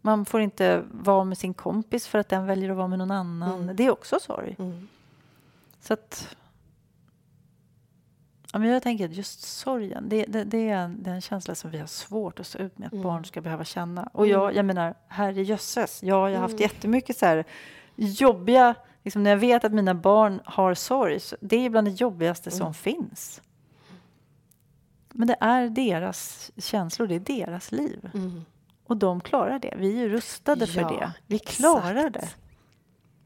Man 0.00 0.24
får 0.24 0.40
inte 0.40 0.84
vara 0.90 1.24
med 1.24 1.38
sin 1.38 1.54
kompis 1.54 2.06
för 2.06 2.18
att 2.18 2.28
den 2.28 2.46
väljer 2.46 2.70
att 2.70 2.76
vara 2.76 2.88
med 2.88 2.98
någon 2.98 3.10
annan. 3.10 3.62
Mm. 3.62 3.76
Det 3.76 3.86
är 3.86 3.90
också 3.90 4.18
sorg. 4.20 4.56
Mm. 4.58 4.88
Så 5.80 5.92
att... 5.92 6.36
Ja, 8.52 8.58
men 8.58 8.68
jag 8.68 8.82
tänker 8.82 9.04
att 9.04 9.14
just 9.14 9.40
sorgen, 9.42 10.08
det, 10.08 10.24
det, 10.28 10.44
det, 10.44 10.68
är 10.70 10.76
en, 10.76 11.02
det 11.02 11.10
är 11.10 11.14
en 11.14 11.20
känsla 11.20 11.54
som 11.54 11.70
vi 11.70 11.78
har 11.78 11.86
svårt 11.86 12.40
att 12.40 12.46
stå 12.46 12.58
ut 12.58 12.78
med 12.78 12.86
att 12.86 12.92
Mm. 12.92 13.02
barn 13.04 13.24
ska 13.24 13.40
behöva 13.40 13.64
känna. 13.64 14.08
Och 14.12 14.26
jag, 14.26 14.54
jag 14.54 14.64
menar, 14.64 14.94
herre 15.08 15.42
jösses, 15.42 16.02
ja, 16.02 16.30
jag 16.30 16.36
har 16.36 16.42
haft 16.42 16.52
Mm. 16.52 16.62
jättemycket 16.62 17.16
så 17.18 17.26
här 17.26 17.44
jobbiga... 17.96 18.74
Liksom 19.02 19.22
när 19.22 19.30
jag 19.30 19.38
vet 19.38 19.64
att 19.64 19.72
mina 19.72 19.94
barn 19.94 20.40
har 20.44 20.74
sorg, 20.74 21.18
det 21.40 21.56
är 21.66 21.70
bland 21.70 21.86
det 21.86 21.90
jobbigaste 22.00 22.50
som 22.50 22.60
Mm. 22.60 22.74
finns. 22.74 23.40
Men 25.12 25.28
det 25.28 25.36
är 25.40 25.68
deras 25.68 26.50
känslor, 26.56 27.06
det 27.06 27.14
är 27.14 27.20
deras 27.20 27.72
liv. 27.72 28.10
Mm. 28.14 28.44
Och 28.86 28.96
de 28.96 29.20
klarar 29.20 29.58
det. 29.58 29.74
Vi 29.78 30.02
är 30.04 30.08
rustade 30.08 30.66
för 30.66 30.80
Ja, 30.80 30.88
det. 30.88 31.12
Vi 31.26 31.36
exakt. 31.36 31.56
klarar 31.56 32.10
det. 32.10 32.28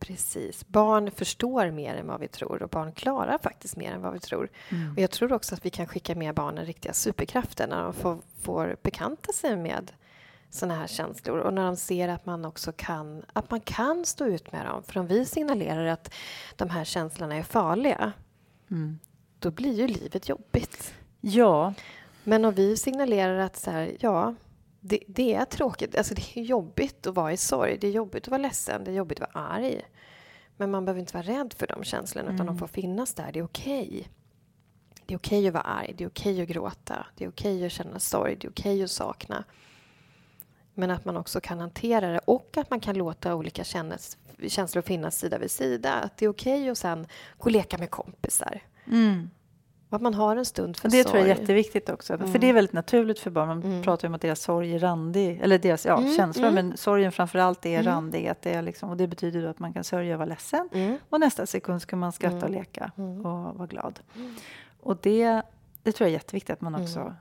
Precis. 0.06 0.66
Barn 0.68 1.10
förstår 1.10 1.70
mer 1.70 1.94
än 1.94 2.06
vad 2.06 2.20
vi 2.20 2.28
tror 2.28 2.62
och 2.62 2.68
barn 2.68 2.92
klarar 2.92 3.38
faktiskt 3.38 3.76
mer 3.76 3.92
än 3.92 4.00
vad 4.02 4.12
vi 4.12 4.18
tror. 4.18 4.48
Mm. 4.68 4.92
Och 4.92 4.98
jag 4.98 5.10
tror 5.10 5.32
också 5.32 5.54
att 5.54 5.66
vi 5.66 5.70
kan 5.70 5.86
skicka 5.86 6.14
med 6.14 6.34
barnen 6.34 6.66
riktiga 6.66 6.92
superkrafter 6.92 7.66
när 7.66 7.82
de 7.82 7.92
får, 7.92 8.18
får 8.40 8.76
bekanta 8.82 9.32
sig 9.32 9.56
med 9.56 9.92
såna 10.50 10.74
här 10.74 10.86
känslor 10.86 11.38
och 11.38 11.54
när 11.54 11.64
de 11.64 11.76
ser 11.76 12.08
att 12.08 12.26
man 12.26 12.44
också 12.44 12.72
kan, 12.72 13.22
att 13.32 13.50
man 13.50 13.60
kan 13.60 14.04
stå 14.06 14.24
ut 14.26 14.52
med 14.52 14.66
dem. 14.66 14.82
För 14.82 15.00
om 15.00 15.06
vi 15.06 15.24
signalerar 15.24 15.86
att 15.86 16.14
de 16.56 16.70
här 16.70 16.84
känslorna 16.84 17.34
är 17.36 17.42
farliga, 17.42 18.12
Mm. 18.70 18.98
då 19.38 19.50
blir 19.50 19.72
ju 19.72 19.86
livet 19.86 20.28
jobbigt. 20.28 20.94
Ja, 21.20 21.74
Men 22.24 22.44
om 22.44 22.54
vi 22.54 22.76
signalerar 22.76 23.38
att 23.38 23.56
så 23.56 23.70
här, 23.70 23.96
ja, 24.00 24.34
det, 24.84 24.98
det 25.06 25.34
är 25.34 25.44
tråkigt, 25.44 25.96
alltså 25.96 26.14
det 26.14 26.36
är 26.36 26.42
jobbigt 26.42 27.06
att 27.06 27.14
vara 27.14 27.32
i 27.32 27.36
sorg, 27.36 27.78
det 27.78 27.86
är 27.86 27.90
jobbigt 27.92 28.24
att 28.24 28.30
vara 28.30 28.42
ledsen, 28.42 28.84
det 28.84 28.90
är 28.90 28.94
jobbigt 28.94 29.20
att 29.20 29.34
vara 29.34 29.44
arg. 29.44 29.82
Men 30.56 30.70
man 30.70 30.84
behöver 30.84 31.00
inte 31.00 31.14
vara 31.14 31.26
rädd 31.26 31.54
för 31.58 31.66
de 31.66 31.84
känslorna, 31.84 32.26
utan 32.26 32.34
Mm. 32.40 32.46
de 32.46 32.58
får 32.58 32.66
finnas 32.66 33.14
där, 33.14 33.32
det 33.32 33.38
är 33.38 33.44
okej. 33.44 34.08
Det 35.06 35.14
är 35.14 35.18
okej 35.18 35.48
att 35.48 35.54
vara 35.54 35.62
arg, 35.64 35.94
det 35.98 36.04
är 36.04 36.08
okej 36.08 36.42
att 36.42 36.48
gråta, 36.48 37.06
det 37.16 37.24
är 37.24 37.28
okej 37.28 37.66
att 37.66 37.72
känna 37.72 37.98
sorg, 37.98 38.36
det 38.36 38.46
är 38.46 38.50
okej 38.50 38.82
att 38.84 38.90
sakna. 38.90 39.44
Men 40.74 40.90
att 40.90 41.04
man 41.04 41.16
också 41.16 41.40
kan 41.40 41.58
hantera 41.60 42.12
det 42.12 42.18
och 42.18 42.56
att 42.56 42.70
man 42.70 42.80
kan 42.80 42.96
låta 42.98 43.34
olika 43.34 43.64
känslor 44.48 44.82
finnas 44.82 45.18
sida 45.18 45.38
vid 45.38 45.50
sida. 45.50 45.92
Att 45.92 46.16
det 46.16 46.24
är 46.24 46.28
okej 46.28 46.70
att 46.70 46.78
sen 46.78 47.06
gå 47.38 47.44
och 47.44 47.50
leka 47.50 47.78
med 47.78 47.90
kompisar. 47.90 48.60
mm. 48.86 49.30
Att 49.96 50.02
man 50.02 50.14
har 50.14 50.36
en 50.36 50.44
stund 50.44 50.76
för 50.76 50.88
och 50.88 50.92
det 50.92 51.02
sorg. 51.02 51.04
tror 51.12 51.18
jag 51.26 51.30
är 51.36 51.40
jätteviktigt 51.40 51.88
också. 51.88 52.18
För 52.18 52.24
Mm. 52.24 52.40
det 52.40 52.48
är 52.48 52.52
väldigt 52.52 52.72
naturligt 52.72 53.18
för 53.18 53.30
barn. 53.30 53.48
Man 53.48 53.62
Mm. 53.62 53.82
pratar 53.82 54.08
om 54.08 54.14
att 54.14 54.20
deras 54.20 54.40
sorg 54.40 54.74
är 54.74 54.78
randig. 54.78 55.40
Eller 55.42 55.58
deras 55.58 55.86
ja, 55.86 55.98
Mm, 55.98 56.14
känslor, 56.16 56.48
mm. 56.48 56.54
men 56.68 56.76
sorgen 56.76 57.12
framför 57.12 57.38
allt 57.38 57.66
är 57.66 57.80
Mm. 57.80 57.84
randig. 57.92 58.28
Att 58.28 58.42
det, 58.42 58.54
är 58.54 58.62
liksom, 58.62 58.90
och 58.90 58.96
det 58.96 59.06
betyder 59.06 59.44
att 59.46 59.58
man 59.58 59.72
kan 59.72 59.84
sörja 59.84 60.14
och 60.14 60.18
vara 60.18 60.28
ledsen. 60.28 60.68
Mm. 60.72 60.98
Och 61.08 61.20
nästa 61.20 61.46
sekund 61.46 61.82
ska 61.82 61.96
man 61.96 62.12
skratta 62.12 62.36
Mm. 62.36 62.44
och 62.44 62.50
leka 62.50 62.90
Mm. 62.98 63.26
och 63.26 63.54
vara 63.56 63.66
glad. 63.66 64.00
Mm. 64.16 64.34
Och 64.80 64.96
det, 65.02 65.42
det 65.82 65.92
tror 65.92 66.06
jag 66.06 66.10
är 66.10 66.18
jätteviktigt 66.18 66.52
att 66.52 66.60
man 66.60 66.74
också 66.74 67.00
Mm. 67.00 67.12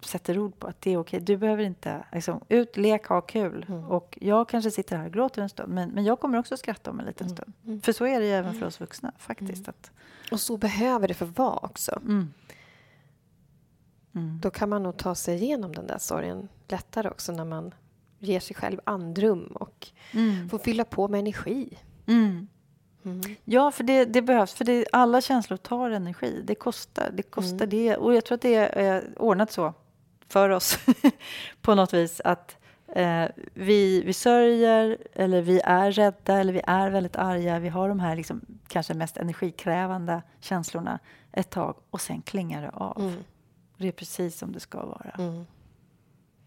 sätter 0.00 0.38
ord 0.38 0.58
på. 0.58 0.66
Att 0.66 0.80
det 0.80 0.90
är 0.92 0.96
okej. 0.96 1.20
Du 1.20 1.36
behöver 1.36 1.62
inte... 1.64 2.04
Liksom, 2.12 2.40
ut, 2.48 2.76
lek, 2.76 3.06
ha 3.06 3.20
kul. 3.20 3.66
Mm. 3.68 3.84
Och 3.84 4.18
jag 4.20 4.48
kanske 4.48 4.70
sitter 4.70 4.96
här 4.96 5.06
och 5.06 5.12
gråter 5.12 5.42
en 5.42 5.48
stund. 5.48 5.72
Men, 5.74 5.90
men 5.90 6.04
jag 6.04 6.20
kommer 6.20 6.38
också 6.38 6.56
skratta 6.56 6.90
om 6.90 7.00
en 7.00 7.06
liten 7.06 7.26
Mm. 7.26 7.36
stund. 7.36 7.52
Mm. 7.64 7.80
För 7.80 7.92
så 7.92 8.06
är 8.06 8.20
det 8.20 8.26
ju 8.26 8.32
även 8.32 8.54
för 8.54 8.66
oss 8.66 8.80
vuxna 8.80 9.12
faktiskt. 9.18 9.68
Mm. 9.68 9.68
Att, 9.68 9.90
Och 10.30 10.40
så 10.40 10.56
behöver 10.56 11.08
det 11.08 11.14
få 11.14 11.24
vara 11.24 11.56
också. 11.62 11.92
mm. 12.02 12.32
Mm. 14.14 14.40
Då 14.40 14.50
kan 14.50 14.68
man 14.68 14.82
nog 14.82 14.96
ta 14.96 15.14
sig 15.14 15.34
igenom 15.42 15.74
den 15.74 15.86
där 15.86 15.98
sorgen 15.98 16.48
lättare 16.68 17.08
också 17.08 17.32
när 17.32 17.44
man 17.44 17.74
ger 18.18 18.40
sig 18.40 18.56
själv 18.56 18.80
andrum 18.84 19.46
och 19.46 19.88
Mm. 20.12 20.48
får 20.48 20.58
fylla 20.58 20.84
på 20.84 21.08
med 21.08 21.20
energi. 21.20 21.78
Mm. 22.06 22.48
Mm. 23.04 23.20
Ja, 23.44 23.70
för 23.70 23.84
det, 23.84 24.04
det 24.04 24.22
behövs. 24.22 24.52
För 24.54 24.64
det, 24.64 24.86
alla 24.92 25.20
känslor 25.20 25.56
tar 25.56 25.90
energi. 25.90 26.42
Det 26.44 26.54
kostar. 26.54 27.10
Det 27.14 27.22
kostar 27.22 27.54
Mm. 27.56 27.68
det. 27.68 27.96
Och 27.96 28.14
jag 28.14 28.24
tror 28.24 28.34
att 28.34 28.42
det 28.42 28.54
är 28.54 28.96
eh, 28.96 29.02
ordnat 29.16 29.52
så 29.52 29.74
för 30.28 30.50
oss 30.50 30.78
på 31.60 31.74
något 31.74 31.94
vis 31.94 32.20
att 32.24 32.56
eh, 32.94 33.28
vi, 33.54 34.02
vi 34.02 34.12
sörjer 34.12 34.98
eller 35.12 35.42
vi 35.42 35.60
är 35.64 35.92
rädda 35.92 36.38
eller 36.38 36.52
vi 36.52 36.60
är 36.66 36.90
väldigt 36.90 37.16
arga. 37.16 37.58
Vi 37.58 37.68
har 37.68 37.88
de 37.88 38.00
här 38.00 38.16
liksom, 38.16 38.40
kanske 38.68 38.94
mest 38.94 39.16
energikrävande 39.16 40.22
känslorna 40.40 40.98
ett 41.32 41.50
tag 41.50 41.76
och 41.90 42.00
sen 42.00 42.22
klingar 42.22 42.62
det 42.62 42.70
av. 42.70 43.00
Mm. 43.00 43.24
Det 43.78 43.88
är 43.88 43.92
precis 43.92 44.38
som 44.38 44.52
det 44.52 44.60
ska 44.60 44.86
vara. 44.86 45.10
Mm. 45.18 45.46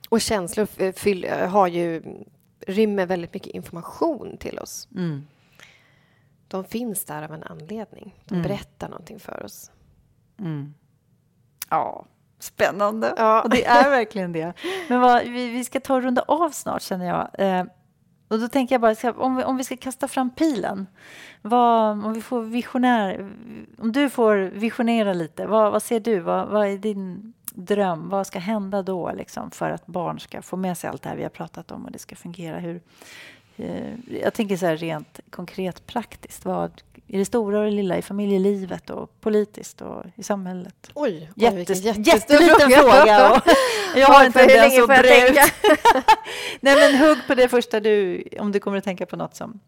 Och 0.09 0.21
känslor 0.21 0.67
f- 0.77 0.95
fyll, 0.97 1.25
har 1.29 1.67
ju, 1.67 2.03
rymmer 2.67 3.05
väldigt 3.05 3.33
mycket 3.33 3.53
information 3.55 4.37
till 4.37 4.59
oss. 4.59 4.87
Mm. 4.95 5.27
De 6.47 6.63
finns 6.63 7.05
där 7.05 7.23
av 7.23 7.33
en 7.33 7.43
anledning. 7.43 8.15
De 8.25 8.35
Mm. 8.35 8.43
berättar 8.47 8.89
någonting 8.89 9.19
för 9.19 9.43
oss. 9.45 9.71
Mm. 10.39 10.73
Ja, 11.69 12.05
spännande. 12.39 13.13
Ja. 13.17 13.41
Och 13.41 13.49
det 13.49 13.65
är 13.65 13.89
verkligen 13.97 14.31
det. 14.31 14.53
Men 14.87 15.01
vad, 15.01 15.23
vi, 15.23 15.49
vi 15.49 15.63
ska 15.65 15.79
ta 15.79 15.95
och 15.95 16.01
runda 16.01 16.21
av 16.21 16.49
snart, 16.49 16.81
känner 16.81 17.05
jag. 17.05 17.29
Eh, 17.33 17.65
och 18.27 18.39
då 18.39 18.47
tänker 18.47 18.75
jag 18.75 18.81
bara, 18.81 19.11
om, 19.11 19.35
vi, 19.35 19.43
om 19.43 19.57
vi 19.57 19.63
ska 19.63 19.77
kasta 19.77 20.07
fram 20.07 20.29
pilen. 20.29 20.87
Vad, 21.41 22.05
om, 22.05 22.13
vi 22.13 22.21
får 22.21 22.41
visionär, 22.41 23.31
om 23.77 23.91
du 23.91 24.09
får 24.09 24.35
visionera 24.35 25.13
lite, 25.13 25.47
vad, 25.47 25.71
vad 25.71 25.83
ser 25.83 25.99
du? 25.99 26.19
Vad, 26.19 26.47
vad 26.47 26.67
är 26.67 26.77
din 26.77 27.33
dröm? 27.53 28.09
Vad 28.09 28.27
ska 28.27 28.39
hända 28.39 28.81
då 28.81 29.11
liksom, 29.11 29.51
för 29.51 29.69
att 29.69 29.85
barn 29.85 30.19
ska 30.19 30.41
få 30.41 30.57
med 30.57 30.77
sig 30.77 30.89
allt 30.89 31.01
det 31.01 31.09
här 31.09 31.15
vi 31.15 31.23
har 31.23 31.29
pratat 31.29 31.71
om 31.71 31.85
och 31.85 31.91
det 31.91 31.99
ska 31.99 32.15
fungera? 32.15 32.59
Hur, 32.59 32.81
eh, 33.57 33.93
jag 34.21 34.33
tänker 34.33 34.57
så 34.57 34.65
här 34.65 34.77
rent 34.77 35.19
konkret 35.29 35.87
praktiskt. 35.87 36.45
Vad, 36.45 36.81
i 37.07 37.17
det 37.17 37.25
stora 37.25 37.59
och 37.59 37.65
det 37.65 37.71
lilla, 37.71 37.97
i 37.97 38.01
familjelivet 38.01 38.89
och 38.89 39.21
politiskt 39.21 39.81
och 39.81 40.03
i 40.15 40.23
samhället? 40.23 40.89
Oj, 40.93 41.29
Jättes, 41.35 41.85
vilken 41.85 42.03
jätteliten 42.03 42.71
fråga. 42.71 43.31
Och 43.31 43.41
jag 43.95 44.07
har 44.07 44.21
Oj, 44.21 44.25
inte 44.25 44.39
för 44.39 44.45
hur 44.47 44.55
ens 44.55 44.71
länge 44.73 44.81
att 44.81 44.85
får 44.87 44.95
jag 44.95 45.03
bre 45.03 45.29
ut. 45.29 45.53
Nej, 46.59 46.75
men 46.91 46.99
hugg 47.07 47.17
på 47.27 47.35
det 47.35 47.47
första 47.49 47.79
du, 47.79 48.23
om 48.39 48.51
du 48.51 48.59
kommer 48.59 48.77
att 48.77 48.83
tänka 48.83 49.05
på 49.05 49.15
något 49.15 49.35
som... 49.35 49.59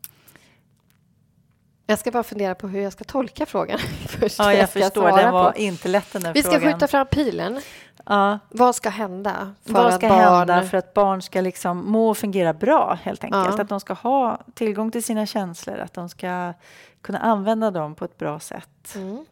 Jag 1.86 2.00
ska 2.00 2.12
bara 2.12 2.24
fundera 2.24 2.56
på 2.56 2.68
hur 2.68 2.82
jag 2.82 2.94
ska 2.94 3.04
tolka 3.04 3.46
frågan 3.46 3.80
först. 4.08 4.40
Ja, 4.40 4.54
jag 4.54 4.70
ska 4.70 4.80
förstår. 4.80 5.18
Den 5.18 5.34
var 5.34 5.52
på. 5.52 5.58
inte 5.58 5.88
lätt 5.88 6.14
den 6.14 6.22
där 6.22 6.34
Vi 6.34 6.42
ska 6.44 6.52
frågan. 6.52 6.74
skjuta 6.74 6.88
fram 6.88 7.08
pilen. 7.08 7.62
Ja, 8.10 8.40
Vad 8.50 8.76
ska 8.76 8.90
hända 8.90 9.54
för 9.66 9.74
vad 9.74 9.94
ska 9.94 10.08
att 10.08 10.12
barn... 10.14 10.38
hända 10.50 10.64
för 10.64 10.78
att 10.78 10.94
barn 10.94 11.22
ska 11.22 11.42
liksom 11.42 11.92
må 11.92 12.10
och 12.10 12.18
fungera 12.18 12.54
bra, 12.54 12.98
helt 13.04 13.24
enkelt? 13.24 13.56
Ja. 13.56 13.62
Att 13.62 13.70
de 13.70 13.80
ska 13.80 13.94
ha 13.94 14.38
tillgång 14.54 14.92
till 14.92 15.04
sina 15.04 15.26
känslor, 15.26 15.78
att 15.80 15.94
de 15.94 16.10
ska 16.10 16.54
kunna 17.02 17.20
använda 17.20 17.72
dem 17.72 17.96
på 17.96 18.06
ett 18.06 18.18
bra 18.18 18.40
sätt. 18.40 18.96
Mm. 18.96 19.26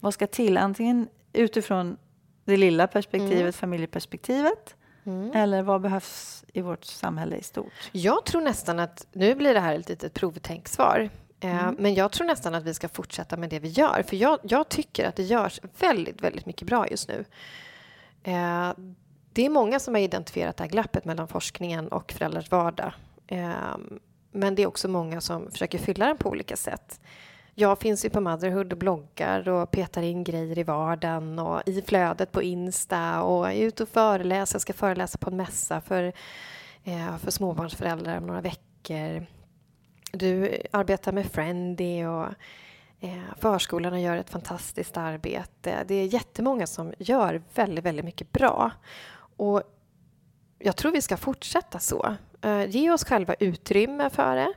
Vad 0.00 0.14
ska 0.14 0.26
till? 0.26 0.58
Antingen 0.58 1.08
utifrån 1.32 1.96
det 2.44 2.56
lilla 2.56 2.86
perspektivet, 2.86 3.40
Mm. 3.40 3.52
familjeperspektivet, 3.52 4.74
Mm. 5.04 5.32
eller 5.34 5.62
vad 5.62 5.80
behövs 5.80 6.44
i 6.52 6.60
vårt 6.60 6.84
samhälle 6.84 7.36
i 7.36 7.42
stort? 7.42 7.72
Jag 7.92 8.24
tror 8.24 8.40
nästan 8.40 8.78
att, 8.78 9.06
nu 9.12 9.34
blir 9.34 9.54
det 9.54 9.60
här 9.60 9.74
ett 9.74 9.88
litet 9.88 10.14
provtänksvar, 10.14 11.10
eh, 11.40 11.62
Mm. 11.64 11.76
men 11.78 11.94
jag 11.94 12.12
tror 12.12 12.26
nästan 12.26 12.54
att 12.54 12.62
vi 12.64 12.74
ska 12.74 12.88
fortsätta 12.88 13.36
med 13.36 13.50
det 13.50 13.58
vi 13.58 13.68
gör. 13.68 14.04
För 14.08 14.16
jag, 14.16 14.38
jag 14.42 14.68
tycker 14.68 15.08
att 15.08 15.16
det 15.16 15.22
görs 15.22 15.60
väldigt, 15.78 16.20
väldigt 16.20 16.46
mycket 16.46 16.68
bra 16.68 16.88
just 16.88 17.08
nu. 17.08 17.24
Eh, 18.22 18.72
det 19.32 19.46
är 19.46 19.50
många 19.50 19.80
som 19.80 19.94
har 19.94 20.00
identifierat 20.00 20.56
det 20.56 20.64
här 20.64 20.70
glappet 20.70 21.04
mellan 21.04 21.28
forskningen 21.28 21.88
och 21.88 22.12
föräldrars 22.12 22.50
vardag. 22.50 22.92
Eh, 23.26 23.76
men 24.32 24.54
det 24.54 24.62
är 24.62 24.66
också 24.66 24.88
många 24.88 25.20
som 25.20 25.50
försöker 25.50 25.78
fylla 25.78 26.06
den 26.06 26.16
på 26.16 26.28
olika 26.28 26.56
sätt. 26.56 27.00
Jag 27.54 27.78
finns 27.78 28.04
ju 28.04 28.10
på 28.10 28.20
Motherhood 28.20 28.72
och 28.72 28.78
bloggar 28.78 29.48
och 29.48 29.70
petar 29.70 30.02
in 30.02 30.24
grejer 30.24 30.58
i 30.58 30.62
vardagen 30.62 31.38
och 31.38 31.62
i 31.66 31.82
flödet 31.82 32.32
på 32.32 32.42
Insta 32.42 33.22
och 33.22 33.50
är 33.50 33.54
ute 33.54 33.82
och 33.82 33.88
föreläser. 33.88 34.54
Jag 34.54 34.62
ska 34.62 34.72
föreläsa 34.72 35.18
på 35.18 35.30
en 35.30 35.36
mässa 35.36 35.80
för, 35.80 36.12
eh, 36.84 37.16
för 37.16 37.30
småbarnsföräldrar 37.30 38.18
om 38.18 38.26
några 38.26 38.40
veckor. 38.40 39.26
Du 40.12 40.62
arbetar 40.70 41.12
med 41.12 41.26
Friendly 41.26 42.04
och 42.04 42.26
eh, 43.00 43.22
förskolorna 43.36 44.00
gör 44.00 44.16
ett 44.16 44.30
fantastiskt 44.30 44.96
arbete. 44.96 45.84
Det 45.88 45.94
är 45.94 46.06
jättemånga 46.06 46.66
som 46.66 46.92
gör 46.98 47.42
väldigt, 47.54 47.84
väldigt 47.84 48.04
mycket 48.04 48.32
bra. 48.32 48.72
Och 49.36 49.62
jag 50.58 50.76
tror 50.76 50.92
vi 50.92 51.02
ska 51.02 51.16
fortsätta 51.16 51.78
så. 51.78 52.16
Eh, 52.40 52.64
ge 52.66 52.90
oss 52.90 53.04
själva 53.04 53.34
utrymme 53.34 54.10
för 54.10 54.36
det. 54.36 54.52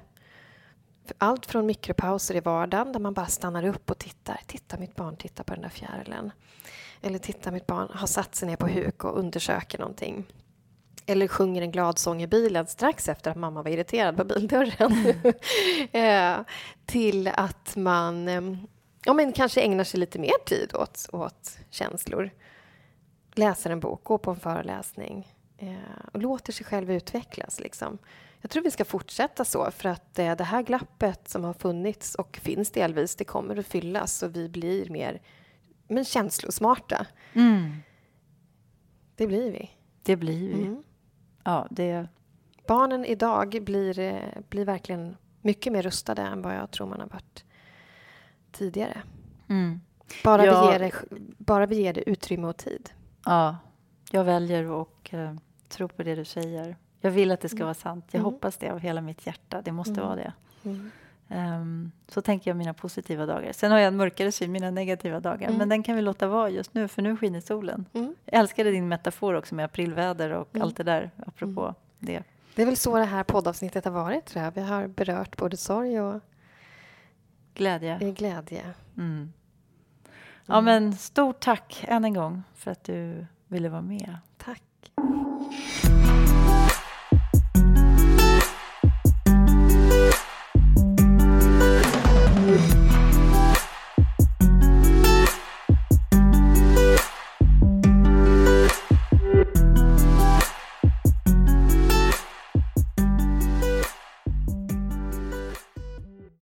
Allt 1.18 1.46
från 1.46 1.66
mikropauser 1.66 2.36
i 2.36 2.40
vardagen 2.40 2.92
där 2.92 3.00
man 3.00 3.14
bara 3.14 3.28
stannar 3.28 3.66
upp 3.66 3.92
och 3.92 3.98
tittar. 3.98 4.42
Titta, 4.48 4.78
mitt 4.78 4.96
barn 4.96 5.16
tittar 5.16 5.44
på 5.44 5.54
den 5.54 5.62
där 5.62 5.70
fjärilen. 5.70 6.32
Eller 7.02 7.20
titta, 7.20 7.52
mitt 7.52 7.68
barn 7.68 7.88
har 7.92 8.08
satt 8.08 8.36
sig 8.36 8.48
ner 8.48 8.56
på 8.56 8.68
huk 8.68 9.04
och 9.04 9.20
undersöker 9.20 9.80
någonting. 9.80 10.26
Eller 11.06 11.28
sjunger 11.28 11.62
en 11.62 11.72
glad 11.72 12.00
sång 12.00 12.22
i 12.22 12.28
bilen 12.28 12.68
strax 12.68 13.10
efter 13.10 13.32
att 13.32 13.38
mamma 13.38 13.62
var 13.62 13.72
irriterad 13.72 14.18
på 14.18 14.24
bildörren. 14.24 15.14
eh, 15.92 16.46
till 16.86 17.28
att 17.28 17.76
man 17.76 18.28
eh, 18.28 18.42
ja, 19.06 19.14
men 19.14 19.32
kanske 19.34 19.62
ägnar 19.62 19.84
sig 19.84 20.00
lite 20.00 20.20
mer 20.20 20.46
tid 20.46 20.76
åt, 20.76 21.10
åt 21.12 21.58
känslor. 21.70 22.30
Läser 23.36 23.70
en 23.70 23.80
bok, 23.80 24.04
går 24.04 24.18
på 24.18 24.32
en 24.32 24.40
föreläsning. 24.40 25.28
eh, 25.58 25.76
och 26.14 26.22
låter 26.22 26.54
sig 26.54 26.66
själv 26.66 26.92
utvecklas. 26.92 27.60
Liksom. 27.60 27.98
Jag 28.42 28.52
tror 28.52 28.64
vi 28.64 28.72
ska 28.72 28.86
fortsätta 28.86 29.46
så, 29.46 29.72
för 29.72 29.90
att 29.90 30.20
eh, 30.20 30.36
det 30.36 30.44
här 30.44 30.62
glappet 30.62 31.30
som 31.30 31.44
har 31.44 31.54
funnits 31.54 32.16
och 32.16 32.38
finns 32.38 32.72
delvis, 32.72 33.16
det 33.16 33.24
kommer 33.24 33.58
att 33.58 33.66
fyllas 33.66 34.24
och 34.24 34.36
vi 34.36 34.50
blir 34.50 34.90
mer 34.90 35.22
men 35.88 36.06
känslosmarta. 36.06 37.06
Mm. 37.34 37.76
Det 39.16 39.28
blir 39.28 39.52
vi. 39.52 39.72
Det 40.04 40.16
blir 40.16 40.48
vi. 40.48 40.62
Mm. 40.62 40.84
Ja, 41.44 41.68
det... 41.70 42.08
Barnen 42.68 43.06
idag 43.06 43.60
blir, 43.64 44.00
eh, 44.00 44.22
blir 44.50 44.66
verkligen 44.66 45.18
mycket 45.42 45.74
mer 45.74 45.82
rustade 45.82 46.22
än 46.22 46.42
vad 46.42 46.56
jag 46.56 46.72
tror 46.72 46.88
man 46.88 47.00
har 47.00 47.08
varit 47.08 47.44
tidigare. 48.52 49.02
Mm. 49.50 49.82
Bara, 50.24 50.46
Ja. 50.46 50.66
vi, 50.66 50.72
ger 50.72 50.80
det, 50.80 50.92
bara 51.38 51.66
vi 51.66 51.82
ger 51.82 51.94
det 51.94 52.10
utrymme 52.10 52.48
och 52.48 52.58
tid. 52.58 52.90
Ja, 53.26 53.58
jag 54.12 54.24
väljer 54.24 54.82
att 54.82 55.14
eh, 55.14 55.34
tro 55.70 55.88
på 55.88 56.04
det 56.04 56.16
du 56.16 56.26
säger. 56.26 56.76
Jag 57.02 57.12
vill 57.12 57.32
att 57.32 57.42
det 57.42 57.50
ska 57.50 57.56
Mm. 57.58 57.66
vara 57.66 57.74
sant. 57.74 58.06
Jag 58.12 58.20
Mm. 58.20 58.34
hoppas 58.34 58.58
det 58.58 58.70
av 58.70 58.80
hela 58.80 59.02
mitt 59.02 59.26
hjärta. 59.28 59.62
Det 59.62 59.72
måste 59.72 59.92
Mm. 59.94 60.04
vara 60.06 60.16
det. 60.16 60.34
Mm. 61.30 61.44
Ehm, 61.54 61.92
så 62.08 62.22
tänker 62.22 62.52
jag 62.52 62.58
mina 62.58 62.74
positiva 62.74 63.26
dagar. 63.26 63.52
Sen 63.52 63.72
har 63.72 63.80
jag 63.80 63.88
en 63.88 63.98
mörkare 63.98 64.32
syn, 64.32 64.52
mina 64.52 64.72
negativa 64.72 65.20
dagar. 65.20 65.48
Mm. 65.48 65.58
Men 65.58 65.70
den 65.70 65.84
kan 65.84 65.96
vi 65.96 66.02
låta 66.02 66.28
vara 66.28 66.50
just 66.50 66.74
nu, 66.74 66.88
för 66.88 67.02
nu 67.02 67.18
skiner 67.18 67.40
solen. 67.42 67.86
Mm. 67.94 68.16
Jag 68.26 68.40
älskade 68.40 68.72
din 68.72 68.88
metafor 68.88 69.34
också 69.34 69.56
med 69.56 69.66
aprilväder 69.66 70.30
och 70.30 70.48
Mm. 70.56 70.62
allt 70.66 70.78
det 70.78 70.84
där, 70.84 71.12
apropå 71.28 71.76
det. 72.00 72.24
Det 72.56 72.62
är 72.62 72.66
väl 72.66 72.78
så 72.78 72.98
det 72.98 73.04
här 73.06 73.24
poddavsnittet 73.24 73.86
har 73.86 73.92
varit, 73.92 74.26
tror 74.26 74.44
jag. 74.44 74.52
Vi 74.52 74.62
har 74.62 74.88
berört 74.88 75.38
både 75.38 75.58
sorg 75.58 76.02
och 76.02 76.22
Glädje. 77.54 77.98
eh, 78.02 78.14
glädje. 78.14 78.64
Mm. 78.98 79.34
Ja, 80.46 80.62
men 80.62 80.94
stort 80.94 81.40
tack 81.40 81.86
än 81.88 82.06
en 82.06 82.14
gång 82.14 82.44
för 82.56 82.72
att 82.72 82.84
du 82.84 83.26
ville 83.48 83.70
vara 83.70 83.82
med. 83.82 84.18
Tack. 84.38 84.62